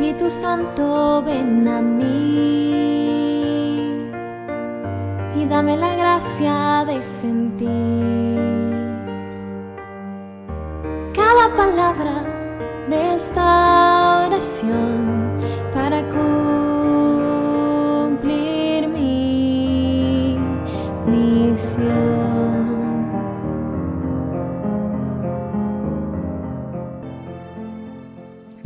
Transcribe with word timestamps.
Espíritu 0.00 0.30
Santo, 0.30 1.22
ven 1.26 1.68
a 1.68 1.82
mí. 1.82 2.70
Y 5.36 5.44
dame 5.44 5.76
la 5.76 5.94
gracia 5.94 6.86
de 6.86 7.02
sentir. 7.02 7.68
Cada 11.12 11.54
palabra 11.54 12.19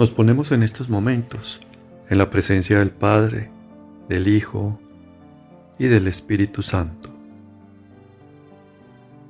Nos 0.04 0.12
ponemos 0.12 0.52
en 0.52 0.62
estos 0.62 0.90
momentos 0.90 1.62
en 2.10 2.18
la 2.18 2.28
presencia 2.28 2.78
del 2.78 2.90
Padre, 2.90 3.50
del 4.06 4.28
Hijo 4.28 4.78
y 5.78 5.86
del 5.86 6.08
Espíritu 6.08 6.60
Santo. 6.60 7.08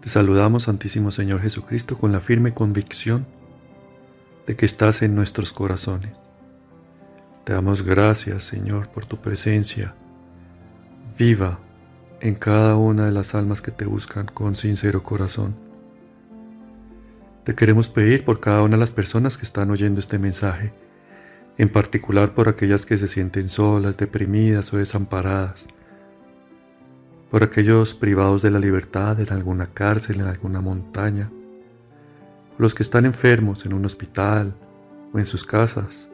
Te 0.00 0.08
saludamos, 0.08 0.64
Santísimo 0.64 1.12
Señor 1.12 1.40
Jesucristo, 1.42 1.96
con 1.96 2.10
la 2.10 2.18
firme 2.18 2.54
convicción 2.54 3.24
de 4.48 4.56
que 4.56 4.66
estás 4.66 5.02
en 5.02 5.14
nuestros 5.14 5.52
corazones. 5.52 6.10
Te 7.44 7.52
damos 7.52 7.82
gracias, 7.82 8.42
Señor, 8.42 8.88
por 8.88 9.06
tu 9.06 9.18
presencia 9.18 9.94
viva 11.16 11.60
en 12.18 12.34
cada 12.34 12.74
una 12.74 13.06
de 13.06 13.12
las 13.12 13.36
almas 13.36 13.62
que 13.62 13.70
te 13.70 13.84
buscan 13.84 14.26
con 14.26 14.56
sincero 14.56 15.04
corazón. 15.04 15.54
Te 17.44 17.54
queremos 17.54 17.90
pedir 17.90 18.24
por 18.24 18.40
cada 18.40 18.62
una 18.62 18.72
de 18.72 18.80
las 18.80 18.90
personas 18.90 19.36
que 19.36 19.44
están 19.44 19.70
oyendo 19.70 20.00
este 20.00 20.18
mensaje, 20.18 20.72
en 21.58 21.68
particular 21.68 22.32
por 22.32 22.48
aquellas 22.48 22.86
que 22.86 22.96
se 22.96 23.06
sienten 23.06 23.50
solas, 23.50 23.98
deprimidas 23.98 24.72
o 24.72 24.78
desamparadas, 24.78 25.66
por 27.30 27.42
aquellos 27.42 27.94
privados 27.94 28.40
de 28.40 28.50
la 28.50 28.58
libertad 28.58 29.20
en 29.20 29.30
alguna 29.30 29.66
cárcel, 29.66 30.20
en 30.20 30.26
alguna 30.26 30.62
montaña, 30.62 31.30
los 32.56 32.74
que 32.74 32.82
están 32.82 33.04
enfermos 33.04 33.66
en 33.66 33.74
un 33.74 33.84
hospital 33.84 34.54
o 35.12 35.18
en 35.18 35.26
sus 35.26 35.44
casas, 35.44 36.08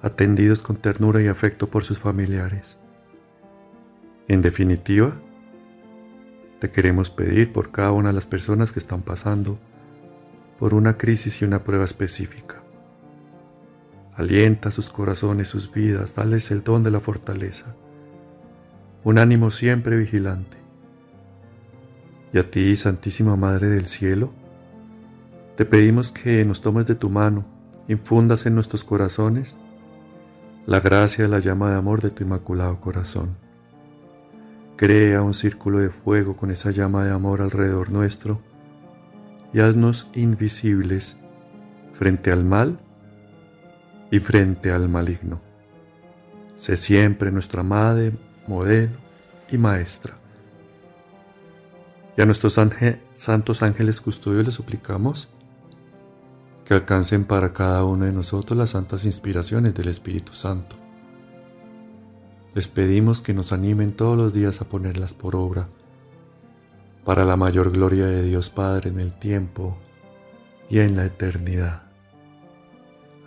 atendidos 0.00 0.62
con 0.62 0.76
ternura 0.76 1.20
y 1.20 1.26
afecto 1.26 1.68
por 1.68 1.84
sus 1.84 1.98
familiares. 1.98 2.78
En 4.26 4.40
definitiva, 4.40 5.12
te 6.60 6.70
queremos 6.70 7.10
pedir 7.10 7.52
por 7.52 7.70
cada 7.70 7.92
una 7.92 8.08
de 8.08 8.14
las 8.14 8.26
personas 8.26 8.72
que 8.72 8.78
están 8.78 9.02
pasando 9.02 9.58
por 10.58 10.74
una 10.74 10.96
crisis 10.96 11.42
y 11.42 11.44
una 11.44 11.64
prueba 11.64 11.84
específica. 11.84 12.62
Alienta 14.14 14.70
sus 14.70 14.88
corazones, 14.88 15.48
sus 15.48 15.70
vidas, 15.70 16.14
dales 16.14 16.50
el 16.50 16.64
don 16.64 16.82
de 16.82 16.90
la 16.90 17.00
fortaleza, 17.00 17.74
un 19.04 19.18
ánimo 19.18 19.50
siempre 19.50 19.96
vigilante. 19.96 20.56
Y 22.32 22.38
a 22.38 22.50
ti, 22.50 22.74
Santísima 22.76 23.36
Madre 23.36 23.68
del 23.68 23.86
Cielo, 23.86 24.32
te 25.56 25.64
pedimos 25.64 26.12
que 26.12 26.44
nos 26.44 26.60
tomes 26.60 26.86
de 26.86 26.94
tu 26.94 27.10
mano, 27.10 27.44
infundas 27.88 28.46
en 28.46 28.54
nuestros 28.54 28.84
corazones 28.84 29.56
la 30.66 30.80
gracia 30.80 31.24
de 31.24 31.30
la 31.30 31.38
llama 31.38 31.70
de 31.70 31.76
amor 31.76 32.02
de 32.02 32.10
tu 32.10 32.24
Inmaculado 32.24 32.80
Corazón. 32.80 33.36
Crea 34.76 35.22
un 35.22 35.32
círculo 35.32 35.78
de 35.78 35.90
fuego 35.90 36.36
con 36.36 36.50
esa 36.50 36.70
llama 36.70 37.04
de 37.04 37.12
amor 37.12 37.40
alrededor 37.40 37.92
nuestro 37.92 38.38
y 39.56 39.60
haznos 39.60 40.06
invisibles 40.12 41.16
frente 41.94 42.30
al 42.30 42.44
mal 42.44 42.78
y 44.10 44.18
frente 44.18 44.70
al 44.70 44.86
maligno. 44.86 45.40
Sé 46.56 46.76
siempre 46.76 47.32
nuestra 47.32 47.62
madre, 47.62 48.12
modelo 48.46 48.98
y 49.50 49.56
maestra. 49.56 50.18
Y 52.18 52.20
a 52.20 52.26
nuestros 52.26 52.58
santos 53.16 53.62
ángeles 53.62 54.02
custodios 54.02 54.44
les 54.44 54.54
suplicamos 54.54 55.30
que 56.66 56.74
alcancen 56.74 57.24
para 57.24 57.54
cada 57.54 57.82
uno 57.82 58.04
de 58.04 58.12
nosotros 58.12 58.58
las 58.58 58.70
santas 58.70 59.06
inspiraciones 59.06 59.72
del 59.74 59.88
Espíritu 59.88 60.34
Santo. 60.34 60.76
Les 62.52 62.68
pedimos 62.68 63.22
que 63.22 63.32
nos 63.32 63.52
animen 63.52 63.92
todos 63.92 64.18
los 64.18 64.34
días 64.34 64.60
a 64.60 64.68
ponerlas 64.68 65.14
por 65.14 65.34
obra 65.34 65.66
para 67.06 67.24
la 67.24 67.36
mayor 67.36 67.70
gloria 67.70 68.06
de 68.06 68.24
Dios 68.24 68.50
Padre 68.50 68.90
en 68.90 68.98
el 68.98 69.12
tiempo 69.12 69.78
y 70.68 70.80
en 70.80 70.96
la 70.96 71.06
eternidad. 71.06 71.84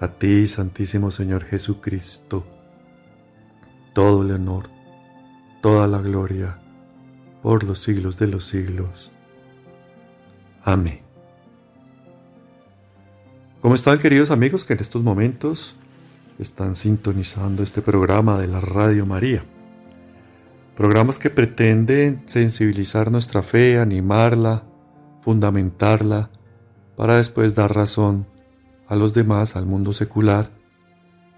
A 0.02 0.10
ti, 0.10 0.48
Santísimo 0.50 1.12
Señor 1.12 1.46
Jesucristo, 1.46 2.46
todo 3.94 4.22
el 4.24 4.32
honor, 4.32 4.66
toda 5.62 5.88
la 5.88 6.02
gloria, 6.02 6.60
por 7.42 7.64
los 7.64 7.80
siglos 7.80 8.20
de 8.20 8.28
los 8.28 8.44
siglos. 8.44 9.12
Amén. 10.66 11.00
¿Cómo 13.62 13.76
están 13.76 13.98
queridos 14.00 14.30
amigos 14.30 14.66
que 14.66 14.74
en 14.74 14.82
estos 14.82 15.04
momentos 15.04 15.78
están 16.38 16.76
sintonizando 16.76 17.64
este 17.64 17.82
programa 17.82 18.38
de 18.38 18.48
la 18.48 18.60
Radio 18.60 19.06
María? 19.06 19.46
Programas 20.80 21.20
que 21.20 21.30
pretenden 21.30 22.24
sensibilizar 22.26 23.12
nuestra 23.12 23.42
fe, 23.42 23.80
animarla, 23.80 24.64
fundamentarla, 25.20 26.30
para 26.96 27.18
después 27.18 27.54
dar 27.54 27.76
razón 27.76 28.28
a 28.88 28.96
los 28.96 29.14
demás, 29.14 29.58
al 29.58 29.66
mundo 29.66 29.92
secular, 29.92 30.50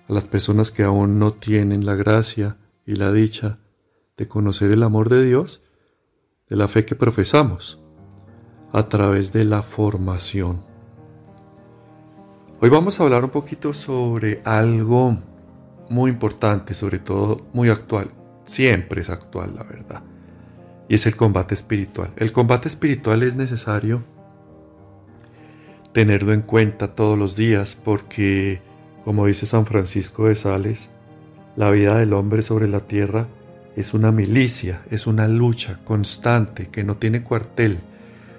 a 0.08 0.14
las 0.14 0.28
personas 0.28 0.70
que 0.70 0.84
aún 0.84 1.18
no 1.18 1.34
tienen 1.34 1.88
la 1.88 1.96
gracia 1.96 2.58
y 2.86 2.98
la 2.98 3.12
dicha 3.12 3.58
de 4.16 4.28
conocer 4.28 4.72
el 4.72 4.84
amor 4.84 5.10
de 5.10 5.26
Dios, 5.26 5.64
de 6.48 6.56
la 6.56 6.68
fe 6.68 6.86
que 6.86 6.94
profesamos, 6.94 7.82
a 8.72 8.90
través 8.90 9.34
de 9.34 9.44
la 9.44 9.64
formación. 9.64 10.62
Hoy 12.60 12.70
vamos 12.70 13.00
a 13.00 13.06
hablar 13.06 13.24
un 13.24 13.32
poquito 13.32 13.74
sobre 13.74 14.40
algo 14.46 15.18
muy 15.90 16.12
importante, 16.12 16.76
sobre 16.76 17.00
todo 17.00 17.48
muy 17.54 17.70
actual, 17.70 18.21
siempre 18.46 19.02
es 19.02 19.10
actual, 19.10 19.56
la 19.56 19.64
verdad. 19.64 20.02
Y 20.88 20.96
es 20.96 21.06
el 21.06 21.16
combate 21.16 21.54
espiritual. 21.54 22.12
El 22.18 22.32
combate 22.32 22.68
espiritual 22.68 23.24
es 23.24 23.36
necesario 23.36 24.04
tenerlo 25.94 26.34
en 26.34 26.42
cuenta 26.42 26.96
todos 26.96 27.18
los 27.18 27.36
días 27.36 27.76
porque, 27.76 28.62
como 29.04 29.26
dice 29.26 29.46
San 29.46 29.66
Francisco 29.66 30.28
de 30.28 30.36
Sales, 30.36 30.90
la 31.56 31.70
vida 31.70 31.98
del 31.98 32.14
hombre 32.14 32.42
sobre 32.42 32.68
la 32.68 32.82
tierra 32.82 33.28
es 33.76 33.94
una 33.94 34.12
milicia, 34.12 34.82
es 34.90 35.08
una 35.08 35.28
lucha 35.28 35.80
constante 35.84 36.68
que 36.68 36.84
no 36.84 36.98
tiene 36.98 37.24
cuartel. 37.24 37.80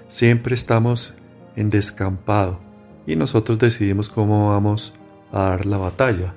Siempre 0.07 0.55
estamos 0.55 1.13
en 1.55 1.69
descampado 1.69 2.59
y 3.05 3.15
nosotros 3.15 3.59
decidimos 3.59 4.09
cómo 4.09 4.49
vamos 4.49 4.93
a 5.31 5.45
dar 5.45 5.65
la 5.65 5.77
batalla. 5.77 6.33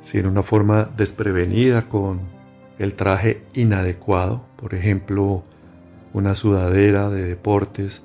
Si 0.00 0.18
en 0.18 0.26
una 0.26 0.42
forma 0.42 0.88
desprevenida 0.96 1.88
con 1.88 2.35
el 2.78 2.94
traje 2.94 3.42
inadecuado, 3.54 4.44
por 4.56 4.74
ejemplo, 4.74 5.42
una 6.12 6.34
sudadera 6.34 7.10
de 7.10 7.24
deportes 7.24 8.02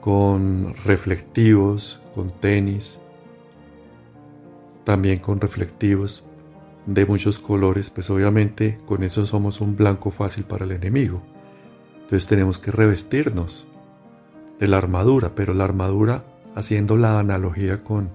con 0.00 0.74
reflectivos, 0.84 2.00
con 2.14 2.28
tenis, 2.28 3.00
también 4.84 5.18
con 5.18 5.40
reflectivos 5.40 6.24
de 6.86 7.04
muchos 7.04 7.38
colores, 7.38 7.90
pues 7.90 8.08
obviamente 8.08 8.78
con 8.86 9.02
eso 9.02 9.26
somos 9.26 9.60
un 9.60 9.76
blanco 9.76 10.10
fácil 10.10 10.44
para 10.44 10.64
el 10.64 10.72
enemigo. 10.72 11.22
Entonces 11.94 12.26
tenemos 12.26 12.58
que 12.58 12.70
revestirnos 12.70 13.66
de 14.58 14.66
la 14.66 14.78
armadura, 14.78 15.32
pero 15.34 15.52
la 15.52 15.64
armadura, 15.64 16.24
haciendo 16.54 16.96
la 16.96 17.18
analogía 17.18 17.84
con 17.84 18.10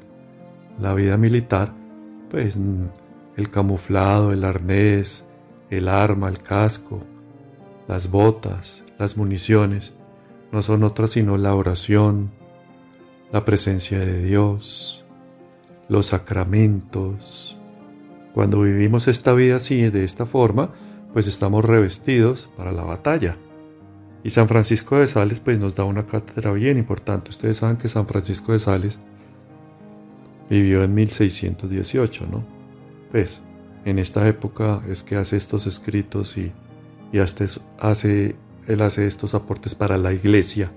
la 0.80 0.94
vida 0.95 1.18
militar, 1.18 1.74
pues 2.31 2.57
el 3.38 3.50
camuflado, 3.51 4.31
el 4.31 4.44
arnés, 4.44 5.25
el 5.78 5.88
arma, 5.88 6.30
el 6.30 6.40
casco, 6.40 7.04
las 7.88 8.10
botas, 8.10 8.84
las 8.98 9.18
municiones, 9.18 9.94
no 10.52 10.62
son 10.62 10.84
otras 10.84 11.12
sino 11.12 11.38
la 11.38 11.56
oración, 11.56 12.31
la 13.31 13.44
presencia 13.44 14.00
de 14.00 14.24
Dios, 14.24 15.06
los 15.90 16.08
sacramentos. 16.08 17.60
Cuando 18.34 18.62
vivimos 18.62 19.08
esta 19.08 19.34
vida 19.34 19.58
así, 19.58 19.90
de 19.90 20.04
esta 20.04 20.25
forma, 20.25 20.72
pues 21.12 21.28
estamos 21.28 21.66
revestidos 21.66 22.50
para 22.58 22.72
la 22.72 22.84
batalla. 22.84 23.38
Y 24.24 24.30
San 24.30 24.48
Francisco 24.48 24.98
de 24.98 25.08
Sales 25.08 25.40
pues 25.40 25.60
nos 25.60 25.75
da 25.75 25.84
una 25.84 26.06
cátedra 26.06 26.52
bien 26.54 26.78
importante. 26.78 27.30
Ustedes 27.30 27.58
saben 27.58 27.78
que 27.78 27.90
San 27.90 28.08
Francisco 28.08 28.54
de 28.54 28.60
Sales 28.60 29.00
vivió 30.50 30.84
en 30.84 30.94
1618, 30.94 32.28
¿no? 32.31 32.44
Pues 33.12 33.42
en 33.85 34.00
esta 34.00 34.27
época 34.27 34.81
es 34.88 35.03
que 35.03 35.15
hace 35.15 35.38
estos 35.38 35.68
escritos 35.68 36.38
y, 36.38 36.51
hace, 37.80 38.35
él 38.68 38.81
hace 38.81 39.07
estos 39.07 39.35
aportes 39.35 39.75
para 39.75 39.97
la 39.97 40.13
iglesia. 40.13 40.71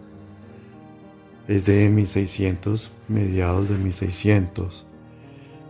Es 1.49 1.65
de 1.65 1.89
1600, 1.89 2.91
mediados 3.09 3.69
de 3.69 3.79
1600. 3.79 4.87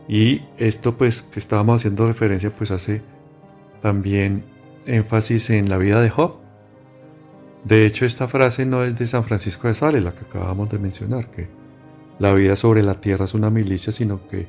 Y 0.08 0.42
esto 0.56 0.96
pues 0.96 1.22
que 1.22 1.38
estábamos 1.38 1.80
haciendo 1.80 2.06
referencia 2.06 2.54
pues 2.54 2.70
hace 2.70 3.02
también 3.82 4.44
énfasis 4.86 5.50
en 5.50 5.68
la 5.68 5.78
vida 5.78 6.00
de 6.00 6.10
Job. 6.10 6.36
De 7.64 7.84
hecho 7.84 8.06
esta 8.06 8.28
frase 8.28 8.64
no 8.64 8.84
es 8.84 8.96
de 8.98 9.06
San 9.06 9.24
Francisco 9.24 9.68
de 9.68 9.74
Sales, 9.74 10.02
la 10.02 10.12
que 10.12 10.24
acabamos 10.24 10.70
de 10.70 10.78
mencionar, 10.78 11.30
que 11.30 11.48
la 12.18 12.32
vida 12.32 12.56
sobre 12.56 12.82
la 12.82 13.00
tierra 13.00 13.24
es 13.24 13.34
una 13.34 13.50
milicia, 13.50 13.92
sino 13.92 14.26
que 14.28 14.48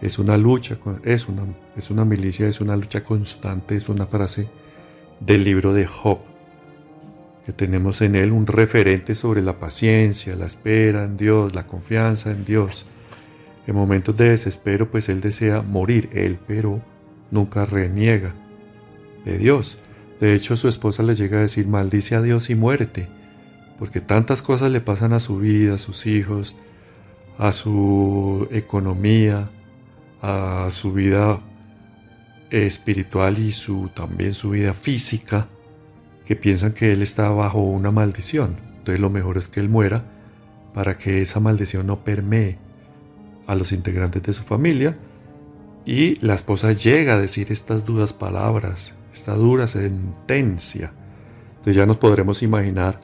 es 0.00 0.18
una 0.18 0.38
lucha, 0.38 0.78
es 1.04 1.28
una, 1.28 1.42
es 1.76 1.90
una 1.90 2.04
milicia, 2.04 2.48
es 2.48 2.60
una 2.60 2.76
lucha 2.76 3.02
constante, 3.02 3.76
es 3.76 3.88
una 3.88 4.06
frase 4.06 4.48
del 5.20 5.44
libro 5.44 5.74
de 5.74 5.86
Job, 5.86 6.18
que 7.44 7.52
tenemos 7.52 8.00
en 8.00 8.14
él 8.14 8.32
un 8.32 8.46
referente 8.46 9.14
sobre 9.14 9.42
la 9.42 9.58
paciencia, 9.58 10.36
la 10.36 10.46
espera 10.46 11.04
en 11.04 11.16
Dios, 11.16 11.54
la 11.54 11.66
confianza 11.66 12.30
en 12.30 12.44
Dios. 12.44 12.86
En 13.66 13.74
momentos 13.74 14.16
de 14.16 14.30
desespero, 14.30 14.90
pues 14.90 15.08
él 15.10 15.20
desea 15.20 15.60
morir, 15.62 16.08
él, 16.12 16.38
pero 16.46 16.80
nunca 17.30 17.66
reniega 17.66 18.34
de 19.24 19.36
Dios. 19.36 19.78
De 20.18 20.34
hecho, 20.34 20.56
su 20.56 20.68
esposa 20.68 21.02
le 21.02 21.14
llega 21.14 21.38
a 21.38 21.42
decir, 21.42 21.66
maldice 21.66 22.14
a 22.14 22.22
Dios 22.22 22.48
y 22.48 22.54
muérete, 22.54 23.08
porque 23.78 24.00
tantas 24.00 24.42
cosas 24.42 24.70
le 24.70 24.80
pasan 24.80 25.12
a 25.12 25.20
su 25.20 25.38
vida, 25.38 25.74
a 25.74 25.78
sus 25.78 26.06
hijos, 26.06 26.56
a 27.38 27.52
su 27.52 28.48
economía, 28.50 29.50
a 30.20 30.68
su 30.70 30.92
vida 30.92 31.40
espiritual 32.50 33.38
y 33.38 33.52
su, 33.52 33.88
también 33.94 34.34
su 34.34 34.50
vida 34.50 34.72
física, 34.72 35.48
que 36.24 36.36
piensan 36.36 36.72
que 36.72 36.92
él 36.92 37.02
está 37.02 37.30
bajo 37.30 37.60
una 37.60 37.90
maldición. 37.90 38.56
Entonces 38.78 39.00
lo 39.00 39.10
mejor 39.10 39.38
es 39.38 39.48
que 39.48 39.60
él 39.60 39.68
muera 39.68 40.04
para 40.74 40.96
que 40.96 41.22
esa 41.22 41.40
maldición 41.40 41.86
no 41.86 42.04
permee 42.04 42.58
a 43.46 43.54
los 43.54 43.72
integrantes 43.72 44.22
de 44.22 44.32
su 44.32 44.42
familia. 44.42 44.96
Y 45.84 46.24
la 46.24 46.34
esposa 46.34 46.72
llega 46.72 47.14
a 47.14 47.20
decir 47.20 47.50
estas 47.50 47.84
duras 47.84 48.12
palabras, 48.12 48.94
esta 49.12 49.34
dura 49.34 49.66
sentencia. 49.66 50.92
Entonces 51.50 51.76
ya 51.76 51.86
nos 51.86 51.96
podremos 51.96 52.42
imaginar 52.42 53.00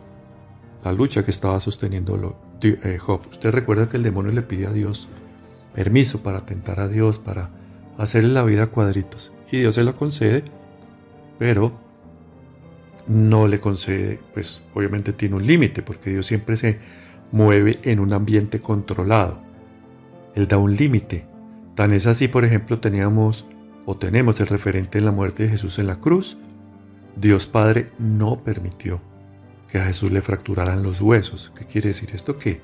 la 0.84 0.92
lucha 0.92 1.24
que 1.24 1.30
estaba 1.30 1.58
sosteniendo 1.58 2.38
eh, 2.62 2.98
Job. 2.98 3.22
Usted 3.30 3.50
recuerda 3.50 3.88
que 3.88 3.96
el 3.96 4.02
demonio 4.02 4.32
le 4.32 4.42
pide 4.42 4.66
a 4.66 4.72
Dios 4.72 5.08
permiso 5.76 6.22
para 6.22 6.46
tentar 6.46 6.80
a 6.80 6.88
Dios, 6.88 7.18
para 7.18 7.50
hacerle 7.98 8.32
la 8.32 8.42
vida 8.42 8.66
cuadritos. 8.68 9.30
Y 9.52 9.58
Dios 9.58 9.74
se 9.74 9.84
lo 9.84 9.94
concede, 9.94 10.42
pero 11.38 11.72
no 13.06 13.46
le 13.46 13.60
concede, 13.60 14.18
pues 14.32 14.62
obviamente 14.74 15.12
tiene 15.12 15.36
un 15.36 15.46
límite, 15.46 15.82
porque 15.82 16.10
Dios 16.10 16.24
siempre 16.24 16.56
se 16.56 16.78
mueve 17.30 17.78
en 17.82 18.00
un 18.00 18.14
ambiente 18.14 18.58
controlado. 18.60 19.38
Él 20.34 20.48
da 20.48 20.56
un 20.56 20.74
límite. 20.74 21.26
Tan 21.74 21.92
es 21.92 22.06
así, 22.06 22.26
por 22.26 22.46
ejemplo, 22.46 22.80
teníamos 22.80 23.44
o 23.84 23.98
tenemos 23.98 24.40
el 24.40 24.46
referente 24.46 24.96
en 24.96 25.04
la 25.04 25.12
muerte 25.12 25.42
de 25.42 25.50
Jesús 25.50 25.78
en 25.78 25.88
la 25.88 26.00
cruz. 26.00 26.38
Dios 27.16 27.46
Padre 27.46 27.90
no 27.98 28.42
permitió 28.42 28.98
que 29.68 29.78
a 29.78 29.84
Jesús 29.84 30.10
le 30.10 30.22
fracturaran 30.22 30.82
los 30.82 31.02
huesos. 31.02 31.52
¿Qué 31.54 31.66
quiere 31.66 31.88
decir 31.88 32.10
esto? 32.14 32.38
Que 32.38 32.62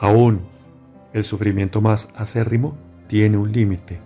aún 0.00 0.57
el 1.18 1.24
sufrimiento 1.24 1.80
más 1.80 2.08
acérrimo 2.16 2.76
tiene 3.06 3.36
un 3.36 3.52
límite 3.52 4.00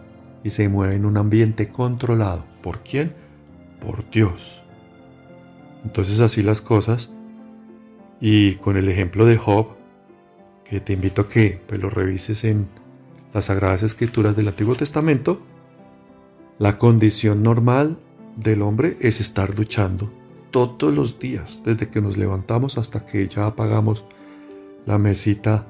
y 0.45 0.51
se 0.51 0.69
mueve 0.69 0.97
en 0.97 1.05
un 1.05 1.17
ambiente 1.17 1.69
controlado. 1.69 2.45
¿Por 2.63 2.81
quién? 2.81 3.15
Por 3.81 4.09
Dios. 4.11 4.63
Entonces 5.85 6.21
así 6.21 6.43
las 6.43 6.61
cosas. 6.61 7.11
Y 8.21 8.55
con 8.57 8.77
el 8.77 8.89
ejemplo 8.89 9.27
de 9.27 9.37
Job, 9.37 9.69
que 10.65 10.81
te 10.81 10.93
invito 10.93 11.23
a 11.23 11.29
que 11.29 11.61
pues, 11.67 11.81
lo 11.81 11.91
revises 11.91 12.45
en 12.45 12.69
las 13.35 13.47
Sagradas 13.47 13.83
Escrituras 13.83 14.37
del 14.37 14.49
Antiguo 14.49 14.75
Testamento, 14.75 15.43
la 16.59 16.79
condición 16.79 17.43
normal 17.43 17.99
del 18.37 18.63
hombre 18.63 18.97
es 19.01 19.21
estar 19.21 19.57
luchando 19.57 20.11
todos 20.53 20.95
los 20.95 21.19
días, 21.19 21.63
desde 21.65 21.89
que 21.89 22.01
nos 22.01 22.17
levantamos 22.17 22.79
hasta 22.79 23.05
que 23.05 23.27
ya 23.27 23.47
apagamos 23.47 24.05
la 24.87 24.99
mesita 24.99 25.67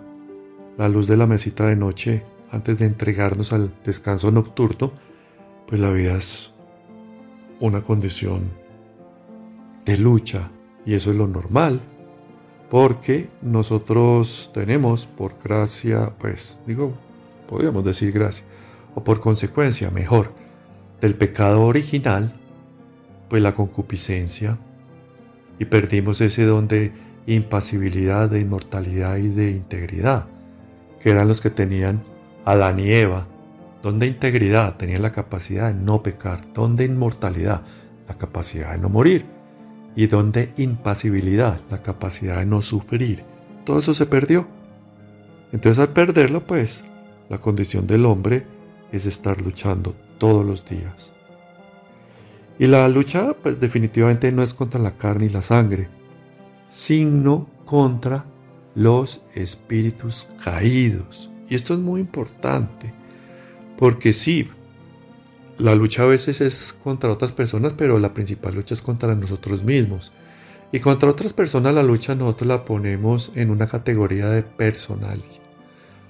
la 0.76 0.88
luz 0.88 1.06
de 1.06 1.16
la 1.16 1.26
mesita 1.26 1.66
de 1.66 1.76
noche 1.76 2.24
antes 2.50 2.78
de 2.78 2.86
entregarnos 2.86 3.52
al 3.52 3.72
descanso 3.84 4.30
nocturno, 4.30 4.92
pues 5.66 5.80
la 5.80 5.90
vida 5.90 6.16
es 6.16 6.52
una 7.60 7.80
condición 7.80 8.50
de 9.84 9.96
lucha 9.96 10.50
y 10.84 10.94
eso 10.94 11.10
es 11.10 11.16
lo 11.16 11.26
normal, 11.26 11.80
porque 12.68 13.28
nosotros 13.40 14.50
tenemos 14.52 15.06
por 15.06 15.36
gracia, 15.42 16.12
pues 16.18 16.58
digo, 16.66 16.92
podríamos 17.48 17.84
decir 17.84 18.12
gracia, 18.12 18.44
o 18.94 19.02
por 19.02 19.20
consecuencia, 19.20 19.90
mejor, 19.90 20.32
del 21.00 21.14
pecado 21.14 21.64
original, 21.64 22.34
pues 23.28 23.42
la 23.42 23.54
concupiscencia, 23.54 24.58
y 25.58 25.64
perdimos 25.64 26.20
ese 26.20 26.44
don 26.44 26.68
de 26.68 26.92
impasibilidad, 27.26 28.28
de 28.28 28.40
inmortalidad 28.40 29.16
y 29.16 29.28
de 29.28 29.50
integridad 29.50 30.26
que 31.02 31.10
eran 31.10 31.28
los 31.28 31.40
que 31.40 31.50
tenían 31.50 32.02
Adán 32.44 32.78
y 32.78 32.92
Eva, 32.92 33.26
donde 33.82 34.06
integridad 34.06 34.76
tenían 34.76 35.02
la 35.02 35.12
capacidad 35.12 35.68
de 35.68 35.74
no 35.74 36.02
pecar, 36.02 36.40
donde 36.54 36.84
inmortalidad, 36.84 37.62
la 38.08 38.16
capacidad 38.16 38.72
de 38.72 38.78
no 38.78 38.88
morir, 38.88 39.26
y 39.96 40.06
donde 40.06 40.52
impasibilidad, 40.56 41.60
la 41.70 41.82
capacidad 41.82 42.38
de 42.38 42.46
no 42.46 42.62
sufrir. 42.62 43.24
Todo 43.64 43.80
eso 43.80 43.94
se 43.94 44.06
perdió. 44.06 44.46
Entonces 45.52 45.80
al 45.80 45.92
perderlo, 45.92 46.46
pues, 46.46 46.84
la 47.28 47.38
condición 47.38 47.86
del 47.86 48.06
hombre 48.06 48.46
es 48.92 49.06
estar 49.06 49.40
luchando 49.42 49.94
todos 50.18 50.46
los 50.46 50.64
días. 50.64 51.12
Y 52.58 52.66
la 52.68 52.88
lucha, 52.88 53.34
pues 53.42 53.58
definitivamente 53.58 54.30
no 54.30 54.42
es 54.42 54.54
contra 54.54 54.80
la 54.80 54.92
carne 54.92 55.26
y 55.26 55.30
la 55.30 55.42
sangre, 55.42 55.88
sino 56.68 57.48
contra 57.64 58.24
los 58.74 59.22
espíritus 59.34 60.26
caídos. 60.42 61.30
Y 61.48 61.54
esto 61.54 61.74
es 61.74 61.80
muy 61.80 62.00
importante, 62.00 62.92
porque 63.78 64.12
sí, 64.12 64.48
la 65.58 65.74
lucha 65.74 66.02
a 66.02 66.06
veces 66.06 66.40
es 66.40 66.72
contra 66.72 67.10
otras 67.10 67.32
personas, 67.32 67.74
pero 67.74 67.98
la 67.98 68.14
principal 68.14 68.54
lucha 68.54 68.74
es 68.74 68.82
contra 68.82 69.14
nosotros 69.14 69.62
mismos. 69.62 70.12
Y 70.72 70.80
contra 70.80 71.10
otras 71.10 71.34
personas 71.34 71.74
la 71.74 71.82
lucha 71.82 72.14
nosotros 72.14 72.48
la 72.48 72.64
ponemos 72.64 73.30
en 73.34 73.50
una 73.50 73.66
categoría 73.66 74.30
de 74.30 74.42
personal, 74.42 75.22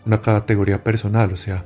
una 0.07 0.21
categoría 0.21 0.85
personal, 0.85 1.33
o 1.33 1.37
sea, 1.37 1.65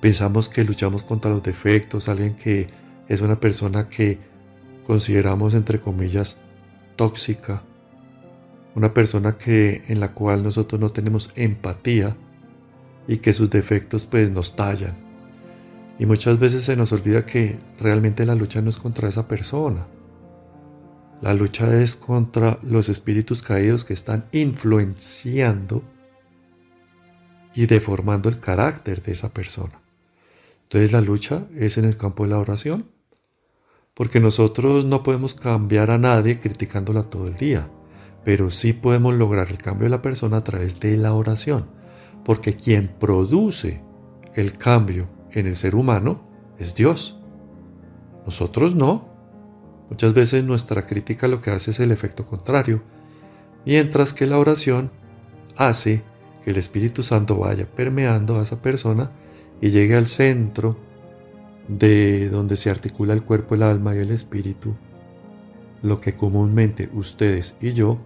pensamos 0.00 0.48
que 0.48 0.62
luchamos 0.62 1.02
contra 1.02 1.32
los 1.32 1.42
defectos, 1.42 2.08
alguien 2.08 2.36
que 2.36 2.68
es 3.08 3.20
una 3.20 3.40
persona 3.40 3.88
que 3.88 4.20
consideramos 4.84 5.54
entre 5.54 5.80
comillas 5.80 6.40
tóxica, 6.94 7.62
una 8.76 8.92
persona 8.92 9.38
que 9.38 9.84
en 9.88 10.00
la 10.00 10.12
cual 10.12 10.42
nosotros 10.42 10.78
no 10.78 10.92
tenemos 10.92 11.30
empatía 11.34 12.14
y 13.08 13.16
que 13.18 13.32
sus 13.32 13.48
defectos 13.48 14.04
pues 14.04 14.30
nos 14.30 14.54
tallan. 14.54 14.94
Y 15.98 16.04
muchas 16.04 16.38
veces 16.38 16.64
se 16.64 16.76
nos 16.76 16.92
olvida 16.92 17.24
que 17.24 17.58
realmente 17.80 18.26
la 18.26 18.34
lucha 18.34 18.60
no 18.60 18.68
es 18.68 18.76
contra 18.76 19.08
esa 19.08 19.26
persona. 19.26 19.86
La 21.22 21.32
lucha 21.32 21.74
es 21.80 21.96
contra 21.96 22.58
los 22.62 22.90
espíritus 22.90 23.42
caídos 23.42 23.86
que 23.86 23.94
están 23.94 24.26
influenciando 24.32 25.82
y 27.54 27.64
deformando 27.64 28.28
el 28.28 28.40
carácter 28.40 29.02
de 29.02 29.12
esa 29.12 29.32
persona. 29.32 29.80
Entonces 30.64 30.92
la 30.92 31.00
lucha 31.00 31.46
es 31.54 31.78
en 31.78 31.86
el 31.86 31.96
campo 31.96 32.24
de 32.24 32.30
la 32.30 32.38
oración, 32.38 32.90
porque 33.94 34.20
nosotros 34.20 34.84
no 34.84 35.02
podemos 35.02 35.32
cambiar 35.32 35.90
a 35.90 35.96
nadie 35.96 36.40
criticándola 36.40 37.04
todo 37.04 37.28
el 37.28 37.36
día 37.36 37.70
pero 38.26 38.50
sí 38.50 38.72
podemos 38.72 39.14
lograr 39.14 39.52
el 39.52 39.58
cambio 39.58 39.84
de 39.84 39.90
la 39.90 40.02
persona 40.02 40.38
a 40.38 40.42
través 40.42 40.80
de 40.80 40.96
la 40.96 41.14
oración, 41.14 41.66
porque 42.24 42.56
quien 42.56 42.88
produce 42.88 43.82
el 44.34 44.58
cambio 44.58 45.06
en 45.30 45.46
el 45.46 45.54
ser 45.54 45.76
humano 45.76 46.26
es 46.58 46.74
Dios. 46.74 47.20
Nosotros 48.24 48.74
no. 48.74 49.06
Muchas 49.90 50.12
veces 50.12 50.42
nuestra 50.42 50.82
crítica 50.82 51.28
lo 51.28 51.40
que 51.40 51.52
hace 51.52 51.70
es 51.70 51.78
el 51.78 51.92
efecto 51.92 52.26
contrario, 52.26 52.82
mientras 53.64 54.12
que 54.12 54.26
la 54.26 54.40
oración 54.40 54.90
hace 55.56 56.02
que 56.42 56.50
el 56.50 56.56
Espíritu 56.56 57.04
Santo 57.04 57.36
vaya 57.36 57.68
permeando 57.76 58.40
a 58.40 58.42
esa 58.42 58.60
persona 58.60 59.12
y 59.60 59.70
llegue 59.70 59.94
al 59.94 60.08
centro 60.08 60.76
de 61.68 62.28
donde 62.28 62.56
se 62.56 62.70
articula 62.70 63.12
el 63.12 63.22
cuerpo, 63.22 63.54
el 63.54 63.62
alma 63.62 63.94
y 63.94 63.98
el 63.98 64.10
espíritu, 64.10 64.74
lo 65.80 66.00
que 66.00 66.16
comúnmente 66.16 66.90
ustedes 66.92 67.56
y 67.60 67.72
yo 67.72 68.00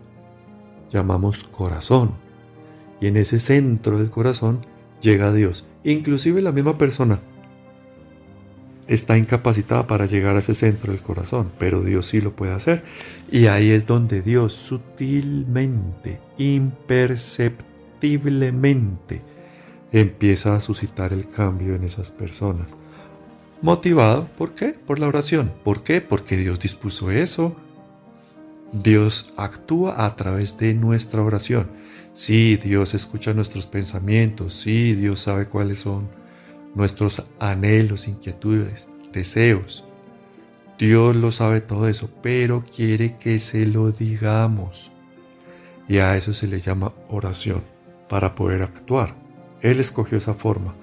llamamos 0.90 1.44
corazón. 1.44 2.12
Y 3.00 3.06
en 3.06 3.16
ese 3.16 3.38
centro 3.38 3.98
del 3.98 4.10
corazón 4.10 4.66
llega 5.00 5.32
Dios. 5.32 5.66
Inclusive 5.84 6.42
la 6.42 6.52
misma 6.52 6.76
persona 6.76 7.20
está 8.90 9.16
incapacitada 9.16 9.86
para 9.86 10.04
llegar 10.06 10.36
a 10.36 10.40
ese 10.40 10.54
centro 10.54 10.92
del 10.92 11.00
corazón, 11.00 11.50
pero 11.58 11.80
Dios 11.82 12.04
sí 12.06 12.20
lo 12.20 12.34
puede 12.34 12.52
hacer. 12.52 12.82
Y 13.30 13.46
ahí 13.46 13.70
es 13.70 13.86
donde 13.86 14.20
Dios 14.20 14.52
sutilmente, 14.52 16.18
imperceptiblemente, 16.38 19.22
empieza 19.92 20.56
a 20.56 20.60
suscitar 20.60 21.12
el 21.12 21.28
cambio 21.28 21.76
en 21.76 21.84
esas 21.84 22.10
personas. 22.10 22.74
Motivado, 23.62 24.26
¿por 24.36 24.54
qué? 24.54 24.70
Por 24.70 24.98
la 24.98 25.06
oración. 25.06 25.52
¿Por 25.62 25.84
qué? 25.84 26.00
Porque 26.00 26.36
Dios 26.36 26.58
dispuso 26.58 27.12
eso. 27.12 27.54
Dios 28.72 29.32
actúa 29.36 30.04
a 30.04 30.16
través 30.16 30.56
de 30.58 30.74
nuestra 30.74 31.22
oración. 31.22 31.68
Sí, 32.14 32.56
Dios 32.56 32.94
escucha 32.94 33.34
nuestros 33.34 33.66
pensamientos. 33.66 34.54
Sí, 34.54 34.94
Dios 34.94 35.20
sabe 35.20 35.46
cuáles 35.46 35.80
son 35.80 36.08
nuestros 36.74 37.22
anhelos, 37.38 38.06
inquietudes, 38.06 38.88
deseos. 39.12 39.84
Dios 40.78 41.16
lo 41.16 41.30
sabe 41.30 41.60
todo 41.60 41.88
eso, 41.88 42.10
pero 42.22 42.64
quiere 42.64 43.16
que 43.18 43.38
se 43.38 43.66
lo 43.66 43.90
digamos. 43.90 44.90
Y 45.88 45.98
a 45.98 46.16
eso 46.16 46.32
se 46.32 46.46
le 46.46 46.60
llama 46.60 46.92
oración, 47.08 47.62
para 48.08 48.34
poder 48.34 48.62
actuar. 48.62 49.14
Él 49.60 49.80
escogió 49.80 50.16
esa 50.16 50.34
forma, 50.34 50.74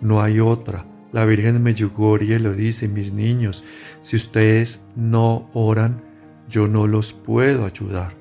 no 0.00 0.20
hay 0.20 0.40
otra. 0.40 0.84
La 1.12 1.24
Virgen 1.24 1.62
Medjugorje 1.62 2.38
lo 2.40 2.52
dice, 2.52 2.88
mis 2.88 3.12
niños, 3.12 3.64
si 4.02 4.16
ustedes 4.16 4.80
no 4.94 5.48
oran, 5.54 6.02
yo 6.48 6.68
no 6.68 6.86
los 6.86 7.12
puedo 7.12 7.64
ayudar. 7.64 8.14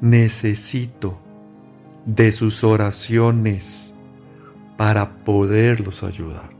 Necesito 0.00 1.18
de 2.06 2.32
sus 2.32 2.64
oraciones 2.64 3.94
para 4.76 5.24
poderlos 5.24 6.02
ayudar. 6.02 6.50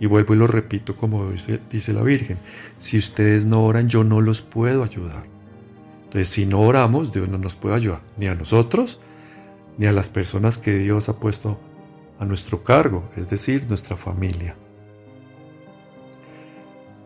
Y 0.00 0.06
vuelvo 0.06 0.34
y 0.34 0.38
lo 0.38 0.46
repito 0.46 0.96
como 0.96 1.30
dice, 1.30 1.60
dice, 1.70 1.92
la 1.92 2.02
Virgen, 2.02 2.38
si 2.78 2.96
ustedes 2.96 3.44
no 3.44 3.64
oran, 3.64 3.88
yo 3.88 4.02
no 4.02 4.20
los 4.20 4.40
puedo 4.40 4.82
ayudar. 4.82 5.24
Entonces, 6.04 6.28
si 6.28 6.46
no 6.46 6.60
oramos, 6.60 7.12
Dios 7.12 7.28
no 7.28 7.38
nos 7.38 7.56
puede 7.56 7.76
ayudar, 7.76 8.02
ni 8.16 8.26
a 8.26 8.34
nosotros, 8.34 8.98
ni 9.78 9.86
a 9.86 9.92
las 9.92 10.08
personas 10.08 10.58
que 10.58 10.76
Dios 10.78 11.08
ha 11.08 11.20
puesto 11.20 11.60
a 12.18 12.24
nuestro 12.24 12.64
cargo, 12.64 13.08
es 13.16 13.28
decir, 13.30 13.66
nuestra 13.68 13.96
familia. 13.96 14.56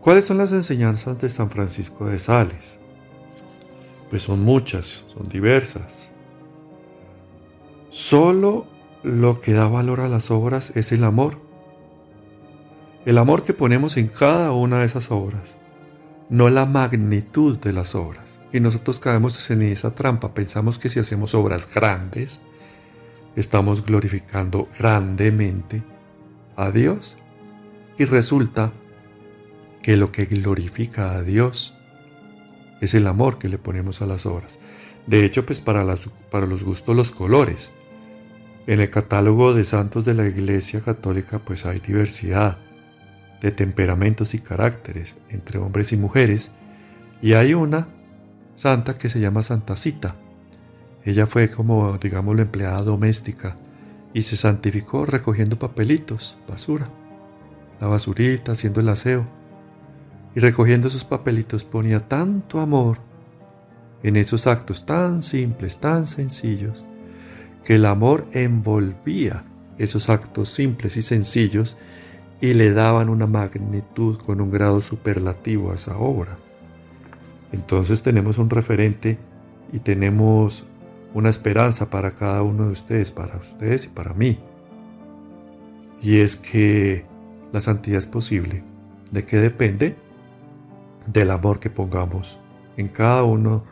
¿Cuáles 0.05 0.27
son 0.27 0.37
las 0.37 0.53
enseñanzas 0.53 1.19
de 1.19 1.31
San 1.31 1.49
Francisco 1.49 2.05
de 2.05 2.19
Sales? 2.19 2.79
Pues 4.11 4.21
son 4.21 4.41
muchas, 4.41 5.07
son 5.09 5.23
diversas. 5.23 6.11
Solo 7.89 8.67
lo 9.03 9.41
que 9.41 9.55
da 9.55 9.67
valor 9.67 10.01
a 10.01 10.09
las 10.11 10.31
obras 10.31 10.77
es 10.77 10.93
el 10.93 11.05
amor. 11.05 11.41
El 13.07 13.17
amor 13.17 13.45
que 13.45 13.55
ponemos 13.55 13.97
en 13.97 14.09
cada 14.09 14.53
una 14.53 14.81
de 14.81 14.85
esas 14.85 15.11
obras, 15.11 15.57
no 16.29 16.51
la 16.51 16.67
magnitud 16.67 17.57
de 17.57 17.73
las 17.73 17.95
obras. 17.95 18.39
Y 18.53 18.61
nosotros 18.61 18.99
caemos 18.99 19.51
en 19.51 19.63
esa 19.63 19.95
trampa, 19.95 20.35
pensamos 20.35 20.79
que 20.79 20.91
si 20.91 21.01
hacemos 21.01 21.35
obras 21.35 21.67
grandes, 21.75 22.43
estamos 23.37 23.87
glorificando 23.87 24.69
grandemente 24.79 25.83
a 26.57 26.71
Dios. 26.71 27.17
Y 27.97 28.05
resulta 28.05 28.71
que 29.85 29.99
lo 29.99 30.11
que 30.11 30.25
glorifica 30.25 31.13
a 31.13 31.23
Dios 31.23 31.75
es 32.81 32.95
el 32.95 33.07
amor 33.07 33.37
que 33.37 33.51
le 33.51 33.59
ponemos 33.59 34.01
a 34.01 34.07
las 34.07 34.25
obras. 34.25 34.59
De 35.07 35.27
hecho, 35.27 35.45
pues 35.45 35.61
para, 35.61 35.85
los 35.85 36.65
gustos 36.65 36.97
los 36.97 37.13
colores. 37.13 37.71
En 38.67 38.81
el 38.81 38.89
catálogo 38.89 39.53
de 39.53 39.67
santos 39.67 40.07
de 40.07 40.15
la 40.15 40.27
Iglesia 40.27 40.81
Católica 40.81 41.39
pues 41.39 41.67
hay 41.67 41.81
diversidad 41.81 42.57
de 43.43 43.53
temperamentos 43.53 44.33
y 44.33 44.39
caracteres 44.39 45.19
entre 45.29 45.59
hombres 45.59 45.93
y 45.93 45.99
mujeres 45.99 46.51
y 47.21 47.35
hay 47.35 47.53
una 47.53 47.89
santa 48.55 48.97
que 48.97 49.11
se 49.11 49.21
llama 49.21 49.43
Santa 49.43 49.77
Cita, 49.77 50.17
ella 51.05 51.27
fue 51.27 51.51
como, 51.51 51.99
digamos, 51.99 52.35
la 52.35 52.43
empleada 52.43 52.83
doméstica 52.83 53.59
y 54.15 54.23
se 54.23 54.39
santificó 54.39 55.05
recogiendo 55.05 55.59
papelitos, 55.59 56.39
basura, 56.49 56.89
la 57.83 57.89
basurita, 57.89 58.53
haciendo 58.53 58.81
el 58.81 58.89
aseo. 58.89 59.44
Y 60.35 60.41
recogiendo 60.41 60.89
esos 60.89 61.05
papelitos 61.05 61.65
ponía 61.65 62.09
tanto 62.09 62.61
amor 62.61 62.99
en 64.03 64.17
esos 64.17 64.47
actos 64.47 64.85
tan 64.85 65.23
simples, 65.23 65.79
tan 65.79 66.07
sencillos, 66.07 66.85
que 67.65 67.77
el 67.77 67.87
amor 67.87 68.27
envolvía 68.33 69.45
esos 69.79 70.11
actos 70.11 70.51
simples 70.51 70.97
y 70.97 71.03
sencillos 71.03 71.77
y 72.41 72.55
le 72.55 72.73
daban 72.73 73.09
una 73.09 73.27
magnitud 73.27 74.19
con 74.19 74.41
un 74.41 74.51
grado 74.51 74.81
superlativo 74.81 75.73
a 75.73 75.77
esa 75.77 75.97
obra. 75.97 76.37
Entonces 77.53 78.03
tenemos 78.03 78.39
un 78.39 78.51
referente 78.51 79.19
y 79.73 79.79
tenemos 79.79 80.65
una 81.15 81.31
esperanza 81.31 81.89
para 81.89 82.11
cada 82.11 82.43
uno 82.43 82.67
de 82.67 82.73
ustedes, 82.73 83.11
para 83.13 83.37
ustedes 83.37 83.87
y 83.87 83.89
para 83.89 84.13
mí. 84.13 84.39
Y 86.03 86.19
es 86.19 86.37
que 86.37 87.07
la 87.53 87.61
santidad 87.61 87.99
es 87.99 88.07
posible. 88.07 88.63
¿De 89.11 89.25
qué 89.25 89.39
depende? 89.39 89.97
Del 91.07 91.31
amor 91.31 91.61
que 91.61 91.71
pongamos 91.71 92.39
en 92.77 92.89
cada 92.89 93.23
uno 93.25 93.65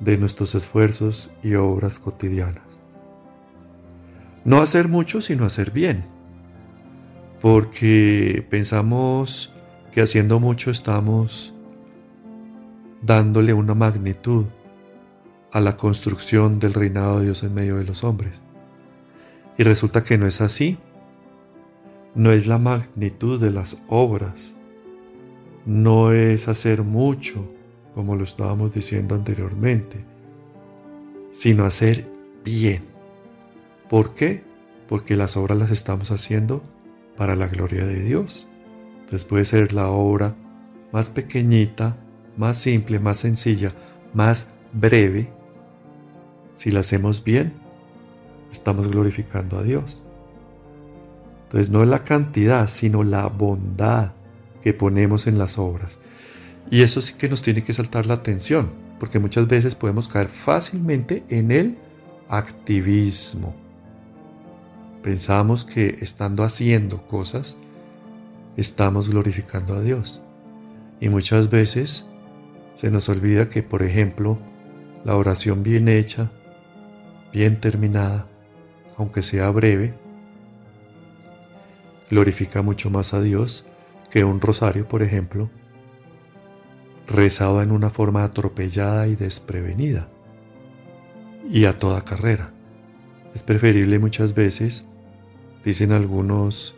de 0.00 0.16
nuestros 0.18 0.54
esfuerzos 0.54 1.30
y 1.42 1.54
obras 1.54 1.98
cotidianas. 1.98 2.78
No 4.44 4.62
hacer 4.62 4.88
mucho, 4.88 5.20
sino 5.20 5.44
hacer 5.44 5.72
bien. 5.72 6.04
Porque 7.40 8.46
pensamos 8.48 9.52
que 9.92 10.00
haciendo 10.02 10.40
mucho 10.40 10.70
estamos 10.70 11.54
dándole 13.02 13.52
una 13.52 13.74
magnitud 13.74 14.46
a 15.52 15.60
la 15.60 15.76
construcción 15.76 16.58
del 16.58 16.74
reinado 16.74 17.18
de 17.18 17.26
Dios 17.26 17.42
en 17.42 17.54
medio 17.54 17.76
de 17.76 17.84
los 17.84 18.04
hombres. 18.04 18.40
Y 19.56 19.64
resulta 19.64 20.02
que 20.02 20.18
no 20.18 20.26
es 20.26 20.40
así. 20.40 20.78
No 22.14 22.32
es 22.32 22.46
la 22.46 22.58
magnitud 22.58 23.40
de 23.40 23.50
las 23.50 23.78
obras. 23.88 24.54
No 25.68 26.12
es 26.12 26.48
hacer 26.48 26.82
mucho, 26.82 27.46
como 27.94 28.16
lo 28.16 28.24
estábamos 28.24 28.72
diciendo 28.72 29.14
anteriormente, 29.14 29.98
sino 31.30 31.66
hacer 31.66 32.10
bien. 32.42 32.84
¿Por 33.90 34.14
qué? 34.14 34.42
Porque 34.88 35.14
las 35.14 35.36
obras 35.36 35.58
las 35.58 35.70
estamos 35.70 36.10
haciendo 36.10 36.62
para 37.18 37.34
la 37.34 37.48
gloria 37.48 37.84
de 37.84 38.00
Dios. 38.00 38.48
Entonces 39.00 39.24
puede 39.24 39.44
ser 39.44 39.74
la 39.74 39.90
obra 39.90 40.34
más 40.90 41.10
pequeñita, 41.10 41.98
más 42.38 42.56
simple, 42.56 42.98
más 42.98 43.18
sencilla, 43.18 43.74
más 44.14 44.48
breve, 44.72 45.30
si 46.54 46.70
la 46.70 46.80
hacemos 46.80 47.22
bien, 47.22 47.52
estamos 48.50 48.88
glorificando 48.88 49.58
a 49.58 49.62
Dios. 49.62 50.02
Entonces 51.42 51.70
no 51.70 51.82
es 51.82 51.90
la 51.90 52.04
cantidad, 52.04 52.66
sino 52.68 53.04
la 53.04 53.26
bondad 53.26 54.12
que 54.62 54.72
ponemos 54.72 55.26
en 55.26 55.38
las 55.38 55.58
obras. 55.58 55.98
Y 56.70 56.82
eso 56.82 57.00
sí 57.00 57.14
que 57.14 57.28
nos 57.28 57.42
tiene 57.42 57.64
que 57.64 57.74
saltar 57.74 58.06
la 58.06 58.14
atención, 58.14 58.70
porque 59.00 59.18
muchas 59.18 59.48
veces 59.48 59.74
podemos 59.74 60.08
caer 60.08 60.28
fácilmente 60.28 61.24
en 61.28 61.50
el 61.50 61.78
activismo. 62.28 63.54
Pensamos 65.02 65.64
que 65.64 65.98
estando 66.00 66.44
haciendo 66.44 67.06
cosas, 67.06 67.56
estamos 68.56 69.08
glorificando 69.08 69.74
a 69.74 69.80
Dios. 69.80 70.22
Y 71.00 71.08
muchas 71.08 71.48
veces 71.48 72.06
se 72.74 72.90
nos 72.90 73.08
olvida 73.08 73.48
que, 73.48 73.62
por 73.62 73.82
ejemplo, 73.82 74.38
la 75.04 75.16
oración 75.16 75.62
bien 75.62 75.88
hecha 75.88 76.30
bien 77.32 77.60
terminada, 77.60 78.26
aunque 78.96 79.22
sea 79.22 79.50
breve, 79.50 79.94
glorifica 82.10 82.62
mucho 82.62 82.90
más 82.90 83.14
a 83.14 83.20
Dios 83.20 83.67
que 84.10 84.24
un 84.24 84.40
rosario, 84.40 84.88
por 84.88 85.02
ejemplo, 85.02 85.50
rezado 87.06 87.62
en 87.62 87.72
una 87.72 87.90
forma 87.90 88.22
atropellada 88.22 89.08
y 89.08 89.16
desprevenida 89.16 90.08
y 91.50 91.64
a 91.64 91.78
toda 91.78 92.02
carrera. 92.02 92.52
Es 93.34 93.42
preferible 93.42 93.98
muchas 93.98 94.34
veces, 94.34 94.84
dicen 95.64 95.92
algunos 95.92 96.76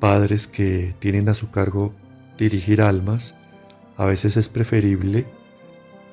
padres 0.00 0.46
que 0.46 0.94
tienen 0.98 1.28
a 1.28 1.34
su 1.34 1.50
cargo 1.50 1.92
dirigir 2.38 2.82
almas, 2.82 3.34
a 3.96 4.04
veces 4.04 4.36
es 4.36 4.48
preferible 4.48 5.26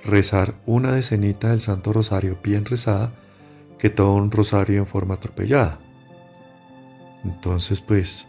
rezar 0.04 0.56
una 0.66 0.94
decenita 0.94 1.50
del 1.50 1.62
Santo 1.62 1.94
Rosario 1.94 2.38
bien 2.44 2.66
rezada 2.66 3.14
que 3.78 3.90
todo 3.90 4.14
un 4.14 4.32
rosario 4.32 4.80
en 4.80 4.88
forma 4.88 5.16
atropellada. 5.16 5.80
Entonces, 7.26 7.82
pues, 7.82 8.28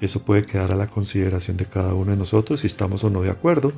eso 0.00 0.24
puede 0.24 0.42
quedar 0.42 0.72
a 0.72 0.76
la 0.76 0.86
consideración 0.86 1.56
de 1.56 1.66
cada 1.66 1.94
uno 1.94 2.12
de 2.12 2.16
nosotros 2.16 2.60
si 2.60 2.66
estamos 2.66 3.04
o 3.04 3.10
no 3.10 3.22
de 3.22 3.30
acuerdo. 3.30 3.72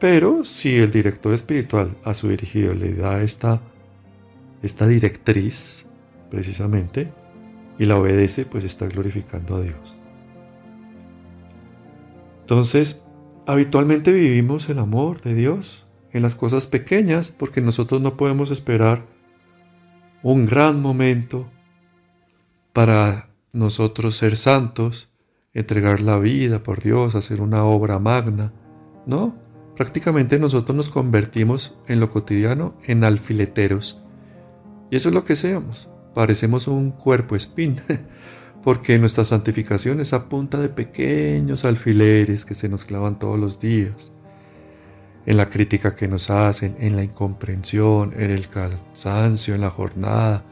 Pero 0.00 0.44
si 0.44 0.76
el 0.76 0.90
director 0.90 1.34
espiritual 1.34 1.96
a 2.04 2.14
su 2.14 2.28
dirigido 2.28 2.74
le 2.74 2.94
da 2.94 3.22
esta, 3.22 3.60
esta 4.62 4.86
directriz, 4.86 5.86
precisamente, 6.30 7.12
y 7.78 7.84
la 7.84 7.96
obedece, 7.96 8.44
pues 8.44 8.64
está 8.64 8.86
glorificando 8.86 9.56
a 9.56 9.60
Dios. 9.60 9.96
Entonces, 12.40 13.02
habitualmente 13.46 14.12
vivimos 14.12 14.68
el 14.68 14.78
amor 14.78 15.20
de 15.20 15.34
Dios 15.34 15.86
en 16.12 16.22
las 16.22 16.34
cosas 16.34 16.66
pequeñas 16.66 17.30
porque 17.30 17.60
nosotros 17.60 18.00
no 18.00 18.16
podemos 18.16 18.50
esperar 18.50 19.04
un 20.22 20.46
gran 20.46 20.80
momento 20.80 21.46
para 22.72 23.30
nosotros 23.52 24.16
ser 24.16 24.36
santos, 24.36 25.08
entregar 25.58 26.00
la 26.00 26.18
vida 26.18 26.62
por 26.62 26.82
Dios, 26.82 27.14
hacer 27.14 27.40
una 27.40 27.64
obra 27.64 27.98
magna. 27.98 28.52
No, 29.06 29.34
prácticamente 29.76 30.38
nosotros 30.38 30.76
nos 30.76 30.88
convertimos 30.88 31.74
en 31.88 32.00
lo 32.00 32.08
cotidiano 32.08 32.74
en 32.84 33.04
alfileteros. 33.04 34.00
Y 34.90 34.96
eso 34.96 35.08
es 35.08 35.14
lo 35.14 35.24
que 35.24 35.36
seamos. 35.36 35.88
Parecemos 36.14 36.68
un 36.68 36.90
cuerpo 36.90 37.36
espín, 37.36 37.76
porque 38.62 38.98
nuestra 38.98 39.24
santificación 39.24 40.00
es 40.00 40.12
a 40.12 40.28
punta 40.28 40.58
de 40.58 40.68
pequeños 40.68 41.64
alfileres 41.64 42.44
que 42.44 42.54
se 42.54 42.68
nos 42.68 42.84
clavan 42.84 43.18
todos 43.18 43.38
los 43.38 43.58
días. 43.58 44.12
En 45.26 45.36
la 45.36 45.50
crítica 45.50 45.94
que 45.94 46.08
nos 46.08 46.30
hacen, 46.30 46.76
en 46.78 46.96
la 46.96 47.02
incomprensión, 47.02 48.14
en 48.16 48.30
el 48.30 48.48
cansancio, 48.48 49.54
en 49.54 49.60
la 49.60 49.70
jornada, 49.70 50.44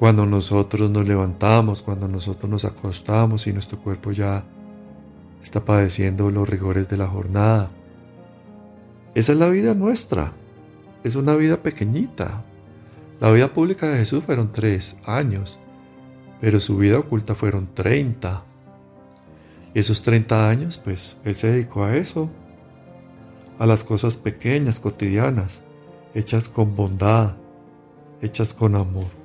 cuando 0.00 0.24
nosotros 0.24 0.90
nos 0.90 1.06
levantamos, 1.06 1.82
cuando 1.82 2.08
nosotros 2.08 2.48
nos 2.48 2.64
acostamos 2.64 3.46
y 3.46 3.52
nuestro 3.52 3.78
cuerpo 3.78 4.12
ya 4.12 4.44
está 5.42 5.62
padeciendo 5.62 6.30
los 6.30 6.48
rigores 6.48 6.88
de 6.88 6.96
la 6.96 7.06
jornada. 7.06 7.68
Esa 9.14 9.32
es 9.32 9.38
la 9.38 9.50
vida 9.50 9.74
nuestra. 9.74 10.32
Es 11.04 11.16
una 11.16 11.36
vida 11.36 11.58
pequeñita. 11.62 12.42
La 13.20 13.30
vida 13.30 13.52
pública 13.52 13.90
de 13.90 13.98
Jesús 13.98 14.24
fueron 14.24 14.48
tres 14.48 14.96
años, 15.04 15.58
pero 16.40 16.60
su 16.60 16.78
vida 16.78 16.98
oculta 16.98 17.34
fueron 17.34 17.68
treinta. 17.74 18.44
Y 19.74 19.80
esos 19.80 20.00
treinta 20.00 20.48
años, 20.48 20.80
pues, 20.82 21.18
Él 21.26 21.36
se 21.36 21.50
dedicó 21.50 21.84
a 21.84 21.94
eso, 21.94 22.30
a 23.58 23.66
las 23.66 23.84
cosas 23.84 24.16
pequeñas, 24.16 24.80
cotidianas, 24.80 25.62
hechas 26.14 26.48
con 26.48 26.74
bondad, 26.74 27.36
hechas 28.22 28.54
con 28.54 28.76
amor. 28.76 29.19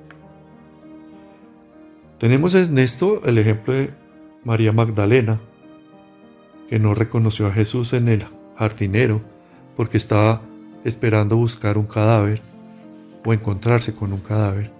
Tenemos 2.18 2.54
en 2.54 2.78
esto 2.78 3.20
el 3.26 3.36
ejemplo 3.36 3.74
de 3.74 3.90
María 4.42 4.72
Magdalena, 4.72 5.38
que 6.68 6.78
no 6.78 6.94
reconoció 6.94 7.46
a 7.46 7.52
Jesús 7.52 7.92
en 7.92 8.08
el 8.08 8.24
jardinero 8.56 9.20
porque 9.76 9.98
estaba 9.98 10.40
esperando 10.84 11.36
buscar 11.36 11.76
un 11.76 11.86
cadáver 11.86 12.40
o 13.24 13.34
encontrarse 13.34 13.94
con 13.94 14.14
un 14.14 14.20
cadáver. 14.20 14.72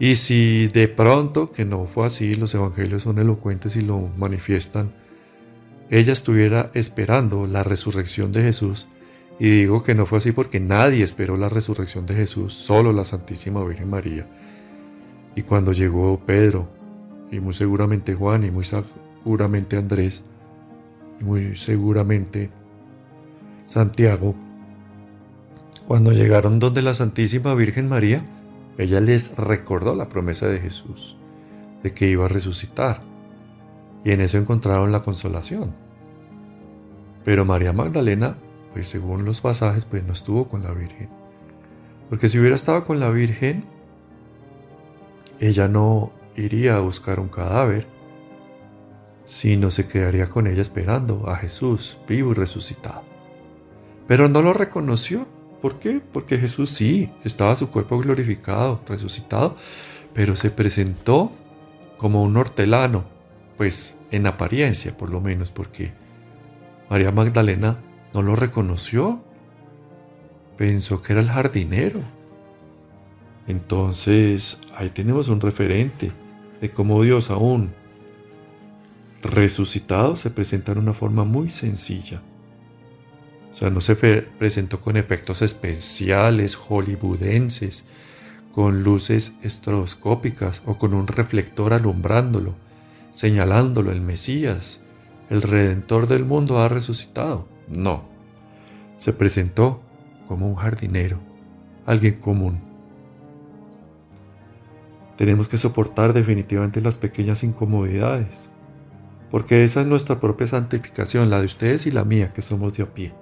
Y 0.00 0.16
si 0.16 0.66
de 0.66 0.88
pronto, 0.88 1.52
que 1.52 1.64
no 1.64 1.86
fue 1.86 2.06
así, 2.06 2.34
los 2.34 2.52
evangelios 2.52 3.04
son 3.04 3.20
elocuentes 3.20 3.76
y 3.76 3.82
lo 3.82 4.00
manifiestan, 4.16 4.90
ella 5.88 6.12
estuviera 6.12 6.72
esperando 6.74 7.46
la 7.46 7.62
resurrección 7.62 8.32
de 8.32 8.42
Jesús, 8.42 8.88
y 9.38 9.50
digo 9.50 9.84
que 9.84 9.94
no 9.94 10.04
fue 10.06 10.18
así 10.18 10.32
porque 10.32 10.58
nadie 10.58 11.04
esperó 11.04 11.36
la 11.36 11.48
resurrección 11.48 12.06
de 12.06 12.14
Jesús, 12.14 12.54
solo 12.54 12.92
la 12.92 13.04
Santísima 13.04 13.62
Virgen 13.64 13.90
María, 13.90 14.26
y 15.34 15.42
cuando 15.42 15.72
llegó 15.72 16.20
Pedro, 16.20 16.68
y 17.30 17.40
muy 17.40 17.52
seguramente 17.52 18.14
Juan, 18.14 18.44
y 18.44 18.50
muy 18.50 18.64
seguramente 18.64 19.76
Andrés, 19.76 20.22
y 21.20 21.24
muy 21.24 21.56
seguramente 21.56 22.50
Santiago, 23.66 24.34
cuando 25.86 26.12
llegaron 26.12 26.58
donde 26.58 26.82
la 26.82 26.94
Santísima 26.94 27.54
Virgen 27.54 27.88
María, 27.88 28.24
ella 28.78 29.00
les 29.00 29.36
recordó 29.36 29.94
la 29.94 30.08
promesa 30.08 30.48
de 30.48 30.60
Jesús, 30.60 31.16
de 31.82 31.92
que 31.92 32.08
iba 32.08 32.24
a 32.24 32.28
resucitar, 32.28 33.00
y 34.04 34.12
en 34.12 34.20
eso 34.20 34.38
encontraron 34.38 34.92
la 34.92 35.02
consolación. 35.02 35.72
Pero 37.24 37.44
María 37.44 37.72
Magdalena, 37.72 38.36
pues 38.72 38.88
según 38.88 39.24
los 39.24 39.40
pasajes, 39.40 39.84
pues 39.84 40.04
no 40.04 40.12
estuvo 40.12 40.48
con 40.48 40.62
la 40.62 40.72
Virgen. 40.72 41.08
Porque 42.10 42.28
si 42.28 42.38
hubiera 42.38 42.54
estado 42.54 42.84
con 42.84 43.00
la 43.00 43.10
Virgen, 43.10 43.64
ella 45.40 45.68
no 45.68 46.12
iría 46.36 46.76
a 46.76 46.80
buscar 46.80 47.20
un 47.20 47.28
cadáver, 47.28 47.86
sino 49.24 49.70
se 49.70 49.88
quedaría 49.88 50.28
con 50.28 50.46
ella 50.46 50.62
esperando 50.62 51.28
a 51.28 51.36
Jesús 51.36 51.98
vivo 52.08 52.32
y 52.32 52.34
resucitado. 52.34 53.02
Pero 54.06 54.28
no 54.28 54.42
lo 54.42 54.52
reconoció. 54.52 55.26
¿Por 55.62 55.78
qué? 55.78 56.00
Porque 56.12 56.36
Jesús 56.36 56.70
sí, 56.70 57.10
estaba 57.24 57.56
su 57.56 57.70
cuerpo 57.70 57.98
glorificado, 57.98 58.80
resucitado, 58.86 59.56
pero 60.12 60.36
se 60.36 60.50
presentó 60.50 61.32
como 61.96 62.22
un 62.22 62.36
hortelano, 62.36 63.04
pues 63.56 63.96
en 64.10 64.26
apariencia 64.26 64.96
por 64.96 65.08
lo 65.08 65.22
menos, 65.22 65.50
porque 65.50 65.92
María 66.90 67.12
Magdalena 67.12 67.78
no 68.12 68.20
lo 68.20 68.36
reconoció. 68.36 69.22
Pensó 70.58 71.02
que 71.02 71.14
era 71.14 71.22
el 71.22 71.30
jardinero. 71.30 72.00
Entonces, 73.46 74.60
ahí 74.76 74.90
tenemos 74.90 75.28
un 75.28 75.40
referente 75.40 76.12
de 76.60 76.70
cómo 76.70 77.02
Dios 77.02 77.30
aún 77.30 77.72
resucitado 79.22 80.16
se 80.16 80.30
presenta 80.30 80.72
en 80.72 80.78
una 80.78 80.92
forma 80.92 81.24
muy 81.24 81.50
sencilla. 81.50 82.20
O 83.52 83.56
sea, 83.56 83.70
no 83.70 83.80
se 83.80 83.94
presentó 83.94 84.80
con 84.80 84.96
efectos 84.96 85.42
especiales 85.42 86.56
hollywoodenses, 86.56 87.86
con 88.52 88.82
luces 88.84 89.36
estroboscópicas 89.42 90.62
o 90.66 90.76
con 90.76 90.92
un 90.94 91.06
reflector 91.06 91.72
alumbrándolo, 91.72 92.54
señalándolo 93.12 93.92
el 93.92 94.00
Mesías, 94.00 94.80
el 95.30 95.42
Redentor 95.42 96.06
del 96.06 96.24
mundo 96.24 96.58
ha 96.58 96.68
resucitado. 96.68 97.48
No, 97.68 98.04
se 98.98 99.12
presentó 99.12 99.82
como 100.28 100.48
un 100.48 100.56
jardinero, 100.56 101.18
alguien 101.86 102.14
común, 102.20 102.60
tenemos 105.16 105.48
que 105.48 105.58
soportar 105.58 106.12
definitivamente 106.12 106.80
las 106.80 106.96
pequeñas 106.96 107.44
incomodidades, 107.44 108.50
porque 109.30 109.64
esa 109.64 109.80
es 109.80 109.86
nuestra 109.86 110.20
propia 110.20 110.46
santificación, 110.46 111.30
la 111.30 111.40
de 111.40 111.46
ustedes 111.46 111.86
y 111.86 111.90
la 111.90 112.04
mía, 112.04 112.32
que 112.32 112.42
somos 112.42 112.76
de 112.76 112.82
a 112.82 112.86
pie. 112.86 113.12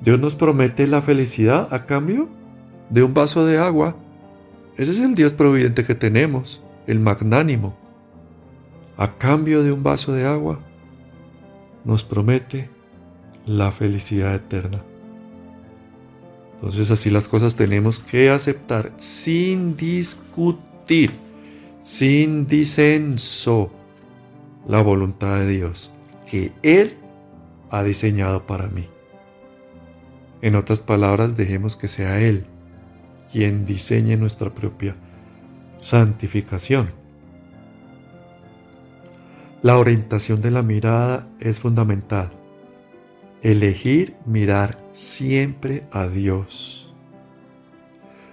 Dios 0.00 0.20
nos 0.20 0.34
promete 0.34 0.86
la 0.86 1.02
felicidad 1.02 1.68
a 1.72 1.86
cambio 1.86 2.28
de 2.90 3.02
un 3.02 3.14
vaso 3.14 3.46
de 3.46 3.58
agua. 3.58 3.96
Ese 4.76 4.92
es 4.92 4.98
el 5.00 5.14
Dios 5.14 5.32
providente 5.32 5.84
que 5.84 5.94
tenemos, 5.94 6.62
el 6.86 7.00
magnánimo. 7.00 7.76
A 8.96 9.16
cambio 9.16 9.62
de 9.62 9.72
un 9.72 9.82
vaso 9.82 10.12
de 10.12 10.26
agua, 10.26 10.60
nos 11.84 12.04
promete 12.04 12.68
la 13.46 13.72
felicidad 13.72 14.34
eterna. 14.34 14.82
Entonces 16.56 16.90
así 16.90 17.10
las 17.10 17.28
cosas 17.28 17.54
tenemos 17.54 17.98
que 17.98 18.30
aceptar 18.30 18.92
sin 18.96 19.76
discutir, 19.76 21.12
sin 21.82 22.46
disenso, 22.46 23.70
la 24.66 24.82
voluntad 24.82 25.38
de 25.38 25.48
Dios 25.48 25.92
que 26.28 26.52
Él 26.62 26.94
ha 27.70 27.82
diseñado 27.82 28.46
para 28.46 28.66
mí. 28.66 28.88
En 30.42 30.54
otras 30.54 30.80
palabras, 30.80 31.36
dejemos 31.36 31.76
que 31.76 31.88
sea 31.88 32.20
Él 32.20 32.46
quien 33.30 33.64
diseñe 33.64 34.16
nuestra 34.16 34.52
propia 34.54 34.96
santificación. 35.78 36.90
La 39.62 39.78
orientación 39.78 40.40
de 40.42 40.50
la 40.50 40.62
mirada 40.62 41.28
es 41.40 41.58
fundamental. 41.58 42.30
Elegir 43.42 44.14
mirar 44.26 44.78
siempre 44.96 45.86
a 45.92 46.08
Dios. 46.08 46.90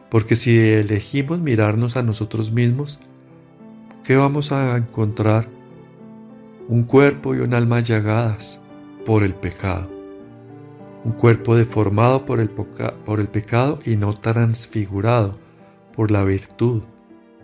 Porque 0.09 0.35
si 0.37 0.57
elegimos 0.57 1.39
mirarnos 1.39 1.97
a 1.97 2.03
nosotros 2.03 2.51
mismos, 2.51 2.99
¿qué 4.05 4.15
vamos 4.15 4.51
a 4.51 4.77
encontrar? 4.77 5.47
Un 6.69 6.83
cuerpo 6.83 7.35
y 7.35 7.39
un 7.39 7.53
alma 7.53 7.81
llagadas 7.81 8.61
por 9.05 9.23
el 9.23 9.35
pecado. 9.35 9.89
Un 11.03 11.11
cuerpo 11.11 11.57
deformado 11.57 12.25
por 12.25 12.39
el, 12.39 12.49
por 12.49 13.19
el 13.19 13.27
pecado 13.27 13.79
y 13.83 13.97
no 13.97 14.13
transfigurado 14.13 15.37
por 15.93 16.11
la 16.11 16.23
virtud 16.23 16.83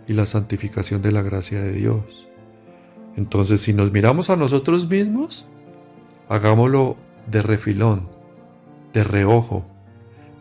y 0.08 0.14
la 0.14 0.24
santificación 0.24 1.02
de 1.02 1.12
la 1.12 1.20
gracia 1.20 1.60
de 1.60 1.72
Dios. 1.72 2.26
Entonces, 3.16 3.60
si 3.60 3.74
nos 3.74 3.92
miramos 3.92 4.30
a 4.30 4.36
nosotros 4.36 4.88
mismos, 4.88 5.44
hagámoslo 6.30 6.96
de 7.30 7.42
refilón, 7.42 8.19
de 8.92 9.04
reojo, 9.04 9.64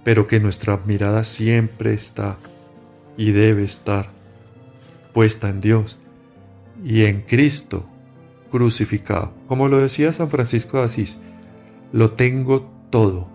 pero 0.04 0.28
que 0.28 0.40
nuestra 0.40 0.78
mirada 0.86 1.24
siempre 1.24 1.94
está 1.94 2.38
y 3.18 3.32
debe 3.32 3.64
estar 3.64 4.10
puesta 5.14 5.50
en 5.50 5.60
Dios 5.60 5.98
y 6.84 7.04
en 7.04 7.22
Cristo 7.22 7.86
crucificado. 8.50 9.34
Como 9.48 9.68
lo 9.68 9.80
decía 9.80 10.14
San 10.14 10.30
Francisco 10.30 10.78
de 10.78 10.86
Asís, 10.86 11.20
lo 11.92 12.12
tengo 12.12 12.70
todo, 12.90 13.28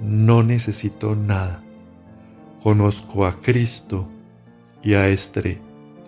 no 0.00 0.42
necesito 0.42 1.16
nada. 1.16 1.62
Conozco 2.62 3.26
a 3.26 3.40
Cristo 3.40 4.08
y 4.82 4.94
a 4.94 5.08
este, 5.08 5.60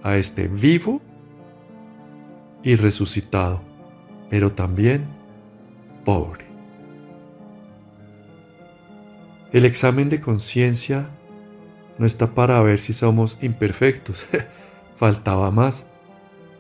a 0.03 0.17
este 0.17 0.49
vivo 0.49 1.01
y 2.63 2.77
resucitado, 2.77 3.61
pero 4.29 4.53
también 4.53 5.07
pobre. 6.05 6.42
El 9.53 9.67
examen 9.67 10.09
de 10.09 10.21
conciencia 10.21 11.11
no 11.99 12.07
está 12.07 12.35
para 12.35 12.61
ver 12.63 12.79
si 12.79 12.95
somos 12.95 13.37
imperfectos, 13.43 14.25
faltaba 14.97 15.51
más. 15.51 15.85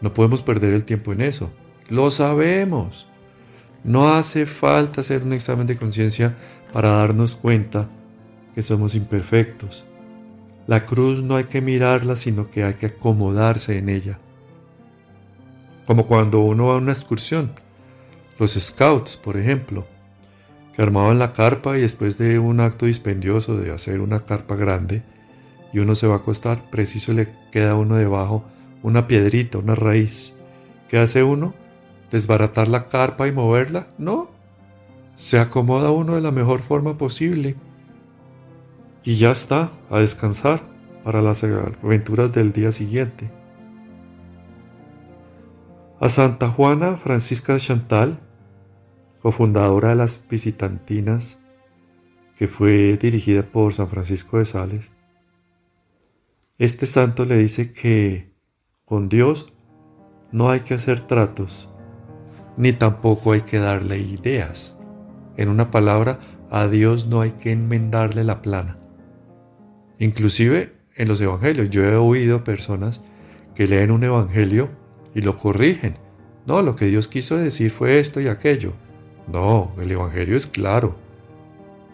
No 0.02 0.12
podemos 0.12 0.42
perder 0.42 0.74
el 0.74 0.84
tiempo 0.84 1.12
en 1.12 1.22
eso. 1.22 1.50
Lo 1.88 2.10
sabemos. 2.10 3.08
No 3.82 4.12
hace 4.14 4.44
falta 4.44 5.00
hacer 5.00 5.22
un 5.22 5.32
examen 5.32 5.66
de 5.66 5.76
conciencia 5.76 6.36
para 6.72 6.90
darnos 6.90 7.34
cuenta 7.34 7.88
que 8.54 8.60
somos 8.60 8.94
imperfectos. 8.94 9.86
La 10.66 10.84
cruz 10.84 11.22
no 11.22 11.36
hay 11.36 11.44
que 11.44 11.62
mirarla, 11.62 12.14
sino 12.14 12.50
que 12.50 12.62
hay 12.62 12.74
que 12.74 12.86
acomodarse 12.86 13.78
en 13.78 13.88
ella. 13.88 14.18
Como 15.86 16.06
cuando 16.06 16.40
uno 16.40 16.66
va 16.66 16.74
a 16.74 16.78
una 16.78 16.92
excursión. 16.92 17.52
Los 18.38 18.52
scouts, 18.52 19.16
por 19.16 19.36
ejemplo, 19.36 19.86
que 20.74 20.82
armaban 20.82 21.18
la 21.18 21.32
carpa 21.32 21.76
y 21.76 21.82
después 21.82 22.18
de 22.18 22.38
un 22.38 22.60
acto 22.60 22.86
dispendioso 22.86 23.56
de 23.56 23.72
hacer 23.72 24.00
una 24.00 24.20
carpa 24.20 24.56
grande, 24.56 25.02
y 25.72 25.78
uno 25.78 25.94
se 25.94 26.06
va 26.06 26.14
a 26.14 26.18
acostar, 26.18 26.70
preciso 26.70 27.12
le 27.12 27.28
queda 27.50 27.72
a 27.72 27.76
uno 27.76 27.96
debajo 27.96 28.44
una 28.82 29.06
piedrita, 29.06 29.58
una 29.58 29.74
raíz. 29.74 30.36
¿Qué 30.88 30.98
hace 30.98 31.22
uno? 31.22 31.54
¿Desbaratar 32.10 32.68
la 32.68 32.88
carpa 32.88 33.26
y 33.26 33.32
moverla? 33.32 33.86
No. 33.96 34.30
Se 35.14 35.38
acomoda 35.38 35.90
uno 35.90 36.16
de 36.16 36.20
la 36.20 36.30
mejor 36.30 36.60
forma 36.60 36.98
posible. 36.98 37.56
Y 39.04 39.16
ya 39.16 39.30
está, 39.30 39.70
a 39.90 40.00
descansar 40.00 40.60
para 41.04 41.22
las 41.22 41.42
aventuras 41.44 42.32
del 42.32 42.52
día 42.52 42.72
siguiente. 42.72 43.30
A 46.00 46.08
Santa 46.08 46.48
Juana 46.48 46.96
Francisca 46.96 47.56
Chantal, 47.58 48.18
cofundadora 49.22 49.90
de 49.90 49.94
las 49.94 50.26
Visitantinas, 50.28 51.38
que 52.36 52.48
fue 52.48 52.96
dirigida 52.96 53.42
por 53.44 53.72
San 53.72 53.88
Francisco 53.88 54.38
de 54.38 54.44
Sales, 54.44 54.90
este 56.58 56.86
santo 56.86 57.24
le 57.24 57.38
dice 57.38 57.72
que 57.72 58.32
con 58.84 59.08
Dios 59.08 59.52
no 60.32 60.50
hay 60.50 60.60
que 60.60 60.74
hacer 60.74 61.00
tratos, 61.00 61.70
ni 62.56 62.72
tampoco 62.72 63.32
hay 63.32 63.42
que 63.42 63.58
darle 63.58 63.98
ideas. 63.98 64.76
En 65.36 65.50
una 65.50 65.70
palabra, 65.70 66.18
a 66.50 66.66
Dios 66.68 67.06
no 67.06 67.20
hay 67.20 67.30
que 67.30 67.52
enmendarle 67.52 68.24
la 68.24 68.42
plana. 68.42 68.78
Inclusive 69.98 70.72
en 70.96 71.08
los 71.08 71.20
evangelios, 71.20 71.70
yo 71.70 71.84
he 71.84 71.96
oído 71.96 72.44
personas 72.44 73.02
que 73.54 73.66
leen 73.66 73.90
un 73.90 74.04
evangelio 74.04 74.68
y 75.14 75.22
lo 75.22 75.38
corrigen. 75.38 75.96
No, 76.46 76.60
lo 76.60 76.74
que 76.74 76.86
Dios 76.86 77.08
quiso 77.08 77.36
decir 77.36 77.70
fue 77.70 78.00
esto 78.00 78.20
y 78.20 78.26
aquello. 78.28 78.72
No, 79.26 79.72
el 79.80 79.90
evangelio 79.90 80.36
es 80.36 80.46
claro. 80.46 80.96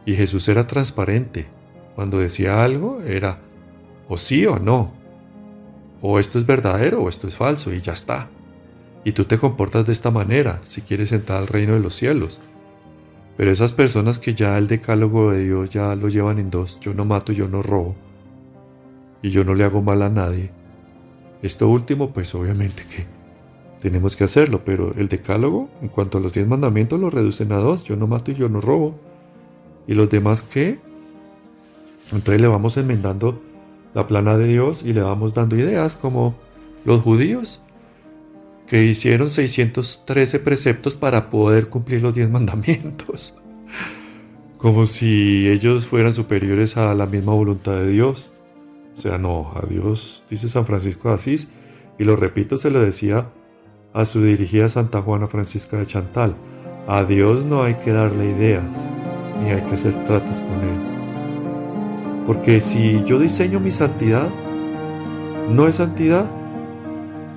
Y 0.05 0.14
Jesús 0.14 0.49
era 0.49 0.67
transparente. 0.67 1.47
Cuando 1.95 2.19
decía 2.19 2.62
algo 2.62 3.01
era 3.03 3.41
o 4.09 4.17
sí 4.17 4.47
o 4.47 4.59
no. 4.59 4.93
O 6.01 6.19
esto 6.19 6.38
es 6.38 6.47
verdadero 6.47 7.03
o 7.03 7.09
esto 7.09 7.29
es 7.29 7.37
falso 7.37 7.73
y 7.73 7.81
ya 7.81 7.93
está. 7.93 8.29
Y 9.05 9.12
tú 9.12 9.25
te 9.25 9.38
comportas 9.38 9.87
de 9.87 9.93
esta 9.93 10.11
manera 10.11 10.61
si 10.64 10.83
quieres 10.83 11.12
entrar 11.12 11.38
al 11.38 11.49
reino 11.49 11.75
de 11.75 11.81
los 11.81 11.95
cielos. 11.95 12.41
Pero 13.37 13.53
esas 13.53 13.73
personas 13.73 14.19
que 14.19 14.35
ya 14.35 14.59
el 14.59 14.67
decálogo 14.67 15.31
de 15.31 15.45
Dios 15.45 15.71
ya 15.71 15.95
lo 15.95 16.09
llevan 16.09 16.41
en 16.41 16.51
dos, 16.51 16.81
yo 16.81 16.93
no 16.93 17.05
mato, 17.05 17.33
yo 17.33 17.49
no 17.49 17.62
robo, 17.62 17.95
y 19.23 19.31
yo 19.31 19.45
no 19.45 19.55
le 19.55 19.62
hago 19.62 19.81
mal 19.81 20.03
a 20.03 20.09
nadie. 20.09 20.51
Esto 21.41 21.69
último, 21.69 22.12
pues 22.12 22.35
obviamente 22.35 22.83
que 22.85 23.07
tenemos 23.81 24.17
que 24.17 24.25
hacerlo, 24.25 24.62
pero 24.64 24.93
el 24.97 25.09
decálogo, 25.09 25.69
en 25.81 25.88
cuanto 25.88 26.19
a 26.19 26.21
los 26.21 26.33
diez 26.33 26.47
mandamientos, 26.47 26.99
lo 26.99 27.11
reducen 27.11 27.53
a 27.53 27.57
dos, 27.57 27.85
yo 27.85 27.97
no 27.97 28.07
mato 28.07 28.31
y 28.31 28.35
yo 28.35 28.49
no 28.49 28.61
robo. 28.61 28.99
¿Y 29.87 29.95
los 29.95 30.11
demás 30.11 30.43
qué? 30.43 30.79
Entonces 32.12 32.41
le 32.41 32.49
vamos 32.49 32.77
enmendando 32.77 33.41
la 33.95 34.07
plana 34.07 34.37
de 34.37 34.47
Dios 34.49 34.83
y 34.83 34.93
le 34.93 35.03
vamos 35.03 35.35
dando 35.35 35.57
ideas 35.57 35.95
como 35.95 36.35
los 36.85 37.03
judíos 37.03 37.61
que 38.67 38.85
hicieron 38.85 39.31
613 39.31 40.41
preceptos 40.41 40.95
para 40.97 41.31
poder 41.31 41.69
cumplir 41.69 42.03
los 42.03 42.14
10 42.14 42.31
mandamientos. 42.31 43.35
Como 44.59 44.87
si 44.87 45.49
ellos 45.49 45.87
fueran 45.87 46.12
superiores 46.12 46.77
a 46.77 46.93
la 46.95 47.07
misma 47.07 47.33
voluntad 47.33 47.77
de 47.77 47.88
Dios. 47.91 48.31
O 48.99 49.01
sea, 49.01 49.17
no, 49.17 49.53
a 49.55 49.64
Dios, 49.67 50.25
dice 50.29 50.49
San 50.49 50.67
Francisco 50.67 51.09
de 51.09 51.14
Asís, 51.14 51.49
y 51.97 52.05
lo 52.05 52.17
repito, 52.17 52.59
se 52.59 52.71
lo 52.73 52.81
decía 52.81 53.29
a 53.92 54.05
su 54.05 54.22
dirigida 54.22 54.68
Santa 54.68 55.03
Juana 55.03 55.27
Francisca 55.27 55.77
de 55.79 55.87
Chantal. 55.87 56.35
A 56.87 57.05
Dios 57.05 57.44
no 57.44 57.62
hay 57.62 57.74
que 57.74 57.92
darle 57.92 58.31
ideas, 58.31 58.64
ni 59.42 59.51
hay 59.51 59.62
que 59.62 59.74
hacer 59.74 59.92
tratos 60.05 60.38
con 60.38 60.61
Él. 60.61 62.24
Porque 62.27 62.61
si 62.61 63.03
yo 63.05 63.18
diseño 63.18 63.61
mi 63.61 63.72
santidad, 63.72 64.29
no 65.51 65.66
es 65.66 65.77
santidad. 65.77 66.31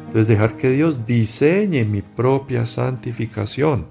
Entonces 0.06 0.28
dejar 0.28 0.58
que 0.58 0.70
Dios 0.70 1.06
diseñe 1.06 1.86
mi 1.86 2.02
propia 2.02 2.66
santificación. 2.66 3.86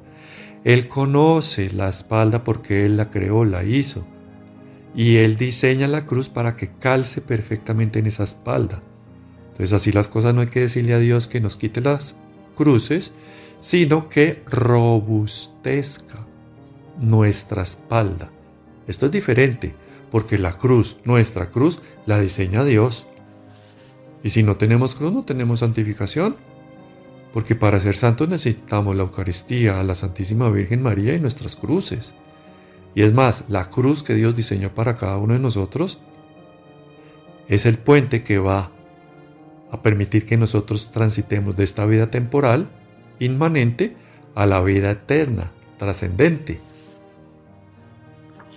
Él 0.62 0.88
conoce 0.88 1.70
la 1.70 1.88
espalda 1.88 2.44
porque 2.44 2.84
Él 2.84 2.98
la 2.98 3.10
creó, 3.10 3.46
la 3.46 3.64
hizo. 3.64 4.06
Y 4.94 5.16
Él 5.16 5.36
diseña 5.36 5.88
la 5.88 6.04
cruz 6.04 6.28
para 6.28 6.56
que 6.56 6.68
calce 6.78 7.22
perfectamente 7.22 7.98
en 7.98 8.06
esa 8.06 8.24
espalda. 8.24 8.82
Entonces 9.52 9.72
así 9.72 9.92
las 9.92 10.08
cosas 10.08 10.34
no 10.34 10.42
hay 10.42 10.48
que 10.48 10.60
decirle 10.60 10.92
a 10.92 10.98
Dios 10.98 11.26
que 11.26 11.40
nos 11.40 11.56
quite 11.56 11.80
las 11.80 12.16
cruces, 12.54 13.12
sino 13.60 14.08
que 14.08 14.42
robustezca 14.46 16.26
nuestra 16.98 17.62
espalda. 17.62 18.30
Esto 18.86 19.06
es 19.06 19.12
diferente 19.12 19.74
porque 20.10 20.38
la 20.38 20.52
cruz, 20.52 20.96
nuestra 21.04 21.46
cruz, 21.50 21.78
la 22.06 22.20
diseña 22.20 22.64
Dios. 22.64 23.06
Y 24.22 24.30
si 24.30 24.42
no 24.42 24.56
tenemos 24.56 24.94
cruz, 24.94 25.12
no 25.12 25.24
tenemos 25.24 25.60
santificación. 25.60 26.36
Porque 27.32 27.54
para 27.54 27.78
ser 27.78 27.94
santos 27.94 28.28
necesitamos 28.28 28.96
la 28.96 29.02
Eucaristía, 29.02 29.82
la 29.84 29.94
Santísima 29.94 30.50
Virgen 30.50 30.82
María 30.82 31.14
y 31.14 31.20
nuestras 31.20 31.54
cruces. 31.54 32.12
Y 32.94 33.02
es 33.02 33.12
más, 33.12 33.44
la 33.48 33.70
cruz 33.70 34.02
que 34.02 34.14
Dios 34.14 34.34
diseñó 34.34 34.74
para 34.74 34.96
cada 34.96 35.16
uno 35.16 35.34
de 35.34 35.38
nosotros 35.38 36.00
es 37.46 37.66
el 37.66 37.78
puente 37.78 38.24
que 38.24 38.38
va 38.38 38.72
a 39.70 39.82
permitir 39.82 40.26
que 40.26 40.36
nosotros 40.36 40.90
transitemos 40.90 41.56
de 41.56 41.64
esta 41.64 41.86
vida 41.86 42.10
temporal, 42.10 42.68
inmanente, 43.18 43.96
a 44.34 44.46
la 44.46 44.60
vida 44.60 44.90
eterna, 44.92 45.52
trascendente 45.78 46.60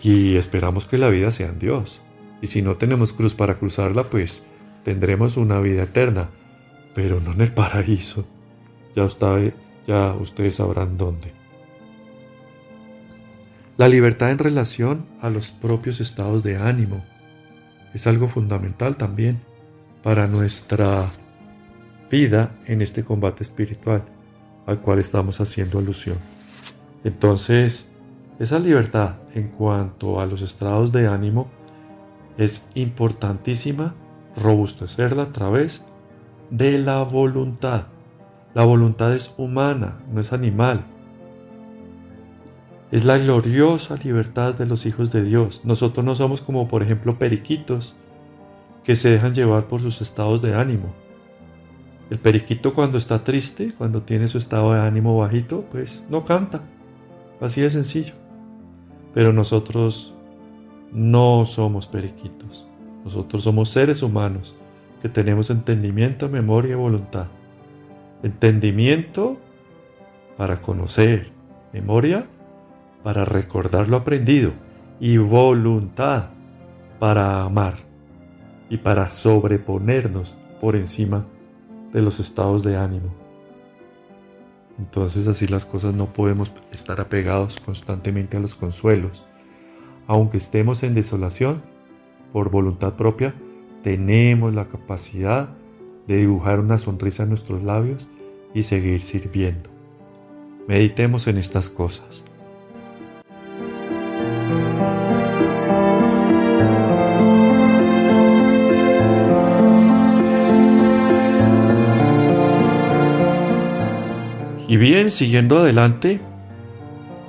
y 0.03 0.35
esperamos 0.35 0.85
que 0.85 0.97
la 0.97 1.09
vida 1.09 1.31
sea 1.31 1.49
en 1.49 1.59
Dios. 1.59 2.01
Y 2.41 2.47
si 2.47 2.61
no 2.61 2.75
tenemos 2.75 3.13
cruz 3.13 3.33
para 3.33 3.55
cruzarla, 3.55 4.03
pues 4.03 4.45
tendremos 4.83 5.37
una 5.37 5.61
vida 5.61 5.83
eterna, 5.83 6.29
pero 6.93 7.21
no 7.21 7.31
en 7.31 7.41
el 7.41 7.53
paraíso. 7.53 8.27
Ya, 8.95 9.07
ya 9.87 10.13
ustedes 10.13 10.55
sabrán 10.55 10.97
dónde. 10.97 11.31
La 13.77 13.87
libertad 13.87 14.31
en 14.31 14.39
relación 14.39 15.05
a 15.21 15.29
los 15.29 15.51
propios 15.51 16.01
estados 16.01 16.43
de 16.43 16.57
ánimo 16.57 17.03
es 17.93 18.05
algo 18.05 18.27
fundamental 18.27 18.97
también 18.97 19.41
para 20.03 20.27
nuestra 20.27 21.09
vida 22.11 22.55
en 22.67 22.81
este 22.81 23.03
combate 23.03 23.41
espiritual 23.41 24.03
al 24.67 24.79
cual 24.79 24.99
estamos 24.99 25.41
haciendo 25.41 25.79
alusión. 25.79 26.17
Entonces, 27.03 27.91
esa 28.39 28.59
libertad 28.59 29.15
en 29.33 29.49
cuanto 29.49 30.19
a 30.19 30.25
los 30.25 30.41
estados 30.41 30.91
de 30.91 31.07
ánimo 31.07 31.47
es 32.37 32.67
importantísima 32.75 33.93
robustecerla 34.35 35.23
a 35.23 35.33
través 35.33 35.85
de 36.49 36.77
la 36.77 37.03
voluntad. 37.03 37.85
La 38.53 38.65
voluntad 38.65 39.13
es 39.13 39.33
humana, 39.37 39.99
no 40.11 40.21
es 40.21 40.33
animal. 40.33 40.85
Es 42.91 43.05
la 43.05 43.17
gloriosa 43.17 43.97
libertad 43.97 44.53
de 44.53 44.65
los 44.65 44.85
hijos 44.85 45.11
de 45.11 45.23
Dios. 45.23 45.61
Nosotros 45.63 46.05
no 46.05 46.13
somos 46.13 46.41
como 46.41 46.67
por 46.67 46.83
ejemplo 46.83 47.17
periquitos 47.17 47.95
que 48.83 48.95
se 48.95 49.09
dejan 49.09 49.33
llevar 49.33 49.67
por 49.67 49.81
sus 49.81 50.01
estados 50.01 50.41
de 50.41 50.55
ánimo. 50.55 50.93
El 52.09 52.19
periquito 52.19 52.73
cuando 52.73 52.97
está 52.97 53.23
triste, 53.23 53.73
cuando 53.77 54.01
tiene 54.01 54.27
su 54.27 54.37
estado 54.37 54.73
de 54.73 54.81
ánimo 54.81 55.17
bajito, 55.17 55.65
pues 55.71 56.05
no 56.09 56.25
canta. 56.25 56.61
Así 57.39 57.61
de 57.61 57.69
sencillo. 57.69 58.13
Pero 59.13 59.31
nosotros 59.31 60.13
no 60.91 61.45
somos 61.45 61.87
periquitos. 61.87 62.67
Nosotros 63.05 63.43
somos 63.43 63.69
seres 63.69 64.03
humanos 64.03 64.55
que 65.01 65.09
tenemos 65.09 65.49
entendimiento, 65.49 66.29
memoria 66.29 66.73
y 66.73 66.75
voluntad. 66.75 67.27
Entendimiento 68.21 69.37
para 70.37 70.61
conocer, 70.61 71.31
memoria 71.73 72.25
para 73.03 73.25
recordar 73.25 73.89
lo 73.89 73.97
aprendido 73.97 74.51
y 74.99 75.17
voluntad 75.17 76.29
para 76.99 77.43
amar 77.43 77.92
y 78.73 78.77
para 78.77 79.07
sobreponernos 79.07 80.35
por 80.59 80.75
encima 80.75 81.27
de 81.91 82.01
los 82.01 82.19
estados 82.19 82.63
de 82.63 82.75
ánimo. 82.75 83.13
Entonces 84.79 85.27
así 85.27 85.45
las 85.45 85.67
cosas 85.67 85.93
no 85.93 86.07
podemos 86.07 86.51
estar 86.71 86.99
apegados 86.99 87.59
constantemente 87.59 88.35
a 88.35 88.39
los 88.39 88.55
consuelos. 88.55 89.27
Aunque 90.07 90.37
estemos 90.37 90.81
en 90.81 90.95
desolación, 90.95 91.61
por 92.31 92.49
voluntad 92.49 92.93
propia, 92.93 93.35
tenemos 93.83 94.55
la 94.55 94.65
capacidad 94.65 95.49
de 96.07 96.17
dibujar 96.17 96.59
una 96.59 96.79
sonrisa 96.79 97.23
en 97.23 97.29
nuestros 97.29 97.61
labios 97.61 98.09
y 98.55 98.63
seguir 98.63 99.03
sirviendo. 99.03 99.69
Meditemos 100.67 101.27
en 101.27 101.37
estas 101.37 101.69
cosas. 101.69 102.23
Y 114.73 114.77
bien, 114.77 115.11
siguiendo 115.11 115.59
adelante, 115.59 116.19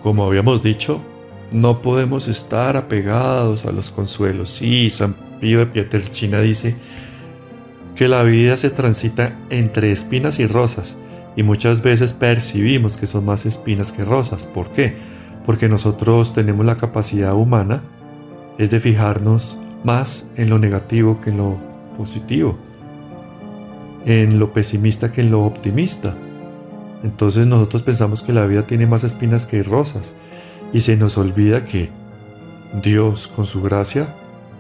como 0.02 0.24
habíamos 0.24 0.62
dicho, 0.62 1.02
no 1.52 1.82
podemos 1.82 2.26
estar 2.26 2.74
apegados 2.74 3.66
a 3.66 3.72
los 3.72 3.90
consuelos. 3.90 4.48
Sí, 4.48 4.88
San 4.88 5.14
Pío 5.40 5.58
de 5.58 5.66
Pietrelcina 5.66 6.40
dice 6.40 6.74
que 7.96 8.08
la 8.08 8.22
vida 8.22 8.56
se 8.56 8.70
transita 8.70 9.38
entre 9.50 9.92
espinas 9.92 10.38
y 10.38 10.46
rosas 10.46 10.96
y 11.36 11.42
muchas 11.42 11.82
veces 11.82 12.14
percibimos 12.14 12.96
que 12.96 13.06
son 13.06 13.26
más 13.26 13.44
espinas 13.44 13.92
que 13.92 14.06
rosas. 14.06 14.46
¿Por 14.46 14.70
qué? 14.70 14.96
Porque 15.44 15.68
nosotros 15.68 16.32
tenemos 16.32 16.64
la 16.64 16.76
capacidad 16.76 17.34
humana 17.34 17.82
es 18.56 18.70
de 18.70 18.80
fijarnos 18.80 19.58
más 19.84 20.30
en 20.38 20.48
lo 20.48 20.58
negativo 20.58 21.20
que 21.20 21.28
en 21.28 21.36
lo 21.36 21.58
positivo, 21.98 22.56
en 24.06 24.38
lo 24.38 24.54
pesimista 24.54 25.12
que 25.12 25.20
en 25.20 25.30
lo 25.30 25.44
optimista. 25.44 26.16
Entonces 27.04 27.46
nosotros 27.46 27.82
pensamos 27.82 28.22
que 28.22 28.32
la 28.32 28.46
vida 28.46 28.66
tiene 28.66 28.86
más 28.86 29.04
espinas 29.04 29.44
que 29.44 29.62
rosas 29.62 30.14
y 30.72 30.80
se 30.80 30.96
nos 30.96 31.18
olvida 31.18 31.66
que 31.66 31.90
Dios 32.82 33.28
con 33.28 33.44
su 33.44 33.60
gracia 33.60 34.08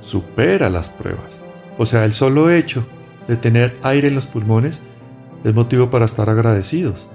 supera 0.02 0.68
las 0.68 0.90
pruebas. 0.90 1.40
O 1.78 1.86
sea, 1.86 2.04
el 2.04 2.12
solo 2.12 2.50
hecho 2.50 2.86
de 3.26 3.36
tener 3.36 3.78
aire 3.82 4.08
en 4.08 4.14
los 4.14 4.26
pulmones 4.26 4.82
es 5.42 5.54
motivo 5.54 5.88
para 5.88 6.04
estar 6.04 6.28
agradecidos. 6.28 7.08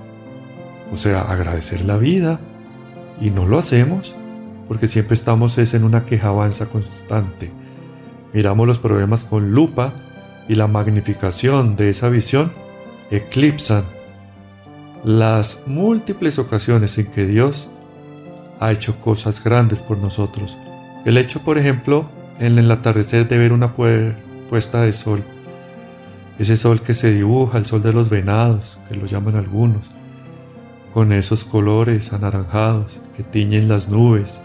O 0.91 0.97
sea, 0.97 1.21
agradecer 1.21 1.85
la 1.85 1.97
vida. 1.97 2.39
Y 3.21 3.29
no 3.29 3.45
lo 3.45 3.59
hacemos 3.59 4.15
porque 4.67 4.87
siempre 4.87 5.13
estamos 5.13 5.57
es 5.57 5.73
en 5.73 5.83
una 5.83 6.05
quejabanza 6.05 6.65
constante. 6.65 7.51
Miramos 8.33 8.67
los 8.67 8.79
problemas 8.79 9.23
con 9.23 9.51
lupa 9.51 9.93
y 10.47 10.55
la 10.55 10.67
magnificación 10.67 11.75
de 11.75 11.91
esa 11.91 12.09
visión 12.09 12.51
eclipsan 13.11 13.83
las 15.03 15.63
múltiples 15.65 16.39
ocasiones 16.39 16.97
en 16.97 17.07
que 17.07 17.25
Dios 17.25 17.69
ha 18.59 18.71
hecho 18.71 18.99
cosas 18.99 19.43
grandes 19.43 19.81
por 19.81 19.97
nosotros. 19.97 20.57
El 21.05 21.17
hecho, 21.17 21.41
por 21.41 21.57
ejemplo, 21.57 22.09
en 22.39 22.57
el 22.59 22.69
atardecer 22.71 23.27
de 23.27 23.37
ver 23.37 23.53
una 23.53 23.73
puesta 23.73 24.81
de 24.81 24.93
sol 24.93 25.23
ese 26.39 26.55
sol 26.55 26.81
que 26.81 26.93
se 26.93 27.11
dibuja, 27.13 27.57
el 27.57 27.65
sol 27.65 27.83
de 27.83 27.91
los 27.91 28.09
venados, 28.09 28.79
que 28.87 28.95
lo 28.95 29.05
llaman 29.05 29.35
algunos, 29.35 29.85
con 30.93 31.11
esos 31.11 31.43
colores 31.43 32.13
anaranjados 32.13 33.01
que 33.15 33.23
tiñen 33.23 33.67
las 33.67 33.89
nubes 33.89 34.41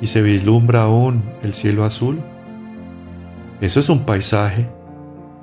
y 0.00 0.06
se 0.06 0.22
vislumbra 0.22 0.82
aún 0.82 1.24
el 1.42 1.52
cielo 1.52 1.84
azul. 1.84 2.20
Eso 3.60 3.80
es 3.80 3.88
un 3.88 4.06
paisaje 4.06 4.68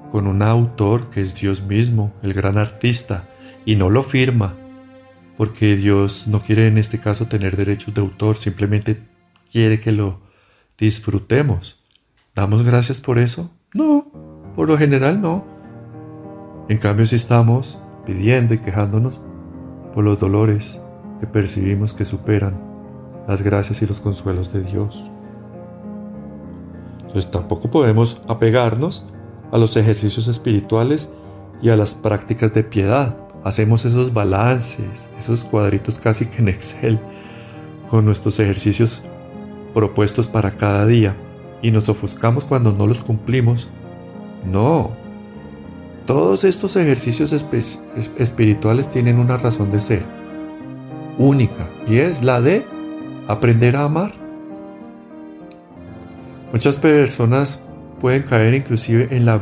con 0.09 0.25
un 0.25 0.41
autor 0.41 1.09
que 1.09 1.21
es 1.21 1.35
Dios 1.35 1.61
mismo, 1.61 2.13
el 2.23 2.33
gran 2.33 2.57
artista, 2.57 3.25
y 3.67 3.75
no 3.75 3.89
lo 3.89 4.01
firma, 4.01 4.55
porque 5.35 5.75
Dios 5.75 6.25
no 6.25 6.39
quiere 6.39 6.67
en 6.67 6.77
este 6.77 7.01
caso 7.01 7.27
tener 7.27 7.57
derechos 7.57 7.93
de 7.93 7.99
autor, 7.99 8.37
simplemente 8.37 9.03
quiere 9.51 9.81
que 9.81 9.91
lo 9.91 10.21
disfrutemos. 10.77 11.77
¿Damos 12.33 12.63
gracias 12.63 13.01
por 13.01 13.19
eso? 13.19 13.51
No, 13.73 14.07
por 14.55 14.69
lo 14.69 14.77
general 14.77 15.21
no. 15.21 15.45
En 16.69 16.77
cambio, 16.77 17.05
si 17.05 17.17
estamos 17.17 17.77
pidiendo 18.05 18.53
y 18.53 18.59
quejándonos 18.59 19.19
por 19.93 20.05
los 20.05 20.17
dolores 20.17 20.79
que 21.19 21.27
percibimos 21.27 21.93
que 21.93 22.05
superan 22.05 22.57
las 23.27 23.41
gracias 23.41 23.81
y 23.81 23.85
los 23.85 23.99
consuelos 23.99 24.53
de 24.53 24.61
Dios. 24.63 25.11
Entonces 27.01 27.29
tampoco 27.31 27.69
podemos 27.69 28.21
apegarnos 28.29 29.09
a 29.51 29.57
los 29.57 29.75
ejercicios 29.75 30.29
espirituales 30.29 31.11
y 31.61 31.67
a 31.67 31.75
las 31.75 31.95
prácticas 31.95 32.53
de 32.53 32.63
piedad. 32.63 33.26
Hacemos 33.47 33.85
esos 33.85 34.13
balances, 34.13 35.09
esos 35.17 35.45
cuadritos 35.45 35.99
casi 35.99 36.25
que 36.25 36.39
en 36.39 36.49
Excel, 36.49 36.99
con 37.89 38.03
nuestros 38.03 38.41
ejercicios 38.41 39.01
propuestos 39.73 40.27
para 40.27 40.51
cada 40.51 40.85
día 40.85 41.15
y 41.61 41.71
nos 41.71 41.87
ofuscamos 41.87 42.43
cuando 42.43 42.73
no 42.73 42.87
los 42.87 43.01
cumplimos. 43.01 43.69
No, 44.45 44.91
todos 46.05 46.43
estos 46.43 46.75
ejercicios 46.75 47.31
espirituales 48.17 48.89
tienen 48.89 49.17
una 49.17 49.37
razón 49.37 49.71
de 49.71 49.79
ser 49.79 50.03
única 51.17 51.69
y 51.87 51.99
es 51.99 52.23
la 52.23 52.41
de 52.41 52.65
aprender 53.29 53.77
a 53.77 53.85
amar. 53.85 54.11
Muchas 56.51 56.77
personas 56.77 57.61
pueden 58.01 58.23
caer 58.23 58.53
inclusive 58.55 59.07
en 59.11 59.25
la, 59.25 59.37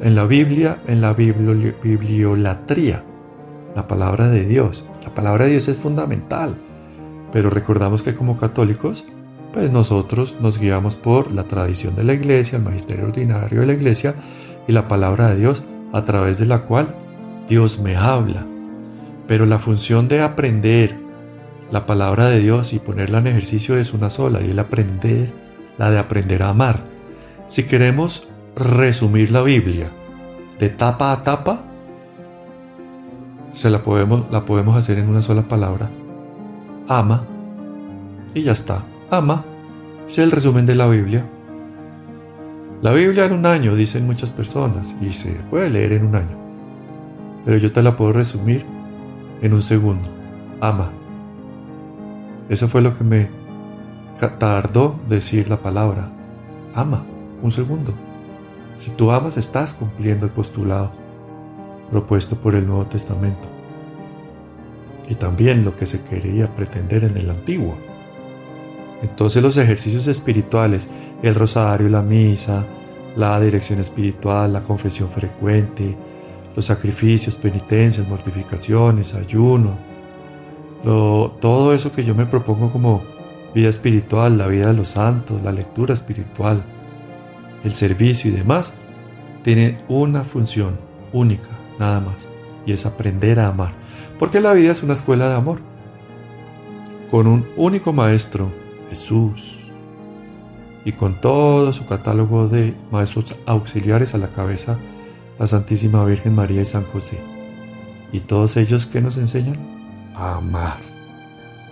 en 0.00 0.14
la 0.14 0.24
Biblia, 0.24 0.80
en 0.86 1.00
la 1.00 1.12
bibliolatría, 1.12 3.04
la 3.74 3.86
palabra 3.86 4.28
de 4.28 4.44
Dios. 4.44 4.84
La 5.04 5.14
palabra 5.14 5.44
de 5.44 5.52
Dios 5.52 5.68
es 5.68 5.76
fundamental, 5.76 6.56
pero 7.32 7.50
recordamos 7.50 8.02
que 8.02 8.14
como 8.14 8.36
católicos, 8.36 9.04
pues 9.52 9.70
nosotros 9.70 10.36
nos 10.40 10.58
guiamos 10.58 10.96
por 10.96 11.32
la 11.32 11.44
tradición 11.44 11.96
de 11.96 12.04
la 12.04 12.14
iglesia, 12.14 12.58
el 12.58 12.64
magisterio 12.64 13.06
ordinario 13.06 13.60
de 13.60 13.66
la 13.66 13.72
iglesia, 13.72 14.14
y 14.66 14.72
la 14.72 14.86
palabra 14.88 15.30
de 15.30 15.36
Dios 15.36 15.62
a 15.92 16.04
través 16.04 16.38
de 16.38 16.46
la 16.46 16.60
cual 16.64 16.94
Dios 17.48 17.80
me 17.80 17.96
habla. 17.96 18.46
Pero 19.26 19.46
la 19.46 19.58
función 19.58 20.08
de 20.08 20.22
aprender 20.22 20.96
la 21.70 21.86
palabra 21.86 22.28
de 22.28 22.40
Dios 22.40 22.72
y 22.72 22.78
ponerla 22.78 23.18
en 23.18 23.26
ejercicio 23.26 23.76
es 23.76 23.92
una 23.92 24.10
sola, 24.10 24.40
y 24.42 24.50
el 24.50 24.58
aprender, 24.58 25.32
la 25.76 25.90
de 25.90 25.98
aprender 25.98 26.42
a 26.42 26.50
amar. 26.50 26.84
Si 27.46 27.64
queremos 27.64 28.28
resumir 28.56 29.30
la 29.30 29.42
Biblia 29.42 29.90
de 30.58 30.68
tapa 30.68 31.12
a 31.12 31.22
tapa, 31.22 31.60
se 33.52 33.70
la 33.70 33.82
podemos, 33.82 34.24
la 34.30 34.44
podemos 34.44 34.76
hacer 34.76 34.98
en 34.98 35.08
una 35.08 35.22
sola 35.22 35.42
palabra. 35.42 35.90
Ama. 36.88 37.24
Y 38.34 38.42
ya 38.42 38.52
está. 38.52 38.84
Ama. 39.10 39.44
Es 40.06 40.18
el 40.18 40.30
resumen 40.30 40.66
de 40.66 40.74
la 40.74 40.88
Biblia. 40.88 41.24
La 42.82 42.92
Biblia 42.92 43.24
en 43.24 43.32
un 43.32 43.46
año, 43.46 43.74
dicen 43.74 44.06
muchas 44.06 44.30
personas, 44.30 44.94
y 45.00 45.12
se 45.12 45.32
puede 45.50 45.70
leer 45.70 45.92
en 45.92 46.06
un 46.06 46.14
año. 46.14 46.38
Pero 47.44 47.56
yo 47.56 47.72
te 47.72 47.82
la 47.82 47.96
puedo 47.96 48.12
resumir 48.12 48.64
en 49.42 49.52
un 49.52 49.62
segundo. 49.62 50.08
Ama. 50.60 50.90
Eso 52.48 52.68
fue 52.68 52.80
lo 52.80 52.96
que 52.96 53.04
me 53.04 53.28
tardó 54.38 54.98
decir 55.08 55.48
la 55.48 55.58
palabra. 55.58 56.10
Ama. 56.74 57.04
Un 57.42 57.50
segundo. 57.50 57.92
Si 58.78 58.92
tú 58.92 59.10
amas, 59.10 59.36
estás 59.36 59.74
cumpliendo 59.74 60.24
el 60.24 60.32
postulado 60.32 60.92
propuesto 61.90 62.36
por 62.36 62.54
el 62.54 62.64
Nuevo 62.64 62.86
Testamento. 62.86 63.48
Y 65.08 65.16
también 65.16 65.64
lo 65.64 65.74
que 65.74 65.84
se 65.84 66.02
quería 66.02 66.54
pretender 66.54 67.02
en 67.02 67.16
el 67.16 67.28
Antiguo. 67.28 67.76
Entonces 69.02 69.42
los 69.42 69.56
ejercicios 69.56 70.06
espirituales, 70.06 70.88
el 71.22 71.34
rosario, 71.34 71.88
la 71.88 72.02
misa, 72.02 72.64
la 73.16 73.40
dirección 73.40 73.80
espiritual, 73.80 74.52
la 74.52 74.62
confesión 74.62 75.08
frecuente, 75.08 75.96
los 76.54 76.64
sacrificios, 76.64 77.34
penitencias, 77.34 78.06
mortificaciones, 78.06 79.14
ayuno, 79.14 79.76
todo 80.84 81.74
eso 81.74 81.90
que 81.90 82.04
yo 82.04 82.14
me 82.14 82.26
propongo 82.26 82.70
como 82.70 83.02
vida 83.54 83.68
espiritual, 83.68 84.38
la 84.38 84.46
vida 84.46 84.68
de 84.68 84.74
los 84.74 84.88
santos, 84.88 85.42
la 85.42 85.50
lectura 85.50 85.94
espiritual, 85.94 86.62
el 87.64 87.72
servicio 87.72 88.30
y 88.30 88.34
demás, 88.34 88.74
tienen 89.42 89.78
una 89.88 90.24
función 90.24 90.78
única, 91.12 91.48
nada 91.78 92.00
más, 92.00 92.28
y 92.66 92.72
es 92.72 92.86
aprender 92.86 93.40
a 93.40 93.48
amar. 93.48 93.72
Porque 94.18 94.40
la 94.40 94.52
vida 94.52 94.72
es 94.72 94.82
una 94.82 94.94
escuela 94.94 95.28
de 95.28 95.34
amor, 95.34 95.60
con 97.10 97.26
un 97.26 97.46
único 97.56 97.92
maestro, 97.92 98.50
Jesús. 98.90 99.72
Y 100.84 100.92
con 100.92 101.20
todo 101.20 101.72
su 101.72 101.86
catálogo 101.86 102.48
de 102.48 102.74
maestros 102.90 103.36
auxiliares 103.46 104.14
a 104.14 104.18
la 104.18 104.28
cabeza, 104.28 104.78
la 105.38 105.46
Santísima 105.46 106.04
Virgen 106.04 106.34
María 106.34 106.62
y 106.62 106.66
San 106.66 106.84
José. 106.84 107.20
¿Y 108.12 108.20
todos 108.20 108.56
ellos 108.56 108.86
que 108.86 109.00
nos 109.00 109.16
enseñan? 109.16 109.58
A 110.14 110.36
amar. 110.36 110.78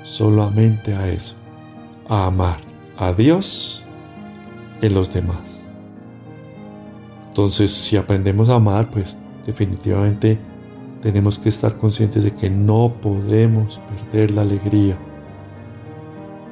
Solamente 0.04 0.94
a 0.94 1.08
eso. 1.08 1.34
A 2.08 2.26
amar 2.26 2.58
a 2.96 3.12
Dios 3.12 3.82
en 4.80 4.94
los 4.94 5.12
demás. 5.12 5.55
Entonces, 7.36 7.72
si 7.72 7.96
aprendemos 7.96 8.48
a 8.48 8.54
amar, 8.54 8.90
pues 8.90 9.16
definitivamente 9.44 10.38
tenemos 11.02 11.38
que 11.38 11.50
estar 11.50 11.76
conscientes 11.76 12.24
de 12.24 12.32
que 12.32 12.48
no 12.48 12.94
podemos 13.00 13.78
perder 14.10 14.30
la 14.30 14.42
alegría 14.42 14.96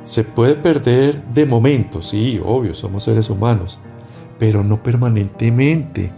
se 0.04 0.22
puede 0.22 0.54
perder 0.54 1.24
de 1.32 1.46
momento, 1.46 2.02
sí, 2.02 2.40
obvio, 2.44 2.74
somos 2.74 3.04
seres 3.04 3.30
humanos, 3.30 3.78
pero 4.38 4.62
no 4.62 4.82
permanentemente, 4.82 6.12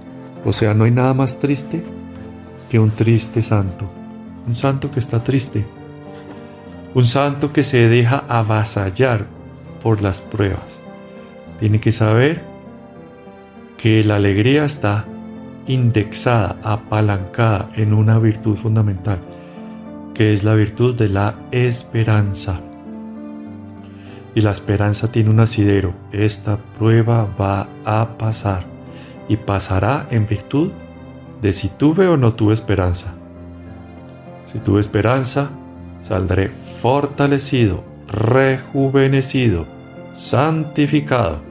O 0.44 0.52
sea, 0.52 0.74
no 0.74 0.84
hay 0.84 0.92
nada 0.92 1.12
más 1.12 1.40
triste 1.40 1.82
que 2.68 2.78
un 2.78 2.92
triste 2.92 3.42
santo. 3.42 3.84
Un 4.46 4.54
santo 4.54 4.88
que 4.92 5.00
está 5.00 5.24
triste. 5.24 5.66
Un 6.94 7.04
santo 7.04 7.52
que 7.52 7.64
se 7.64 7.88
deja 7.88 8.22
avasallar 8.28 9.26
por 9.82 10.02
las 10.02 10.20
pruebas. 10.20 10.80
Tiene 11.58 11.80
que 11.80 11.90
saber 11.90 12.44
que 13.86 14.02
la 14.02 14.16
alegría 14.16 14.64
está 14.64 15.04
indexada, 15.68 16.56
apalancada 16.64 17.70
en 17.76 17.94
una 17.94 18.18
virtud 18.18 18.56
fundamental, 18.56 19.20
que 20.12 20.32
es 20.32 20.42
la 20.42 20.56
virtud 20.56 20.96
de 20.96 21.08
la 21.08 21.36
esperanza. 21.52 22.60
Y 24.34 24.40
la 24.40 24.50
esperanza 24.50 25.12
tiene 25.12 25.30
un 25.30 25.38
asidero. 25.38 25.94
Esta 26.10 26.58
prueba 26.76 27.28
va 27.40 27.68
a 27.84 28.18
pasar 28.18 28.64
y 29.28 29.36
pasará 29.36 30.08
en 30.10 30.26
virtud 30.26 30.72
de 31.40 31.52
si 31.52 31.68
tuve 31.68 32.08
o 32.08 32.16
no 32.16 32.34
tuve 32.34 32.54
esperanza. 32.54 33.14
Si 34.46 34.58
tuve 34.58 34.80
esperanza, 34.80 35.50
saldré 36.02 36.50
fortalecido, 36.82 37.84
rejuvenecido, 38.08 39.64
santificado. 40.12 41.45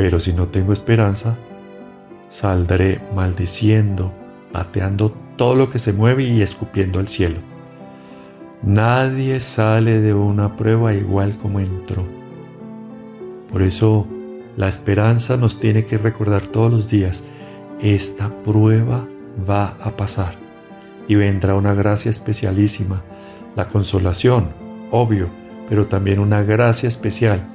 Pero 0.00 0.18
si 0.18 0.32
no 0.32 0.48
tengo 0.48 0.72
esperanza, 0.72 1.36
saldré 2.30 3.02
maldiciendo, 3.14 4.14
pateando 4.50 5.14
todo 5.36 5.54
lo 5.54 5.68
que 5.68 5.78
se 5.78 5.92
mueve 5.92 6.22
y 6.22 6.40
escupiendo 6.40 7.00
al 7.00 7.06
cielo. 7.06 7.36
Nadie 8.62 9.40
sale 9.40 10.00
de 10.00 10.14
una 10.14 10.56
prueba 10.56 10.94
igual 10.94 11.36
como 11.36 11.60
entró. 11.60 12.02
Por 13.52 13.60
eso 13.60 14.06
la 14.56 14.68
esperanza 14.68 15.36
nos 15.36 15.60
tiene 15.60 15.84
que 15.84 15.98
recordar 15.98 16.46
todos 16.46 16.72
los 16.72 16.88
días, 16.88 17.22
esta 17.82 18.30
prueba 18.42 19.06
va 19.46 19.76
a 19.82 19.98
pasar 19.98 20.32
y 21.08 21.14
vendrá 21.14 21.56
una 21.56 21.74
gracia 21.74 22.10
especialísima, 22.10 23.02
la 23.54 23.68
consolación, 23.68 24.48
obvio, 24.90 25.28
pero 25.68 25.88
también 25.88 26.20
una 26.20 26.42
gracia 26.42 26.88
especial 26.88 27.46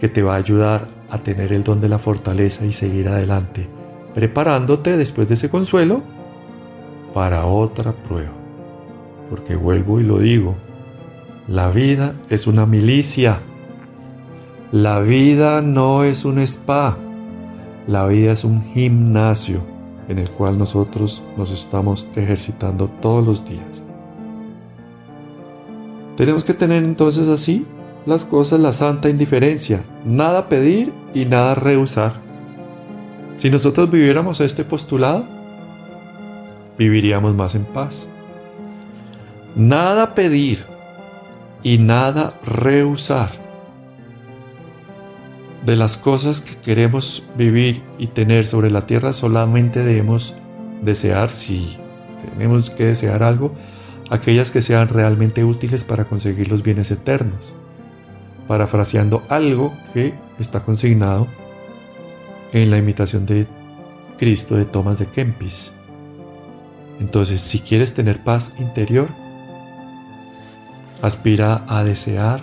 que 0.00 0.08
te 0.08 0.22
va 0.22 0.32
a 0.32 0.38
ayudar 0.38 0.97
a 1.10 1.18
tener 1.18 1.52
el 1.52 1.64
don 1.64 1.80
de 1.80 1.88
la 1.88 1.98
fortaleza 1.98 2.64
y 2.66 2.72
seguir 2.72 3.08
adelante, 3.08 3.66
preparándote 4.14 4.96
después 4.96 5.28
de 5.28 5.34
ese 5.34 5.48
consuelo 5.48 6.02
para 7.14 7.46
otra 7.46 7.92
prueba. 7.92 8.32
Porque 9.30 9.56
vuelvo 9.56 10.00
y 10.00 10.04
lo 10.04 10.18
digo, 10.18 10.56
la 11.46 11.70
vida 11.70 12.14
es 12.28 12.46
una 12.46 12.66
milicia. 12.66 13.40
La 14.70 15.00
vida 15.00 15.62
no 15.62 16.04
es 16.04 16.24
un 16.24 16.38
spa. 16.38 16.96
La 17.86 18.06
vida 18.06 18.32
es 18.32 18.44
un 18.44 18.62
gimnasio 18.62 19.62
en 20.08 20.18
el 20.18 20.28
cual 20.28 20.58
nosotros 20.58 21.22
nos 21.36 21.50
estamos 21.50 22.06
ejercitando 22.16 22.88
todos 22.88 23.24
los 23.24 23.44
días. 23.46 23.82
Tenemos 26.16 26.44
que 26.44 26.54
tener 26.54 26.82
entonces 26.82 27.28
así 27.28 27.66
las 28.08 28.24
cosas 28.24 28.58
la 28.58 28.72
santa 28.72 29.10
indiferencia, 29.10 29.82
nada 30.02 30.48
pedir 30.48 30.94
y 31.12 31.26
nada 31.26 31.54
rehusar. 31.54 32.14
Si 33.36 33.50
nosotros 33.50 33.90
viviéramos 33.90 34.40
este 34.40 34.64
postulado, 34.64 35.26
viviríamos 36.78 37.34
más 37.34 37.54
en 37.54 37.66
paz. 37.66 38.08
Nada 39.54 40.14
pedir 40.14 40.64
y 41.62 41.76
nada 41.76 42.32
rehusar. 42.46 43.32
De 45.66 45.76
las 45.76 45.98
cosas 45.98 46.40
que 46.40 46.56
queremos 46.56 47.24
vivir 47.36 47.82
y 47.98 48.06
tener 48.06 48.46
sobre 48.46 48.70
la 48.70 48.86
tierra 48.86 49.12
solamente 49.12 49.84
debemos 49.84 50.34
desear, 50.80 51.28
si 51.28 51.76
tenemos 52.24 52.70
que 52.70 52.86
desear 52.86 53.22
algo, 53.22 53.52
aquellas 54.08 54.50
que 54.50 54.62
sean 54.62 54.88
realmente 54.88 55.44
útiles 55.44 55.84
para 55.84 56.06
conseguir 56.06 56.48
los 56.48 56.62
bienes 56.62 56.90
eternos, 56.90 57.54
parafraseando 58.48 59.22
algo 59.28 59.72
que 59.94 60.14
está 60.40 60.60
consignado 60.60 61.28
en 62.52 62.70
la 62.70 62.78
imitación 62.78 63.26
de 63.26 63.46
Cristo 64.18 64.56
de 64.56 64.64
Tomás 64.64 64.98
de 64.98 65.06
Kempis. 65.06 65.72
Entonces, 66.98 67.40
si 67.40 67.60
quieres 67.60 67.94
tener 67.94 68.24
paz 68.24 68.52
interior, 68.58 69.06
aspira 71.02 71.64
a 71.68 71.84
desear, 71.84 72.40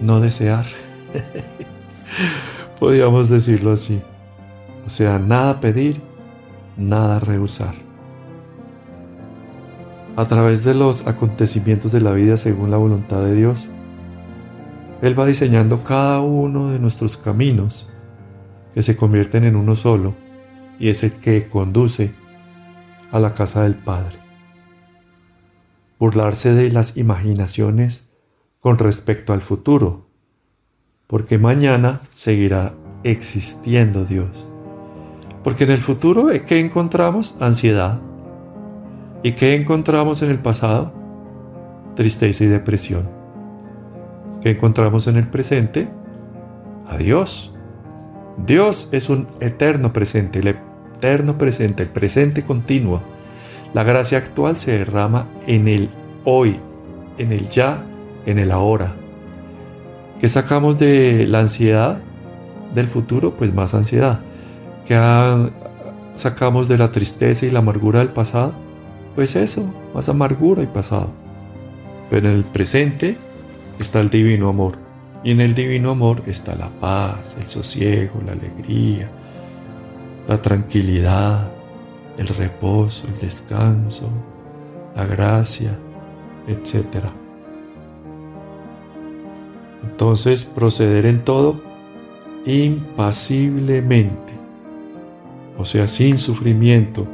no 0.00 0.20
desear. 0.20 0.66
Podríamos 2.80 3.28
decirlo 3.28 3.72
así. 3.72 4.00
O 4.86 4.90
sea, 4.90 5.18
nada 5.18 5.60
pedir, 5.60 6.00
nada 6.76 7.20
rehusar 7.20 7.74
a 10.18 10.24
través 10.24 10.64
de 10.64 10.74
los 10.74 11.06
acontecimientos 11.06 11.92
de 11.92 12.00
la 12.00 12.10
vida 12.10 12.36
según 12.36 12.72
la 12.72 12.76
voluntad 12.76 13.20
de 13.20 13.36
Dios. 13.36 13.70
Él 15.02 15.18
va 15.18 15.26
diseñando 15.26 15.84
cada 15.84 16.20
uno 16.20 16.70
de 16.70 16.78
nuestros 16.78 17.16
caminos 17.16 17.88
que 18.74 18.82
se 18.82 18.96
convierten 18.96 19.44
en 19.44 19.56
uno 19.56 19.76
solo 19.76 20.14
y 20.78 20.88
es 20.88 21.02
el 21.02 21.12
que 21.12 21.48
conduce 21.48 22.12
a 23.10 23.18
la 23.18 23.34
casa 23.34 23.62
del 23.62 23.74
Padre. 23.74 24.18
Burlarse 25.98 26.52
de 26.52 26.70
las 26.70 26.96
imaginaciones 26.96 28.08
con 28.60 28.78
respecto 28.78 29.32
al 29.32 29.40
futuro, 29.40 30.08
porque 31.06 31.38
mañana 31.38 32.00
seguirá 32.10 32.74
existiendo 33.04 34.04
Dios. 34.04 34.48
Porque 35.42 35.64
en 35.64 35.70
el 35.70 35.78
futuro, 35.78 36.28
¿qué 36.46 36.60
encontramos? 36.60 37.36
Ansiedad, 37.40 38.00
¿Y 39.22 39.32
qué 39.32 39.56
encontramos 39.56 40.22
en 40.22 40.30
el 40.30 40.38
pasado? 40.38 40.92
Tristeza 41.96 42.44
y 42.44 42.46
depresión. 42.46 43.17
¿Qué 44.40 44.50
encontramos 44.50 45.06
en 45.06 45.16
el 45.16 45.28
presente? 45.28 45.88
A 46.86 46.96
Dios. 46.96 47.54
Dios 48.46 48.88
es 48.92 49.08
un 49.08 49.26
eterno 49.40 49.92
presente, 49.92 50.38
el 50.38 50.56
eterno 50.96 51.38
presente, 51.38 51.82
el 51.82 51.88
presente 51.88 52.44
continuo. 52.44 53.02
La 53.74 53.82
gracia 53.82 54.18
actual 54.18 54.56
se 54.56 54.78
derrama 54.78 55.26
en 55.46 55.68
el 55.68 55.90
hoy, 56.24 56.58
en 57.18 57.32
el 57.32 57.48
ya, 57.48 57.84
en 58.26 58.38
el 58.38 58.52
ahora. 58.52 58.94
¿Qué 60.20 60.28
sacamos 60.28 60.78
de 60.78 61.26
la 61.26 61.40
ansiedad 61.40 61.98
del 62.74 62.88
futuro? 62.88 63.34
Pues 63.36 63.52
más 63.52 63.74
ansiedad. 63.74 64.20
¿Qué 64.86 64.96
sacamos 66.14 66.68
de 66.68 66.78
la 66.78 66.92
tristeza 66.92 67.44
y 67.46 67.50
la 67.50 67.58
amargura 67.58 67.98
del 67.98 68.08
pasado? 68.08 68.54
pues 69.18 69.34
eso, 69.34 69.64
más 69.94 70.08
amargura 70.08 70.62
y 70.62 70.66
pasado. 70.66 71.10
Pero 72.08 72.28
en 72.28 72.36
el 72.36 72.44
presente 72.44 73.18
está 73.78 74.00
el 74.00 74.10
divino 74.10 74.48
amor. 74.48 74.78
Y 75.24 75.32
en 75.32 75.40
el 75.40 75.54
divino 75.54 75.90
amor 75.90 76.22
está 76.26 76.54
la 76.54 76.68
paz, 76.68 77.36
el 77.40 77.48
sosiego, 77.48 78.20
la 78.24 78.32
alegría, 78.32 79.08
la 80.28 80.40
tranquilidad, 80.40 81.50
el 82.18 82.28
reposo, 82.28 83.06
el 83.06 83.18
descanso, 83.18 84.08
la 84.94 85.04
gracia, 85.06 85.76
etc. 86.46 87.06
Entonces 89.82 90.44
proceder 90.44 91.06
en 91.06 91.24
todo 91.24 91.60
impasiblemente, 92.46 94.32
o 95.56 95.64
sea, 95.64 95.88
sin 95.88 96.18
sufrimiento, 96.18 97.06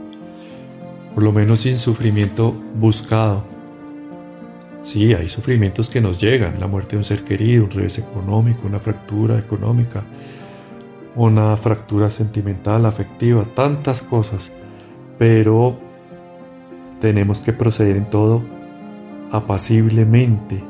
por 1.15 1.23
lo 1.23 1.33
menos 1.33 1.61
sin 1.61 1.79
sufrimiento 1.79 2.55
buscado. 2.79 3.54
Sí, 4.85 5.15
hay 5.15 5.31
sufrimientos 5.31 5.89
que 5.89 6.03
nos 6.03 6.21
llegan, 6.21 6.61
la 6.61 6.67
muerte 6.67 6.91
de 6.91 6.99
un 6.99 7.05
ser 7.05 7.25
querido, 7.25 7.65
un 7.65 7.71
revés 7.71 7.99
económico, 7.99 8.67
una 8.67 8.79
fractura 8.79 9.39
económica, 9.39 10.05
una 11.17 11.57
fractura 11.57 12.11
sentimental, 12.11 12.85
afectiva, 12.85 13.47
tantas 13.55 14.03
cosas, 14.03 14.53
pero 15.17 15.79
tenemos 17.01 17.41
que 17.41 17.55
proceder 17.55 17.97
en 17.97 18.05
todo 18.11 18.43
apaciblemente, 19.33 20.63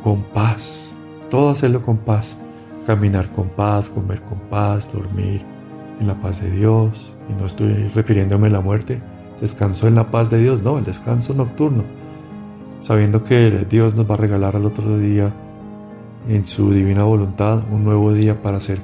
con 0.00 0.22
paz, 0.22 0.94
todo 1.28 1.50
hacerlo 1.50 1.82
con 1.82 1.96
paz, 1.96 2.38
caminar 2.86 3.28
con 3.32 3.48
paz, 3.48 3.90
comer 3.90 4.22
con 4.22 4.38
paz, 4.38 4.92
dormir 4.92 5.42
en 5.98 6.06
la 6.06 6.14
paz 6.14 6.40
de 6.40 6.52
Dios, 6.52 7.12
y 7.28 7.32
no 7.32 7.44
estoy 7.44 7.88
refiriéndome 7.88 8.46
a 8.46 8.50
la 8.50 8.60
muerte, 8.60 9.02
descanso 9.40 9.88
en 9.88 9.96
la 9.96 10.12
paz 10.12 10.30
de 10.30 10.38
Dios, 10.38 10.62
no, 10.62 10.78
el 10.78 10.84
descanso 10.84 11.34
nocturno, 11.34 11.82
sabiendo 12.84 13.24
que 13.24 13.64
Dios 13.70 13.94
nos 13.94 14.08
va 14.08 14.12
a 14.12 14.18
regalar 14.18 14.56
al 14.56 14.66
otro 14.66 14.98
día, 14.98 15.32
en 16.28 16.46
su 16.46 16.70
divina 16.70 17.04
voluntad, 17.04 17.62
un 17.72 17.82
nuevo 17.82 18.12
día 18.12 18.42
para 18.42 18.60
ser 18.60 18.78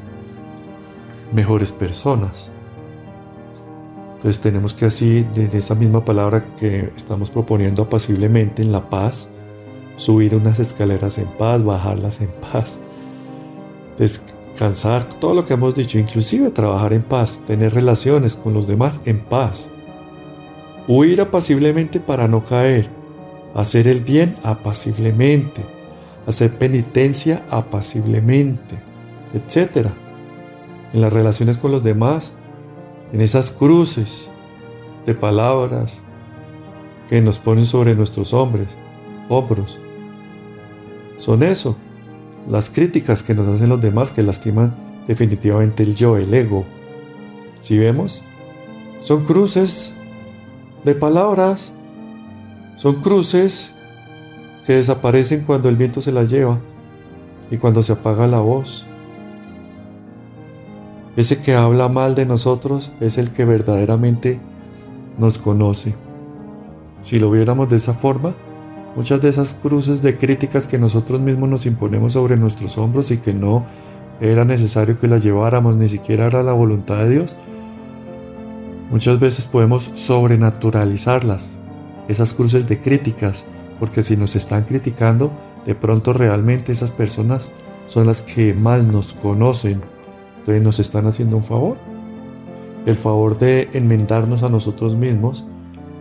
mejores 1.34 1.70
personas. 1.70 2.50
Entonces 4.14 4.40
tenemos 4.40 4.72
que 4.72 4.86
así, 4.86 5.26
de 5.34 5.50
esa 5.52 5.74
misma 5.74 6.02
palabra 6.02 6.46
que 6.56 6.90
estamos 6.96 7.28
proponiendo 7.28 7.82
apaciblemente 7.82 8.62
en 8.62 8.72
la 8.72 8.88
paz, 8.88 9.28
subir 9.96 10.34
unas 10.34 10.60
escaleras 10.60 11.18
en 11.18 11.28
paz, 11.36 11.62
bajarlas 11.62 12.22
en 12.22 12.30
paz, 12.52 12.80
Cansar, 14.56 15.04
todo 15.04 15.34
lo 15.34 15.44
que 15.44 15.52
hemos 15.54 15.74
dicho, 15.74 15.98
inclusive 15.98 16.50
trabajar 16.50 16.94
en 16.94 17.02
paz, 17.02 17.42
tener 17.46 17.74
relaciones 17.74 18.34
con 18.34 18.54
los 18.54 18.66
demás 18.66 19.02
en 19.04 19.20
paz. 19.20 19.68
Huir 20.88 21.20
apaciblemente 21.20 22.00
para 22.00 22.28
no 22.28 22.42
caer, 22.44 22.99
hacer 23.54 23.88
el 23.88 24.00
bien 24.00 24.34
apaciblemente, 24.42 25.64
hacer 26.26 26.56
penitencia 26.58 27.44
apaciblemente, 27.50 28.76
etc. 29.34 29.88
En 30.92 31.00
las 31.00 31.12
relaciones 31.12 31.58
con 31.58 31.72
los 31.72 31.82
demás, 31.82 32.34
en 33.12 33.20
esas 33.20 33.50
cruces 33.50 34.30
de 35.06 35.14
palabras 35.14 36.04
que 37.08 37.20
nos 37.20 37.38
ponen 37.38 37.66
sobre 37.66 37.94
nuestros 37.94 38.32
hombres, 38.32 38.68
hombros. 39.28 39.78
Son 41.18 41.42
eso, 41.42 41.76
las 42.48 42.70
críticas 42.70 43.22
que 43.22 43.34
nos 43.34 43.48
hacen 43.48 43.68
los 43.68 43.80
demás 43.80 44.12
que 44.12 44.22
lastiman 44.22 44.74
definitivamente 45.06 45.82
el 45.82 45.94
yo, 45.94 46.16
el 46.16 46.32
ego. 46.32 46.64
Si 47.60 47.76
vemos, 47.76 48.22
son 49.02 49.24
cruces 49.24 49.92
de 50.84 50.94
palabras, 50.94 51.74
son 52.80 53.02
cruces 53.02 53.74
que 54.66 54.72
desaparecen 54.72 55.44
cuando 55.44 55.68
el 55.68 55.76
viento 55.76 56.00
se 56.00 56.12
las 56.12 56.30
lleva 56.30 56.58
y 57.50 57.58
cuando 57.58 57.82
se 57.82 57.92
apaga 57.92 58.26
la 58.26 58.40
voz. 58.40 58.86
Ese 61.14 61.42
que 61.42 61.54
habla 61.54 61.90
mal 61.90 62.14
de 62.14 62.24
nosotros 62.24 62.90
es 62.98 63.18
el 63.18 63.32
que 63.32 63.44
verdaderamente 63.44 64.40
nos 65.18 65.36
conoce. 65.36 65.94
Si 67.02 67.18
lo 67.18 67.30
viéramos 67.30 67.68
de 67.68 67.76
esa 67.76 67.92
forma, 67.92 68.32
muchas 68.96 69.20
de 69.20 69.28
esas 69.28 69.52
cruces 69.52 70.00
de 70.00 70.16
críticas 70.16 70.66
que 70.66 70.78
nosotros 70.78 71.20
mismos 71.20 71.50
nos 71.50 71.66
imponemos 71.66 72.14
sobre 72.14 72.38
nuestros 72.38 72.78
hombros 72.78 73.10
y 73.10 73.18
que 73.18 73.34
no 73.34 73.66
era 74.22 74.46
necesario 74.46 74.98
que 74.98 75.06
las 75.06 75.22
lleváramos, 75.22 75.76
ni 75.76 75.88
siquiera 75.88 76.24
era 76.24 76.42
la 76.42 76.54
voluntad 76.54 76.96
de 76.96 77.10
Dios, 77.10 77.36
muchas 78.90 79.20
veces 79.20 79.44
podemos 79.44 79.90
sobrenaturalizarlas, 79.92 81.59
esas 82.10 82.32
cruces 82.32 82.66
de 82.68 82.80
críticas, 82.80 83.44
porque 83.78 84.02
si 84.02 84.16
nos 84.16 84.34
están 84.34 84.64
criticando, 84.64 85.30
de 85.64 85.74
pronto 85.74 86.12
realmente 86.12 86.72
esas 86.72 86.90
personas 86.90 87.50
son 87.86 88.06
las 88.06 88.20
que 88.20 88.52
más 88.52 88.84
nos 88.84 89.12
conocen, 89.12 89.80
entonces 90.38 90.62
nos 90.62 90.78
están 90.80 91.06
haciendo 91.06 91.36
un 91.36 91.44
favor, 91.44 91.76
el 92.84 92.96
favor 92.96 93.38
de 93.38 93.68
enmendarnos 93.74 94.42
a 94.42 94.48
nosotros 94.48 94.96
mismos 94.96 95.44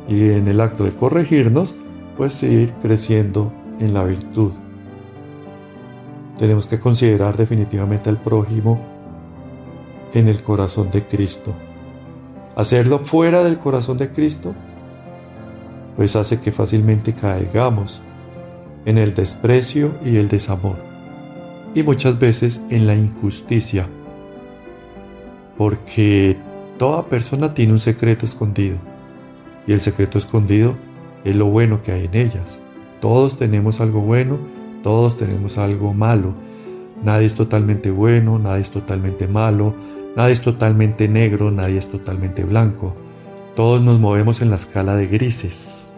y 0.08 0.30
en 0.32 0.48
el 0.48 0.62
acto 0.62 0.84
de 0.84 0.96
corregirnos, 0.96 1.76
pues 2.18 2.34
seguir 2.34 2.74
creciendo 2.82 3.54
en 3.80 3.94
la 3.94 4.04
virtud. 4.04 4.52
Tenemos 6.38 6.66
que 6.66 6.80
considerar 6.80 7.38
definitivamente 7.38 8.10
al 8.10 8.20
prójimo 8.20 8.80
en 10.14 10.28
el 10.28 10.42
corazón 10.42 10.90
de 10.90 11.06
Cristo. 11.06 11.54
Hacerlo 12.56 13.00
fuera 13.00 13.44
del 13.44 13.60
corazón 13.60 13.98
de 13.98 14.12
Cristo, 14.12 14.56
pues 15.96 16.16
hace 16.16 16.40
que 16.40 16.52
fácilmente 16.52 17.14
caigamos 17.14 18.02
en 18.86 18.98
el 18.98 19.14
desprecio 19.14 19.94
y 20.04 20.18
el 20.18 20.30
desamor, 20.30 20.78
y 21.76 21.84
muchas 21.84 22.18
veces 22.20 22.62
en 22.70 22.88
la 22.88 22.96
injusticia, 22.96 23.88
porque 25.58 26.38
toda 26.78 27.06
persona 27.08 27.54
tiene 27.54 27.74
un 27.74 27.80
secreto 27.80 28.26
escondido 28.26 28.78
y 29.68 29.74
el 29.74 29.82
secreto 29.82 30.18
escondido 30.18 30.74
es 31.24 31.36
lo 31.36 31.46
bueno 31.46 31.82
que 31.82 31.92
hay 31.92 32.06
en 32.06 32.16
ellas. 32.16 32.62
Todos 33.02 33.38
tenemos 33.38 33.82
algo 33.82 34.02
bueno, 34.02 34.40
todos 34.82 35.18
tenemos 35.18 35.58
algo 35.58 35.94
malo. 35.94 36.34
Nadie 37.04 37.28
es 37.28 37.36
totalmente 37.36 37.92
bueno, 37.92 38.40
nadie 38.40 38.62
es 38.62 38.72
totalmente 38.72 39.28
malo, 39.28 39.74
nadie 40.16 40.34
es 40.34 40.42
totalmente 40.42 41.08
negro, 41.08 41.52
nadie 41.52 41.78
es 41.78 41.90
totalmente 41.90 42.44
blanco. 42.44 42.96
Todos 43.60 43.82
nos 43.82 44.00
movemos 44.00 44.42
en 44.42 44.52
la 44.52 44.56
escala 44.56 44.96
de 44.96 45.06
grises. 45.06 45.92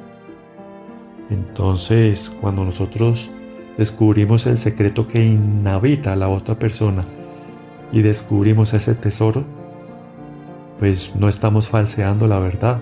Entonces, 1.30 2.36
cuando 2.42 2.66
nosotros 2.66 3.30
descubrimos 3.78 4.48
el 4.48 4.58
secreto 4.58 5.08
que 5.08 5.24
inhabita 5.24 6.14
a 6.14 6.16
la 6.16 6.28
otra 6.28 6.58
persona 6.58 7.06
y 7.92 8.02
descubrimos 8.02 8.74
ese 8.74 8.96
tesoro, 8.96 9.44
pues 10.80 11.16
no 11.16 11.30
estamos 11.30 11.68
falseando 11.68 12.28
la 12.28 12.40
verdad, 12.40 12.82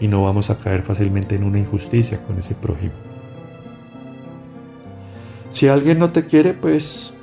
y 0.00 0.08
no 0.08 0.24
vamos 0.24 0.50
a 0.50 0.58
caer 0.58 0.82
fácilmente 0.82 1.36
en 1.36 1.44
una 1.44 1.60
injusticia 1.60 2.20
con 2.20 2.38
ese 2.38 2.56
prójimo. 2.56 2.94
Si 5.52 5.68
alguien 5.68 6.00
no 6.00 6.10
te 6.10 6.26
quiere, 6.26 6.54
pues 6.54 7.14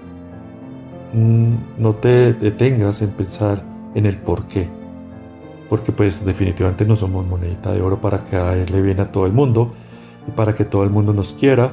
mm, 1.12 1.56
no 1.78 1.94
te 1.94 2.32
detengas 2.32 3.02
en 3.02 3.10
pensar 3.10 3.66
en 3.96 4.06
el 4.06 4.16
por 4.16 4.46
qué. 4.46 4.85
Porque 5.70 5.92
pues 5.92 6.26
definitivamente 6.26 6.86
no 6.86 6.96
somos 6.96 7.26
monedita 7.26 7.72
de 7.72 7.82
oro 7.82 8.00
para 8.00 8.24
caerle 8.24 8.82
bien 8.82 9.00
a 9.00 9.12
todo 9.12 9.26
el 9.26 9.34
mundo 9.34 9.74
y 10.28 10.32
para 10.32 10.54
que 10.54 10.66
todo 10.66 10.84
el 10.84 10.90
mundo 10.90 11.14
nos 11.14 11.34
quiera. 11.34 11.72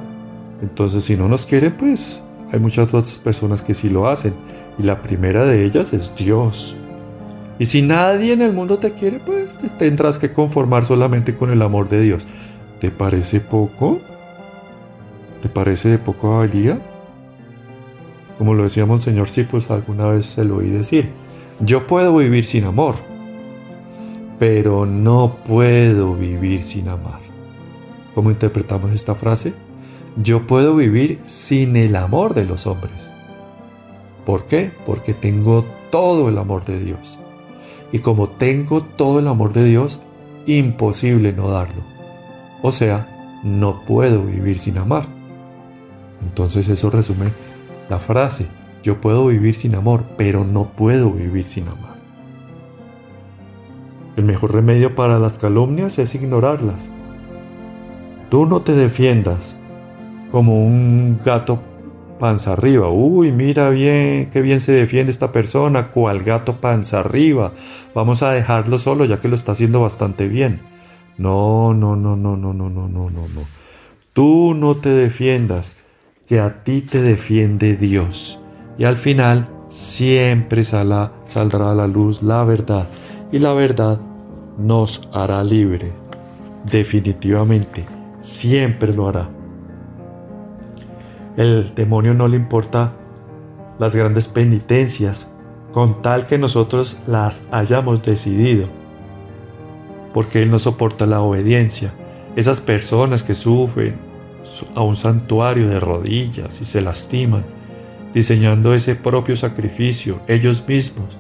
Entonces 0.62 1.05
si 1.05 1.16
no 1.16 1.28
nos 1.28 1.45
quiere, 1.45 1.70
pues 1.70 2.22
hay 2.53 2.61
muchas 2.61 2.93
otras 2.93 3.18
personas 3.18 3.62
que 3.62 3.74
sí 3.74 3.88
lo 3.88 4.09
hacen. 4.09 4.34
Y 4.78 4.82
la 4.84 5.03
primera 5.03 5.45
de 5.45 5.64
ellas 5.64 5.93
es 5.93 6.11
Dios. 6.16 6.76
Y 7.59 7.66
si 7.66 7.82
nadie 7.82 8.32
en 8.32 8.43
el 8.43 8.53
mundo 8.53 8.78
te 8.78 8.93
quiere, 8.93 9.20
pues 9.20 9.57
te 9.57 9.68
tendrás 9.68 10.18
que 10.18 10.32
conformar 10.32 10.84
solamente 10.84 11.36
con 11.36 11.51
el 11.51 11.62
amor 11.62 11.88
de 11.88 12.01
Dios. 12.01 12.26
¿Te 12.80 12.90
parece 12.90 13.40
poco? 13.40 14.01
¿Te 15.40 15.49
parece 15.49 15.88
de 15.88 15.99
poca 15.99 16.28
valía? 16.28 16.80
Como 18.38 18.55
lo 18.55 18.64
decía 18.64 18.86
Monseñor, 18.86 19.28
pues 19.51 19.70
alguna 19.70 20.07
vez 20.07 20.26
se 20.26 20.45
lo 20.45 20.57
oí 20.57 20.70
decir. 20.70 21.11
Yo 21.61 21.86
puedo 21.86 22.16
vivir 22.16 22.45
sin 22.45 22.64
amor, 22.64 22.97
pero 24.43 24.86
no 24.86 25.36
puedo 25.45 26.16
vivir 26.16 26.64
sin 26.64 26.88
amar. 26.88 27.20
¿Cómo 28.12 28.32
interpretamos 28.32 28.90
esta 28.90 29.14
frase? 29.14 29.55
Yo 30.20 30.49
puedo 30.49 30.74
vivir 30.74 31.20
sin 31.26 31.76
el 31.76 31.95
amor 31.95 32.34
de 32.34 32.45
los 32.45 32.66
hombres. 32.66 33.12
¿Por 34.26 34.47
qué? 34.47 34.72
Porque 34.84 35.14
tengo 35.14 35.64
todo 35.93 36.28
el 36.28 36.38
amor 36.38 36.64
de 36.64 36.80
Dios. 36.80 37.20
Y 37.93 38.01
como 38.01 38.30
tengo 38.30 38.82
todo 38.82 39.20
el 39.20 39.28
amor 39.28 39.53
de 39.53 39.64
Dios, 39.64 40.01
imposible 40.47 41.32
no 41.32 41.49
darlo. 41.49 41.84
O 42.62 42.72
sea, 42.72 43.38
no 43.45 43.84
puedo 43.86 44.24
vivir 44.24 44.59
sin 44.59 44.76
amar. 44.76 45.07
Entonces 46.20 46.68
eso 46.68 46.90
resume 46.90 47.26
la 47.88 48.01
frase. 48.01 48.49
Yo 48.82 49.01
puedo 49.01 49.24
vivir 49.28 49.55
sin 49.55 49.76
amor, 49.76 50.03
pero 50.16 50.43
no 50.43 50.64
puedo 50.72 51.12
vivir 51.12 51.45
sin 51.45 51.68
amar. 51.68 51.91
El 54.17 54.25
mejor 54.25 54.55
remedio 54.55 54.95
para 54.95 55.19
las 55.19 55.39
calumnias 55.39 55.99
es 55.99 56.15
ignorarlas. 56.15 56.91
Tú 58.31 58.47
no 58.47 58.63
te 58.63 58.73
defiendas 58.73 59.57
como 60.31 60.65
un 60.65 61.19
gato 61.25 61.61
panza 62.19 62.53
arriba. 62.53 62.89
Uy, 62.89 63.33
mira 63.33 63.71
bien, 63.71 64.31
qué 64.31 64.43
bien 64.43 64.61
se 64.61 64.73
defiende 64.73 65.11
esta 65.11 65.33
persona, 65.33 65.89
cual 65.89 66.23
gato 66.23 66.61
panza 66.61 67.01
arriba. 67.01 67.53
Vamos 67.95 68.23
a 68.23 68.33
dejarlo 68.33 68.79
solo 68.79 69.05
ya 69.05 69.17
que 69.17 69.29
lo 69.29 69.35
está 69.35 69.53
haciendo 69.53 69.81
bastante 69.81 70.29
bien. 70.29 70.61
No, 71.19 71.75
no, 71.75 71.97
no, 71.97 72.17
no, 72.17 72.37
no, 72.37 72.53
no, 72.53 72.71
no, 72.71 72.89
no, 72.89 73.11
no. 73.11 73.43
Tú 74.13 74.55
no 74.55 74.77
te 74.77 74.91
defiendas, 74.91 75.77
que 76.29 76.39
a 76.41 76.63
ti 76.65 76.81
te 76.83 77.03
defiende 77.03 77.77
Dios. 77.77 78.39
Y 78.79 78.85
al 78.85 78.97
final 78.97 79.49
siempre 79.69 80.65
saldrá 80.65 81.71
a 81.71 81.75
la 81.75 81.87
luz 81.87 82.23
la 82.23 82.45
verdad. 82.45 82.87
Y 83.33 83.39
la 83.39 83.55
verdad 83.55 83.99
nos 84.59 85.09
hará 85.12 85.43
libre. 85.43 85.91
Definitivamente, 86.70 87.87
siempre 88.20 88.93
lo 88.93 89.09
hará. 89.09 89.28
El 91.39 91.74
demonio 91.74 92.12
no 92.12 92.28
le 92.28 92.37
importa 92.37 92.93
las 93.78 93.97
grandes 93.97 94.28
penitencias 94.28 95.33
con 95.72 96.03
tal 96.03 96.26
que 96.26 96.37
nosotros 96.37 96.99
las 97.07 97.41
hayamos 97.51 98.03
decidido. 98.03 98.66
Porque 100.12 100.43
Él 100.43 100.51
no 100.51 100.59
soporta 100.59 101.07
la 101.07 101.22
obediencia. 101.22 101.91
Esas 102.37 102.61
personas 102.61 103.22
que 103.22 103.35
sufren 103.35 103.97
a 104.74 104.83
un 104.83 104.95
santuario 104.95 105.68
de 105.70 105.80
rodillas 105.80 106.61
y 106.61 106.66
se 106.66 106.83
lastiman, 106.83 107.45
diseñando 108.12 108.74
ese 108.74 108.95
propio 108.95 109.37
sacrificio 109.37 110.20
ellos 110.28 110.64
mismos, 110.68 111.16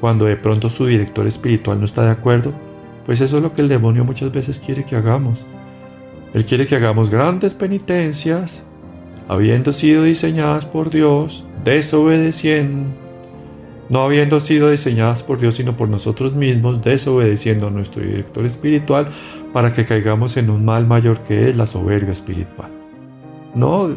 cuando 0.00 0.26
de 0.26 0.36
pronto 0.36 0.70
su 0.70 0.86
director 0.86 1.26
espiritual 1.26 1.78
no 1.78 1.86
está 1.86 2.04
de 2.04 2.10
acuerdo, 2.10 2.52
pues 3.06 3.20
eso 3.20 3.36
es 3.36 3.42
lo 3.42 3.52
que 3.52 3.62
el 3.62 3.68
demonio 3.68 4.04
muchas 4.04 4.32
veces 4.32 4.58
quiere 4.58 4.84
que 4.84 4.96
hagamos. 4.96 5.46
Él 6.34 6.44
quiere 6.44 6.66
que 6.66 6.76
hagamos 6.76 7.08
grandes 7.08 7.54
penitencias, 7.54 8.62
habiendo 9.28 9.72
sido 9.72 10.02
diseñadas 10.02 10.66
por 10.66 10.90
Dios, 10.90 11.44
desobedeciendo, 11.64 12.88
no 13.88 14.00
habiendo 14.00 14.40
sido 14.40 14.70
diseñadas 14.70 15.22
por 15.22 15.38
Dios, 15.38 15.54
sino 15.54 15.76
por 15.76 15.88
nosotros 15.88 16.34
mismos, 16.34 16.82
desobedeciendo 16.82 17.68
a 17.68 17.70
nuestro 17.70 18.02
director 18.02 18.44
espiritual 18.44 19.08
para 19.52 19.72
que 19.72 19.86
caigamos 19.86 20.36
en 20.36 20.50
un 20.50 20.64
mal 20.64 20.86
mayor 20.86 21.20
que 21.20 21.48
es 21.48 21.56
la 21.56 21.66
soberbia 21.66 22.12
espiritual. 22.12 22.70
No, 23.54 23.88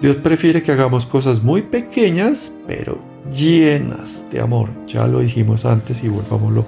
Dios 0.00 0.16
prefiere 0.16 0.62
que 0.62 0.72
hagamos 0.72 1.04
cosas 1.04 1.42
muy 1.42 1.62
pequeñas, 1.62 2.56
pero 2.66 3.00
llenas 3.32 4.24
de 4.30 4.40
amor. 4.40 4.68
Ya 4.86 5.06
lo 5.06 5.20
dijimos 5.20 5.64
antes 5.64 6.02
y 6.02 6.08
volvámoslo 6.08 6.64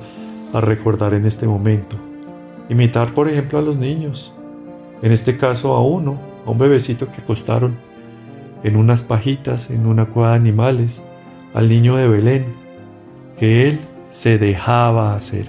a 0.53 0.61
recordar 0.61 1.15
en 1.15 1.27
este 1.27 1.47
momento. 1.47 1.97
Imitar, 2.69 3.15
por 3.15 3.29
ejemplo, 3.29 3.59
a 3.59 3.63
los 3.63 3.77
niños. 3.77 4.33
En 5.03 5.13
este 5.13 5.37
caso 5.37 5.75
a 5.75 5.85
uno, 5.85 6.19
a 6.47 6.51
un 6.51 6.59
bebecito 6.59 7.11
que 7.11 7.21
acostaron 7.21 7.77
en 8.63 8.77
unas 8.77 9.03
pajitas, 9.03 9.71
en 9.71 9.87
una 9.87 10.07
cueva 10.07 10.31
de 10.31 10.37
animales, 10.37 11.03
al 11.55 11.69
niño 11.69 11.97
de 11.97 12.09
Belén, 12.09 12.47
que 13.39 13.69
él 13.69 13.79
se 14.11 14.39
dejaba 14.39 15.15
hacer, 15.15 15.47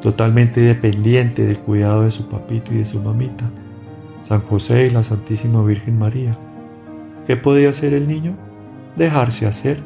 totalmente 0.00 0.60
dependiente 0.60 1.44
del 1.44 1.58
cuidado 1.58 2.02
de 2.02 2.10
su 2.10 2.28
papito 2.28 2.72
y 2.72 2.78
de 2.78 2.84
su 2.84 3.00
mamita, 3.00 3.50
San 4.22 4.40
José 4.42 4.86
y 4.86 4.90
la 4.90 5.02
Santísima 5.02 5.62
Virgen 5.64 5.98
María. 5.98 6.32
¿Qué 7.26 7.36
podía 7.36 7.70
hacer 7.70 7.92
el 7.92 8.06
niño? 8.06 8.49
Dejarse 8.96 9.46
hacer. 9.46 9.78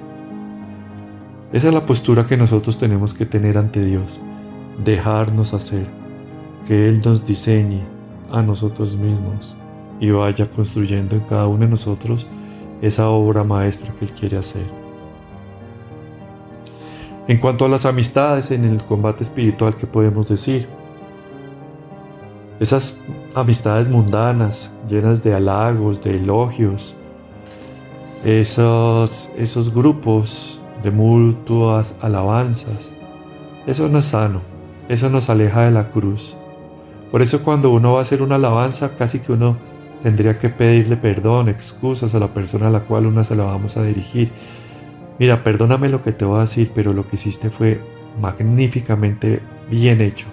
Esa 1.53 1.69
es 1.69 1.75
la 1.75 1.87
postura 1.87 2.25
que 2.25 2.37
nosotros 2.37 2.79
tenemos 2.79 3.15
que 3.15 3.27
tener 3.27 3.59
ante 3.59 3.85
Dios, 3.85 4.21
dejarnos 4.85 5.55
hacer, 5.55 5.87
que 6.67 6.89
Él 6.89 7.01
nos 7.05 7.25
diseñe 7.25 7.83
a 8.33 8.43
nosotros 8.43 8.97
mismos 8.97 9.55
y 10.01 10.11
vaya 10.11 10.51
construyendo 10.51 11.15
en 11.15 11.21
cada 11.23 11.47
uno 11.47 11.61
de 11.61 11.69
nosotros 11.69 12.27
esa 12.83 13.09
obra 13.09 13.45
maestra 13.45 13.95
que 13.95 14.07
Él 14.07 14.13
quiere 14.13 14.37
hacer. 14.37 14.65
En 17.29 17.39
cuanto 17.39 17.65
a 17.65 17.69
las 17.69 17.87
amistades 17.87 18.51
en 18.51 18.65
el 18.65 18.85
combate 18.85 19.23
espiritual, 19.23 19.77
¿qué 19.77 19.87
podemos 19.87 20.29
decir? 20.29 20.69
Esas 22.61 22.99
amistades 23.35 23.89
mundanas, 23.89 24.73
llenas 24.89 25.23
de 25.23 25.35
halagos, 25.35 26.03
de 26.03 26.11
elogios, 26.11 26.97
esos, 28.25 29.29
esos 29.37 29.73
grupos 29.73 30.61
de 30.83 30.91
mutuas 30.91 31.95
alabanzas, 32.01 32.95
eso 33.67 33.89
no 33.89 33.99
es 33.99 34.07
sano, 34.07 34.41
eso 34.89 35.11
nos 35.11 35.29
aleja 35.29 35.65
de 35.65 35.71
la 35.71 35.91
cruz. 35.91 36.37
Por 37.11 37.23
eso 37.23 37.43
cuando 37.43 37.71
uno 37.71 37.93
va 37.93 37.99
a 37.99 38.03
hacer 38.03 38.23
una 38.23 38.37
alabanza, 38.37 38.95
casi 38.97 39.21
que 39.21 39.33
uno 39.33 39.57
tendría 40.03 40.39
que 40.39 40.49
pedirle 40.49 40.97
perdón, 40.97 41.49
excusas 41.49 42.15
a 42.15 42.19
la 42.19 42.33
persona 42.33 42.69
a 42.69 42.71
la 42.71 42.81
cual 42.81 43.07
uno 43.07 43.23
se 43.25 43.37
la 43.37 43.45
vamos 43.45 43.77
a 43.77 43.83
dirigir. 43.83 44.33
Mira, 45.19 45.45
perdóname 45.45 45.89
lo 45.89 46.03
que 46.03 46.13
te 46.13 46.25
voy 46.25 46.39
a 46.39 46.43
decir, 46.43 46.73
pero 46.75 46.93
lo 46.93 47.07
que 47.07 47.17
hiciste 47.17 47.51
fue 47.51 47.81
magníficamente 48.21 49.41
bien 49.71 50.01
hecho. 50.01 50.27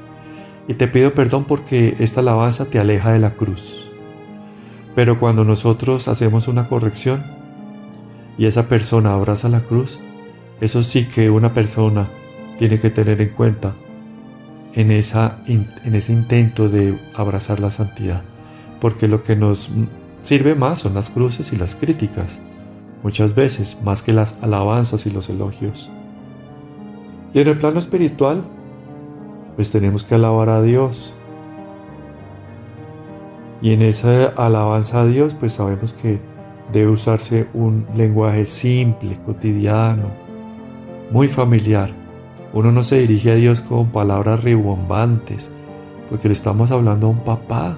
Y 0.67 0.75
te 0.75 0.87
pido 0.87 1.13
perdón 1.13 1.43
porque 1.43 1.95
esta 1.99 2.21
alabanza 2.21 2.65
te 2.65 2.79
aleja 2.79 3.11
de 3.11 3.19
la 3.19 3.31
cruz. 3.31 3.91
Pero 4.95 5.19
cuando 5.19 5.43
nosotros 5.43 6.07
hacemos 6.07 6.47
una 6.47 6.67
corrección 6.67 7.40
y 8.41 8.47
esa 8.47 8.67
persona 8.67 9.13
abraza 9.13 9.47
la 9.49 9.61
cruz, 9.61 9.99
eso 10.61 10.81
sí 10.81 11.05
que 11.05 11.29
una 11.29 11.53
persona 11.53 12.09
tiene 12.57 12.79
que 12.79 12.89
tener 12.89 13.21
en 13.21 13.29
cuenta 13.29 13.75
en, 14.73 14.89
esa, 14.89 15.37
en 15.45 15.95
ese 15.95 16.11
intento 16.11 16.67
de 16.67 16.97
abrazar 17.15 17.59
la 17.59 17.69
santidad 17.69 18.23
porque 18.81 19.07
lo 19.07 19.23
que 19.23 19.35
nos 19.37 19.69
sirve 20.23 20.55
más 20.55 20.79
son 20.79 20.95
las 20.95 21.11
cruces 21.11 21.53
y 21.53 21.55
las 21.55 21.75
críticas, 21.75 22.41
muchas 23.03 23.35
veces 23.35 23.77
más 23.83 24.01
que 24.01 24.11
las 24.11 24.35
alabanzas 24.41 25.05
y 25.05 25.11
los 25.11 25.29
elogios. 25.29 25.89
Y 27.33 27.39
en 27.39 27.47
el 27.47 27.59
plano 27.59 27.79
espiritual, 27.79 28.43
pues 29.55 29.69
tenemos 29.69 30.03
que 30.03 30.15
alabar 30.15 30.49
a 30.49 30.61
Dios. 30.63 31.15
Y 33.61 33.73
en 33.73 33.83
esa 33.83 34.25
alabanza 34.35 35.01
a 35.01 35.05
Dios, 35.05 35.35
pues 35.35 35.53
sabemos 35.53 35.93
que 35.93 36.19
debe 36.71 36.91
usarse 36.91 37.47
un 37.53 37.85
lenguaje 37.95 38.45
simple, 38.45 39.17
cotidiano, 39.25 40.11
muy 41.11 41.27
familiar. 41.27 41.93
Uno 42.53 42.71
no 42.71 42.83
se 42.83 42.99
dirige 42.99 43.31
a 43.31 43.35
Dios 43.35 43.61
con 43.61 43.91
palabras 43.91 44.43
ribombantes, 44.43 45.49
porque 46.09 46.27
le 46.27 46.33
estamos 46.33 46.71
hablando 46.71 47.07
a 47.07 47.09
un 47.11 47.23
papá, 47.23 47.77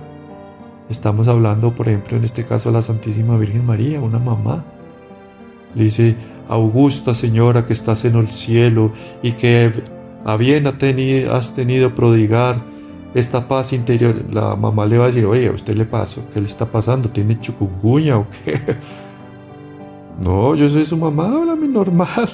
Estamos 0.90 1.28
hablando, 1.28 1.74
por 1.74 1.88
ejemplo, 1.88 2.18
en 2.18 2.24
este 2.24 2.44
caso 2.44 2.70
a 2.70 2.72
la 2.72 2.82
Santísima 2.82 3.38
Virgen 3.38 3.66
María, 3.66 4.02
una 4.02 4.20
mamá. 4.20 4.66
Le 5.76 5.86
dice, 5.86 6.16
Augusta 6.50 7.14
Señora 7.14 7.66
que 7.66 7.74
estás 7.74 8.06
en 8.06 8.16
el 8.16 8.28
cielo 8.28 8.92
y 9.22 9.32
que 9.32 9.72
a 10.26 10.36
bien 10.36 10.68
has 10.68 11.56
tenido 11.56 11.96
prodigar 11.96 12.62
esta 13.14 13.48
paz 13.48 13.74
interior. 13.74 14.16
La 14.32 14.56
mamá 14.56 14.86
le 14.86 14.98
va 14.98 15.06
a 15.06 15.08
decir, 15.08 15.26
oye, 15.26 15.48
¿a 15.48 15.52
usted 15.52 15.76
le 15.76 15.86
pasó? 15.86 16.22
¿Qué 16.34 16.40
le 16.40 16.48
está 16.48 16.66
pasando? 16.66 17.10
¿Tiene 17.10 17.40
chukungunya 17.40 18.18
o 18.18 18.28
qué? 18.44 18.60
No, 20.20 20.54
yo 20.54 20.70
soy 20.70 20.86
su 20.86 20.96
mamá, 20.96 21.26
háblame 21.26 21.68
normal. 21.68 22.30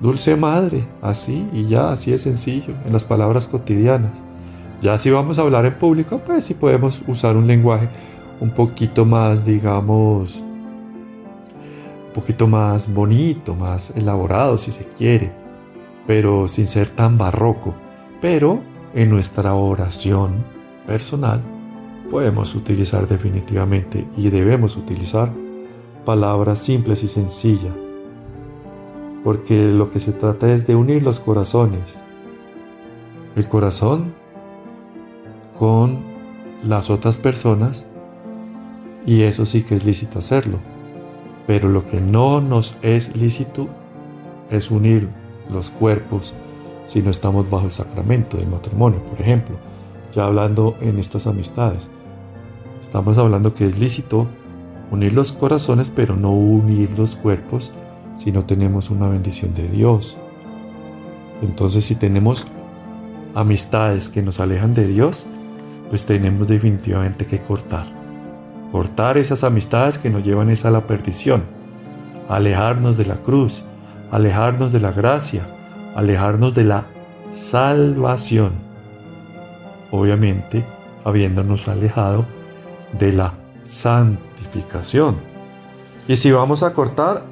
Dulce 0.00 0.36
madre, 0.36 0.86
así 1.02 1.46
y 1.52 1.66
ya, 1.66 1.92
así 1.92 2.12
es 2.12 2.22
sencillo, 2.22 2.72
en 2.86 2.92
las 2.92 3.04
palabras 3.04 3.46
cotidianas. 3.46 4.22
Ya 4.80 4.96
si 4.96 5.10
vamos 5.10 5.38
a 5.38 5.42
hablar 5.42 5.66
en 5.66 5.78
público, 5.78 6.20
pues 6.24 6.44
sí 6.44 6.54
podemos 6.54 7.02
usar 7.06 7.36
un 7.36 7.46
lenguaje 7.46 7.88
un 8.40 8.50
poquito 8.50 9.04
más, 9.04 9.44
digamos, 9.44 10.40
un 12.06 12.12
poquito 12.14 12.46
más 12.46 12.92
bonito, 12.92 13.54
más 13.54 13.90
elaborado 13.96 14.56
si 14.56 14.72
se 14.72 14.84
quiere, 14.86 15.32
pero 16.06 16.48
sin 16.48 16.66
ser 16.66 16.88
tan 16.90 17.18
barroco. 17.18 17.74
Pero 18.22 18.60
en 18.98 19.10
nuestra 19.10 19.54
oración 19.54 20.44
personal 20.84 21.40
podemos 22.10 22.56
utilizar 22.56 23.06
definitivamente 23.06 24.04
y 24.16 24.28
debemos 24.28 24.76
utilizar 24.76 25.30
palabras 26.04 26.58
simples 26.58 27.04
y 27.04 27.06
sencillas, 27.06 27.74
porque 29.22 29.68
lo 29.68 29.88
que 29.88 30.00
se 30.00 30.12
trata 30.12 30.52
es 30.52 30.66
de 30.66 30.74
unir 30.74 31.04
los 31.04 31.20
corazones. 31.20 32.00
El 33.36 33.48
corazón 33.48 34.14
con 35.56 36.00
las 36.64 36.90
otras 36.90 37.18
personas 37.18 37.86
y 39.06 39.22
eso 39.22 39.46
sí 39.46 39.62
que 39.62 39.76
es 39.76 39.84
lícito 39.84 40.18
hacerlo. 40.18 40.58
Pero 41.46 41.68
lo 41.68 41.86
que 41.86 42.00
no 42.00 42.40
nos 42.40 42.76
es 42.82 43.16
lícito 43.16 43.68
es 44.50 44.72
unir 44.72 45.08
los 45.48 45.70
cuerpos 45.70 46.34
si 46.88 47.02
no 47.02 47.10
estamos 47.10 47.50
bajo 47.50 47.66
el 47.66 47.72
sacramento 47.72 48.38
del 48.38 48.48
matrimonio, 48.48 49.04
por 49.04 49.20
ejemplo. 49.20 49.56
Ya 50.10 50.24
hablando 50.24 50.74
en 50.80 50.98
estas 50.98 51.26
amistades, 51.26 51.90
estamos 52.80 53.18
hablando 53.18 53.54
que 53.54 53.66
es 53.66 53.78
lícito 53.78 54.26
unir 54.90 55.12
los 55.12 55.32
corazones, 55.32 55.92
pero 55.94 56.16
no 56.16 56.30
unir 56.30 56.98
los 56.98 57.14
cuerpos 57.14 57.72
si 58.16 58.32
no 58.32 58.46
tenemos 58.46 58.88
una 58.88 59.06
bendición 59.06 59.52
de 59.52 59.68
Dios. 59.68 60.16
Entonces 61.42 61.84
si 61.84 61.94
tenemos 61.94 62.46
amistades 63.34 64.08
que 64.08 64.22
nos 64.22 64.40
alejan 64.40 64.72
de 64.72 64.86
Dios, 64.86 65.26
pues 65.90 66.06
tenemos 66.06 66.48
definitivamente 66.48 67.26
que 67.26 67.38
cortar. 67.38 67.84
Cortar 68.72 69.18
esas 69.18 69.44
amistades 69.44 69.98
que 69.98 70.08
nos 70.08 70.24
llevan 70.24 70.48
a 70.50 70.70
la 70.70 70.86
perdición, 70.86 71.42
alejarnos 72.30 72.96
de 72.96 73.04
la 73.04 73.16
cruz, 73.16 73.62
alejarnos 74.10 74.72
de 74.72 74.80
la 74.80 74.90
gracia, 74.90 75.57
alejarnos 75.94 76.54
de 76.54 76.64
la 76.64 76.86
salvación. 77.30 78.52
Obviamente, 79.90 80.64
habiéndonos 81.04 81.68
alejado 81.68 82.26
de 82.98 83.12
la 83.12 83.34
santificación. 83.62 85.16
Y 86.06 86.16
si 86.16 86.30
vamos 86.30 86.62
a 86.62 86.72
cortar, 86.72 87.24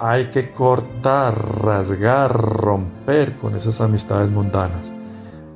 hay 0.00 0.26
que 0.26 0.50
cortar, 0.52 1.64
rasgar, 1.64 2.32
romper 2.32 3.36
con 3.36 3.56
esas 3.56 3.80
amistades 3.80 4.30
mundanas. 4.30 4.92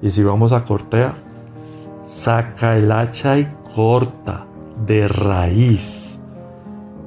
Y 0.01 0.11
si 0.11 0.23
vamos 0.23 0.53
a 0.53 0.65
cortar, 0.65 1.15
saca 2.03 2.77
el 2.77 2.91
hacha 2.91 3.39
y 3.39 3.53
corta 3.75 4.47
de 4.85 5.07
raíz. 5.07 6.19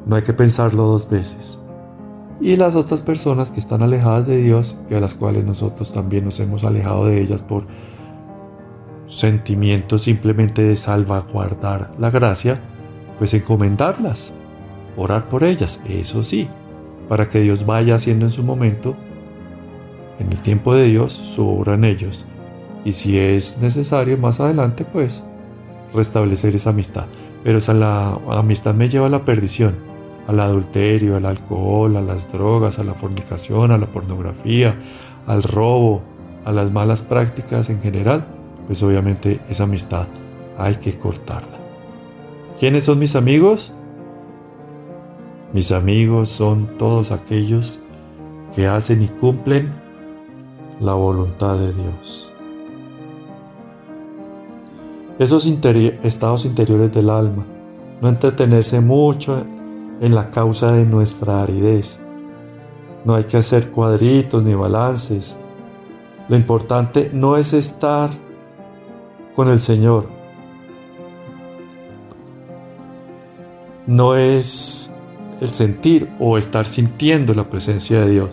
No 0.05 0.15
hay 0.15 0.21
que 0.21 0.33
pensarlo 0.33 0.83
dos 0.83 1.09
veces. 1.09 1.59
Y 2.41 2.57
las 2.57 2.75
otras 2.75 3.01
personas 3.01 3.51
que 3.51 3.59
están 3.59 3.81
alejadas 3.81 4.27
de 4.27 4.38
Dios 4.38 4.77
y 4.89 4.93
a 4.93 4.99
las 4.99 5.15
cuales 5.15 5.45
nosotros 5.45 5.91
también 5.91 6.25
nos 6.25 6.39
hemos 6.39 6.63
alejado 6.63 7.05
de 7.05 7.21
ellas 7.21 7.41
por 7.41 7.65
sentimientos 9.07 10.03
simplemente 10.03 10.61
de 10.61 10.75
salvaguardar 10.75 11.91
la 11.97 12.09
gracia, 12.09 12.61
pues 13.17 13.33
encomendarlas, 13.33 14.33
orar 14.97 15.29
por 15.29 15.43
ellas, 15.43 15.81
eso 15.88 16.23
sí, 16.23 16.49
para 17.07 17.29
que 17.29 17.39
Dios 17.39 17.65
vaya 17.65 17.95
haciendo 17.95 18.25
en 18.25 18.31
su 18.31 18.43
momento, 18.43 18.95
en 20.19 20.31
el 20.31 20.39
tiempo 20.39 20.73
de 20.73 20.86
Dios, 20.86 21.13
su 21.13 21.47
obra 21.47 21.75
en 21.75 21.86
ellos 21.86 22.25
y 22.86 22.93
si 22.93 23.17
es 23.17 23.57
necesario 23.61 24.15
más 24.17 24.39
adelante, 24.39 24.86
pues 24.86 25.25
restablecer 25.93 26.55
esa 26.55 26.69
amistad. 26.69 27.07
Pero 27.43 27.57
esa 27.57 27.73
la 27.73 28.19
amistad 28.29 28.75
me 28.75 28.88
lleva 28.88 29.07
a 29.07 29.09
la 29.09 29.25
perdición, 29.25 29.75
al 30.28 30.39
adulterio, 30.39 31.15
al 31.15 31.26
alcohol, 31.26 31.97
a 31.97 32.01
las 32.01 32.32
drogas, 32.32 32.80
a 32.80 32.84
la 32.84 32.93
fornicación, 32.93 33.71
a 33.71 33.78
la 33.78 33.88
pornografía, 33.88 34.78
al 35.28 35.43
robo, 35.43 36.01
a 36.45 36.51
las 36.51 36.71
malas 36.71 37.01
prácticas 37.01 37.69
en 37.69 37.82
general, 37.82 38.26
pues 38.67 38.82
obviamente 38.84 39.39
esa 39.49 39.63
amistad 39.63 40.07
hay 40.57 40.76
que 40.76 40.97
cortarla. 40.97 41.57
¿Quiénes 42.59 42.86
son 42.86 42.99
mis 42.99 43.15
amigos? 43.15 43.73
Mis 45.53 45.71
amigos 45.71 46.30
son 46.30 46.78
todos 46.78 47.11
aquellos 47.11 47.80
que 48.55 48.67
hacen 48.67 49.01
y 49.01 49.07
cumplen 49.07 49.73
la 50.80 50.93
voluntad 50.93 51.57
de 51.57 51.73
Dios. 51.73 52.32
Esos 55.17 55.45
estados 55.47 56.45
interiores 56.45 56.91
del 56.91 57.09
alma, 57.09 57.45
no 58.01 58.09
entretenerse 58.09 58.82
mucho 58.82 59.45
en 60.01 60.15
la 60.15 60.29
causa 60.29 60.71
de 60.71 60.85
nuestra 60.85 61.43
aridez. 61.43 61.99
No 63.03 63.15
hay 63.15 63.25
que 63.25 63.37
hacer 63.37 63.71
cuadritos 63.71 64.43
ni 64.43 64.53
balances. 64.53 65.39
Lo 66.27 66.35
importante 66.35 67.11
no 67.13 67.37
es 67.37 67.53
estar 67.53 68.09
con 69.35 69.49
el 69.49 69.59
Señor. 69.59 70.07
No 73.85 74.15
es 74.15 74.91
el 75.41 75.53
sentir 75.53 76.09
o 76.19 76.37
estar 76.37 76.65
sintiendo 76.65 77.33
la 77.35 77.49
presencia 77.49 78.01
de 78.01 78.09
Dios. 78.09 78.29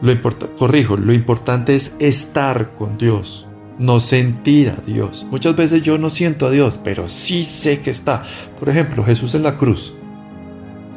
Lo 0.00 0.12
corrijo, 0.56 0.96
lo 0.96 1.12
importante 1.12 1.74
es 1.74 1.96
estar 1.98 2.70
con 2.76 2.98
Dios, 2.98 3.47
no 3.78 4.00
sentir 4.00 4.70
a 4.70 4.80
Dios. 4.80 5.26
Muchas 5.30 5.54
veces 5.56 5.82
yo 5.82 5.98
no 5.98 6.10
siento 6.10 6.46
a 6.46 6.50
Dios, 6.50 6.78
pero 6.82 7.08
sí 7.08 7.44
sé 7.44 7.80
que 7.80 7.90
está. 7.90 8.22
Por 8.58 8.68
ejemplo, 8.68 9.04
Jesús 9.04 9.34
en 9.34 9.42
la 9.42 9.56
cruz. 9.56 9.94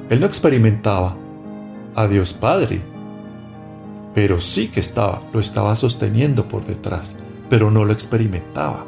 Él 0.09 0.19
no 0.19 0.25
experimentaba 0.25 1.15
a 1.95 2.07
Dios 2.07 2.34
Padre, 2.34 2.82
pero 4.13 4.39
sí 4.39 4.67
que 4.67 4.79
estaba, 4.79 5.21
lo 5.32 5.39
estaba 5.39 5.75
sosteniendo 5.75 6.47
por 6.47 6.65
detrás, 6.65 7.15
pero 7.49 7.71
no 7.71 7.86
lo 7.86 7.93
experimentaba. 7.93 8.86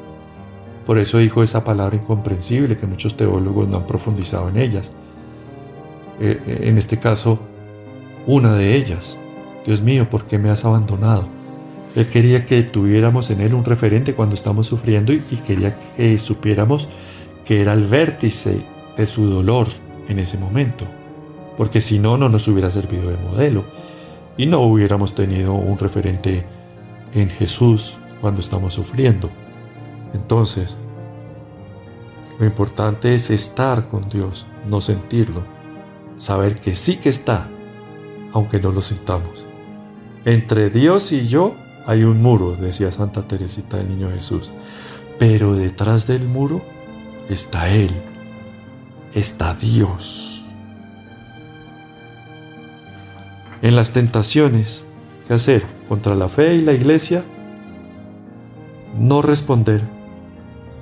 Por 0.86 0.98
eso 0.98 1.20
dijo 1.20 1.44
esa 1.44 1.64
palabra 1.64 1.96
incomprensible 1.96 2.76
que 2.76 2.88
muchos 2.88 3.16
teólogos 3.16 3.70
no 3.70 3.78
han 3.78 3.88
profundizado 3.88 4.50
en 4.50 4.58
ellas. 4.58 4.92
Eh, 6.20 6.42
eh, 6.46 6.60
en 6.64 6.78
este 6.78 7.00
caso, 7.00 7.40
una 8.28 8.54
de 8.56 8.76
ellas. 8.76 9.18
Dios 9.66 9.82
mío, 9.82 10.10
¿por 10.10 10.26
qué 10.26 10.38
me 10.38 10.50
has 10.50 10.66
abandonado? 10.66 11.28
Él 11.96 12.08
quería 12.08 12.46
que 12.46 12.64
tuviéramos 12.64 13.30
en 13.30 13.42
Él 13.42 13.54
un 13.54 13.66
referente 13.66 14.16
cuando 14.16 14.36
estamos 14.36 14.68
sufriendo 14.68 15.14
y, 15.14 15.20
quería 15.46 15.78
que 15.96 16.18
supiéramos 16.18 16.90
que 17.46 17.62
era 17.62 17.74
el 17.74 17.86
vértice 17.86 18.66
de 18.98 19.06
su 19.06 19.30
dolor 19.30 19.68
en 20.08 20.20
ese 20.20 20.38
momento. 20.38 20.86
Porque 21.56 21.82
si 21.82 22.00
no, 22.00 22.18
no 22.18 22.30
nos 22.30 22.48
hubiera 22.48 22.72
servido 22.72 23.10
de 23.10 23.18
modelo 23.18 23.66
y 24.38 24.48
no 24.48 24.62
hubiéramos 24.62 25.14
tenido 25.14 25.54
un 25.54 25.78
referente 25.78 26.46
en 27.14 27.30
Jesús 27.30 27.98
cuando 28.22 28.42
estamos 28.42 28.74
sufriendo. 28.74 29.30
Entonces, 30.14 30.78
lo 32.40 32.46
importante 32.46 33.14
es 33.14 33.30
estar 33.30 33.88
con 33.88 34.10
Dios, 34.10 34.48
no 34.68 34.82
sentirlo, 34.82 35.44
saber 36.18 36.56
que 36.56 36.76
sí 36.76 36.98
que 36.98 37.10
está, 37.10 37.48
aunque 38.32 38.60
no 38.60 38.72
lo 38.72 38.82
sintamos. 38.82 39.46
Entre 40.26 40.72
Dios 40.72 41.12
y 41.12 41.28
yo 41.28 41.56
hay 41.86 42.04
un 42.04 42.22
muro, 42.22 42.56
decía 42.56 42.92
Santa 42.92 43.28
Teresita 43.28 43.78
del 43.78 43.90
Niño 43.90 44.10
Jesús, 44.12 44.52
pero 45.20 45.56
detrás 45.56 46.08
del 46.08 46.28
muro 46.28 46.62
está 47.30 47.70
Él, 47.70 47.92
está 49.14 49.56
Dios. 49.56 50.46
En 53.62 53.76
las 53.76 53.92
tentaciones, 53.92 54.84
¿qué 55.28 55.36
hacer? 55.36 55.64
Contra 55.88 56.16
la 56.16 56.30
fe 56.30 56.56
y 56.56 56.62
la 56.62 56.74
iglesia, 56.74 57.24
no 58.98 59.22
responder 59.22 59.82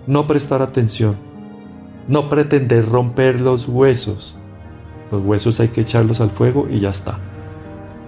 no 0.07 0.27
prestar 0.27 0.61
atención, 0.61 1.15
no 2.07 2.29
pretender 2.29 2.87
romper 2.89 3.39
los 3.41 3.67
huesos. 3.67 4.35
Los 5.11 5.23
huesos 5.23 5.59
hay 5.59 5.69
que 5.69 5.81
echarlos 5.81 6.21
al 6.21 6.31
fuego 6.31 6.67
y 6.69 6.79
ya 6.79 6.89
está. 6.89 7.19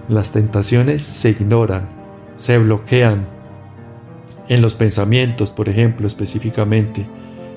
Las 0.08 0.30
tentaciones 0.30 1.02
se 1.02 1.30
ignoran, 1.30 1.88
se 2.36 2.58
bloquean. 2.58 3.26
En 4.48 4.60
los 4.60 4.74
pensamientos, 4.74 5.50
por 5.50 5.68
ejemplo, 5.68 6.06
específicamente, 6.06 7.06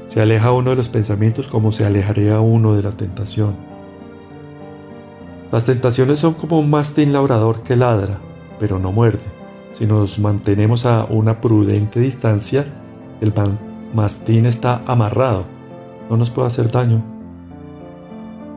se 0.08 0.22
aleja 0.22 0.52
uno 0.52 0.70
de 0.70 0.78
los 0.78 0.90
pensamientos 0.90 1.48
como 1.48 1.72
se 1.72 1.86
alejaría 1.86 2.40
uno 2.40 2.76
de 2.76 2.84
la 2.84 2.92
tentación. 2.92 3.56
Las 5.52 5.66
tentaciones 5.66 6.20
son 6.20 6.34
como 6.34 6.60
un 6.60 6.70
mastín 6.70 7.14
labrador 7.14 7.62
que 7.62 7.76
ladra, 7.76 8.20
pero 8.60 8.80
no 8.80 8.92
muerde. 8.92 9.20
Si 9.74 9.86
nos 9.86 10.20
mantenemos 10.20 10.86
a 10.86 11.06
una 11.10 11.40
prudente 11.40 12.00
distancia, 12.00 12.66
el, 13.22 13.34
Mastín 13.94 14.46
está 14.46 14.82
amarrado, 14.86 15.46
no 16.10 16.18
nos 16.18 16.30
puede 16.30 16.48
hacer 16.48 16.70
daño. 16.70 17.02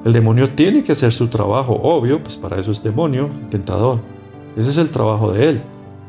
El 0.05 0.13
demonio 0.13 0.51
tiene 0.55 0.83
que 0.83 0.93
hacer 0.93 1.13
su 1.13 1.29
trabajo, 1.29 1.79
obvio, 1.83 2.23
pues 2.23 2.37
para 2.37 2.59
eso 2.59 2.73
es 2.73 2.83
demonio, 2.83 3.29
tentador. 3.51 4.01
Ese 4.57 4.71
es 4.71 4.79
el 4.79 4.91
trabajo 4.91 5.33
de 5.33 5.51
él, 5.51 5.61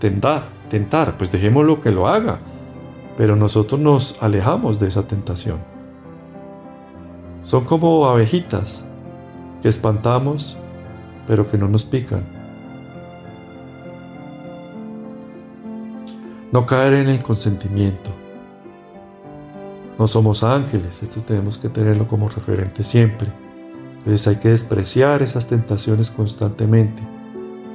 tentar, 0.02 0.44
tentar, 0.70 1.18
pues 1.18 1.32
dejémoslo 1.32 1.80
que 1.80 1.92
lo 1.92 2.08
haga. 2.08 2.40
Pero 3.16 3.36
nosotros 3.36 3.80
nos 3.80 4.22
alejamos 4.22 4.80
de 4.80 4.88
esa 4.88 5.08
tentación. 5.08 5.60
Son 7.44 7.64
como 7.66 8.06
abejitas 8.08 8.84
que 9.62 9.70
espantamos, 9.70 10.58
pero 11.28 11.48
que 11.48 11.58
no 11.58 11.68
nos 11.68 11.86
pican. 11.86 12.24
No 16.52 16.66
caer 16.66 16.94
en 16.94 17.10
el 17.10 17.24
consentimiento. 17.24 18.10
No 20.00 20.08
somos 20.08 20.44
ángeles, 20.44 21.04
esto 21.04 21.22
tenemos 21.22 21.60
que 21.60 21.70
tenerlo 21.70 22.08
como 22.08 22.28
referente 22.28 22.84
siempre. 22.84 23.32
Entonces 24.00 24.28
hay 24.28 24.38
que 24.38 24.50
despreciar 24.50 25.22
esas 25.22 25.46
tentaciones 25.46 26.10
constantemente, 26.10 27.04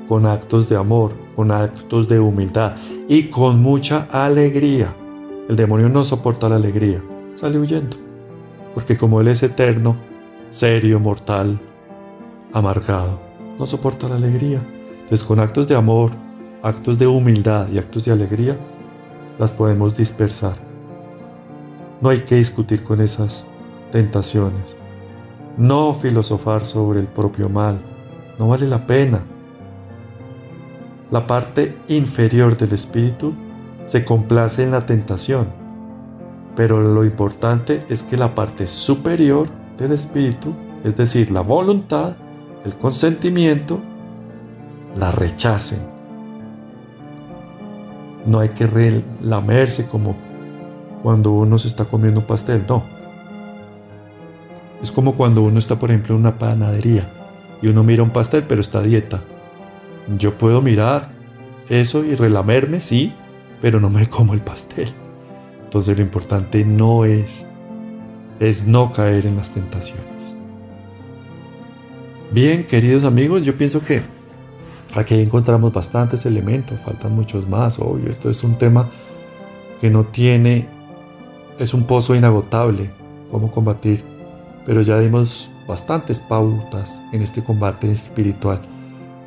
con 0.09 0.27
actos 0.27 0.69
de 0.69 0.77
amor, 0.77 1.13
con 1.35 1.51
actos 1.51 2.09
de 2.09 2.21
humildad 2.21 2.75
y 3.09 3.25
con 3.25 3.61
mucha 3.61 4.09
alegría. 4.11 4.95
El 5.49 5.57
demonio 5.57 5.89
no 5.89 6.05
soporta 6.05 6.49
la 6.49 6.57
alegría, 6.57 7.03
sale 7.35 7.59
huyendo, 7.59 7.97
porque 8.75 8.97
como 8.97 9.21
Él 9.21 9.29
es 9.29 9.43
eterno, 9.43 9.97
serio, 10.51 10.99
mortal, 10.99 11.59
amargado, 12.53 13.21
no 13.59 13.67
soporta 13.67 14.09
la 14.09 14.17
alegría. 14.17 14.61
Entonces 15.03 15.25
con 15.25 15.39
actos 15.39 15.69
de 15.69 15.77
amor, 15.77 16.11
actos 16.63 16.99
de 16.99 17.07
humildad 17.07 17.69
y 17.73 17.79
actos 17.79 18.05
de 18.05 18.13
alegría, 18.13 18.57
las 19.39 19.53
podemos 19.53 19.97
dispersar. 19.97 20.55
No 22.01 22.11
hay 22.11 22.21
que 22.21 22.37
discutir 22.37 22.83
con 22.83 23.01
esas 23.01 23.47
tentaciones. 23.91 24.77
No 25.57 25.95
filosofar 25.95 26.65
sobre 26.65 27.01
el 27.01 27.07
propio 27.07 27.49
mal. 27.49 27.79
No 28.39 28.49
vale 28.49 28.67
la 28.67 28.87
pena. 28.87 29.23
La 31.11 31.25
parte 31.27 31.79
inferior 31.87 32.57
del 32.57 32.73
espíritu 32.73 33.33
se 33.85 34.05
complace 34.05 34.65
en 34.65 34.73
la 34.73 34.87
tentación, 34.87 35.47
pero 36.57 36.81
lo 36.81 37.05
importante 37.05 37.85
es 37.89 38.03
que 38.03 38.17
la 38.17 38.35
parte 38.35 38.67
superior 38.67 39.47
del 39.79 39.93
espíritu, 39.93 40.53
es 40.83 40.97
decir, 40.97 41.31
la 41.31 41.43
voluntad, 41.43 42.17
el 42.65 42.75
consentimiento, 42.77 43.79
la 44.99 45.13
rechacen. 45.13 45.79
No 48.27 48.41
hay 48.41 48.49
que 48.49 48.67
relamerse 48.67 49.87
como 49.87 50.17
cuando 51.05 51.31
uno 51.31 51.57
se 51.57 51.69
está 51.69 51.85
comiendo 51.85 52.19
un 52.19 52.27
pastel, 52.27 52.65
no. 52.69 52.83
Es 54.83 54.91
como 54.91 55.15
cuando 55.15 55.43
uno 55.43 55.61
está, 55.61 55.77
por 55.77 55.91
ejemplo, 55.91 56.17
en 56.17 56.23
una 56.23 56.37
panadería 56.37 57.09
y 57.63 57.69
uno 57.69 57.85
mira 57.85 58.03
un 58.03 58.11
pastel, 58.11 58.43
pero 58.49 58.61
está 58.61 58.81
a 58.81 58.83
dieta. 58.83 59.23
Yo 60.19 60.39
puedo 60.39 60.63
mirar 60.63 61.11
eso 61.69 62.05
y 62.05 62.15
relamerme, 62.15 62.81
sí, 62.81 63.13
pero 63.61 63.81
no 63.81 63.91
me 63.91 64.07
como 64.11 64.35
el 64.35 64.41
pastel. 64.41 64.89
Entonces 65.65 65.97
lo 65.97 66.03
importante 66.03 66.65
no 66.65 67.05
es 67.05 67.47
es 68.39 68.67
no 68.67 68.93
caer 68.93 69.27
en 69.27 69.37
las 69.37 69.51
tentaciones. 69.51 70.37
Bien, 72.33 72.67
queridos 72.67 73.05
amigos, 73.05 73.43
yo 73.43 73.55
pienso 73.57 73.83
que 73.83 74.03
aquí 74.95 75.15
encontramos 75.15 75.73
bastantes 75.73 76.27
elementos, 76.27 76.79
faltan 76.81 77.15
muchos 77.15 77.49
más, 77.49 77.79
obvio, 77.79 78.11
esto 78.11 78.29
es 78.29 78.45
un 78.45 78.59
tema 78.59 78.91
que 79.81 79.89
no 79.89 80.05
tiene 80.05 80.69
es 81.59 81.73
un 81.73 81.85
pozo 81.85 82.15
inagotable 82.15 82.91
cómo 83.31 83.51
combatir, 83.51 84.05
pero 84.67 84.83
ya 84.83 84.99
dimos 84.99 85.51
bastantes 85.67 86.21
pautas 86.21 87.01
en 87.13 87.23
este 87.23 87.43
combate 87.43 87.91
espiritual 87.91 88.61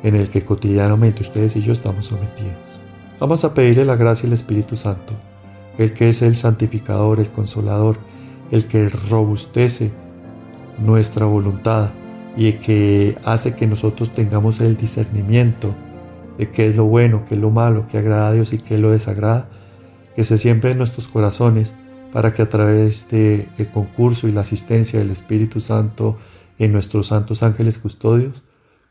en 0.02 0.14
el 0.14 0.30
que 0.30 0.44
cotidianamente 0.44 1.22
ustedes 1.22 1.56
y 1.56 1.62
yo 1.62 1.72
estamos 1.72 2.06
sometidos. 2.06 2.80
Vamos 3.18 3.44
a 3.44 3.52
pedirle 3.52 3.84
la 3.84 3.96
gracia 3.96 4.26
al 4.26 4.32
Espíritu 4.32 4.76
Santo, 4.76 5.14
el 5.78 5.92
que 5.92 6.08
es 6.08 6.22
el 6.22 6.36
santificador, 6.36 7.20
el 7.20 7.30
consolador, 7.30 7.98
el 8.50 8.66
que 8.66 8.88
robustece 8.88 9.90
nuestra 10.78 11.26
voluntad 11.26 11.90
y 12.36 12.48
el 12.48 12.58
que 12.58 13.16
hace 13.24 13.54
que 13.54 13.66
nosotros 13.66 14.14
tengamos 14.14 14.60
el 14.60 14.76
discernimiento 14.76 15.74
de 16.38 16.50
qué 16.50 16.66
es 16.66 16.76
lo 16.76 16.84
bueno, 16.84 17.24
qué 17.28 17.34
es 17.34 17.40
lo 17.40 17.50
malo, 17.50 17.86
qué 17.90 17.98
agrada 17.98 18.28
a 18.28 18.32
Dios 18.32 18.52
y 18.52 18.58
qué 18.58 18.78
lo 18.78 18.90
desagrada, 18.90 19.48
que 20.16 20.24
se 20.24 20.38
siempre 20.38 20.70
en 20.70 20.78
nuestros 20.78 21.08
corazones 21.08 21.74
para 22.12 22.34
que 22.34 22.42
a 22.42 22.48
través 22.48 23.08
del 23.10 23.48
concurso 23.72 24.26
y 24.26 24.32
la 24.32 24.40
asistencia 24.40 24.98
del 24.98 25.10
Espíritu 25.10 25.60
Santo 25.60 26.16
en 26.58 26.72
nuestros 26.72 27.08
santos 27.08 27.42
ángeles 27.42 27.78
custodios, 27.78 28.42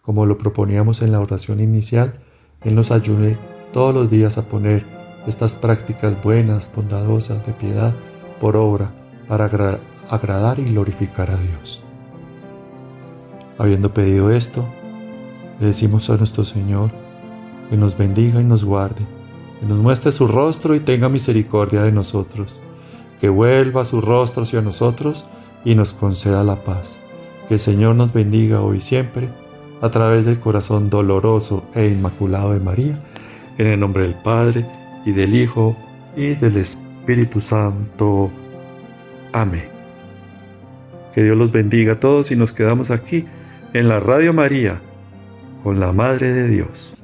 como 0.09 0.25
lo 0.25 0.39
proponíamos 0.39 1.03
en 1.03 1.11
la 1.11 1.19
oración 1.19 1.59
inicial, 1.59 2.15
Él 2.63 2.73
nos 2.73 2.89
ayude 2.89 3.37
todos 3.71 3.93
los 3.93 4.09
días 4.09 4.39
a 4.39 4.49
poner 4.49 4.83
estas 5.27 5.53
prácticas 5.53 6.19
buenas, 6.23 6.67
bondadosas, 6.75 7.45
de 7.45 7.53
piedad, 7.53 7.93
por 8.39 8.57
obra, 8.57 8.91
para 9.27 9.45
agradar 10.09 10.57
y 10.57 10.63
glorificar 10.63 11.29
a 11.29 11.37
Dios. 11.37 11.83
Habiendo 13.59 13.93
pedido 13.93 14.31
esto, 14.31 14.65
le 15.59 15.67
decimos 15.67 16.09
a 16.09 16.17
nuestro 16.17 16.43
Señor 16.43 16.89
que 17.69 17.77
nos 17.77 17.95
bendiga 17.95 18.41
y 18.41 18.45
nos 18.45 18.65
guarde, 18.65 19.05
que 19.59 19.67
nos 19.67 19.77
muestre 19.77 20.11
su 20.11 20.25
rostro 20.25 20.73
y 20.73 20.79
tenga 20.79 21.07
misericordia 21.07 21.83
de 21.83 21.91
nosotros, 21.91 22.59
que 23.21 23.29
vuelva 23.29 23.85
su 23.85 24.01
rostro 24.01 24.41
hacia 24.41 24.63
nosotros 24.63 25.25
y 25.63 25.75
nos 25.75 25.93
conceda 25.93 26.43
la 26.43 26.63
paz. 26.63 26.97
Que 27.47 27.53
el 27.53 27.59
Señor 27.59 27.95
nos 27.95 28.11
bendiga 28.11 28.61
hoy 28.61 28.77
y 28.77 28.81
siempre, 28.81 29.29
a 29.81 29.89
través 29.89 30.25
del 30.25 30.39
corazón 30.39 30.89
doloroso 30.89 31.63
e 31.73 31.87
inmaculado 31.87 32.53
de 32.53 32.59
María, 32.59 32.99
en 33.57 33.67
el 33.67 33.79
nombre 33.79 34.03
del 34.03 34.15
Padre, 34.15 34.65
y 35.05 35.11
del 35.11 35.35
Hijo, 35.35 35.75
y 36.15 36.35
del 36.35 36.57
Espíritu 36.57 37.39
Santo. 37.39 38.29
Amén. 39.31 39.69
Que 41.13 41.23
Dios 41.23 41.37
los 41.37 41.51
bendiga 41.51 41.93
a 41.93 41.99
todos 41.99 42.31
y 42.31 42.35
nos 42.35 42.51
quedamos 42.51 42.91
aquí 42.91 43.25
en 43.73 43.87
la 43.87 43.99
Radio 43.99 44.33
María 44.33 44.81
con 45.63 45.79
la 45.79 45.91
Madre 45.91 46.33
de 46.33 46.47
Dios. 46.47 46.98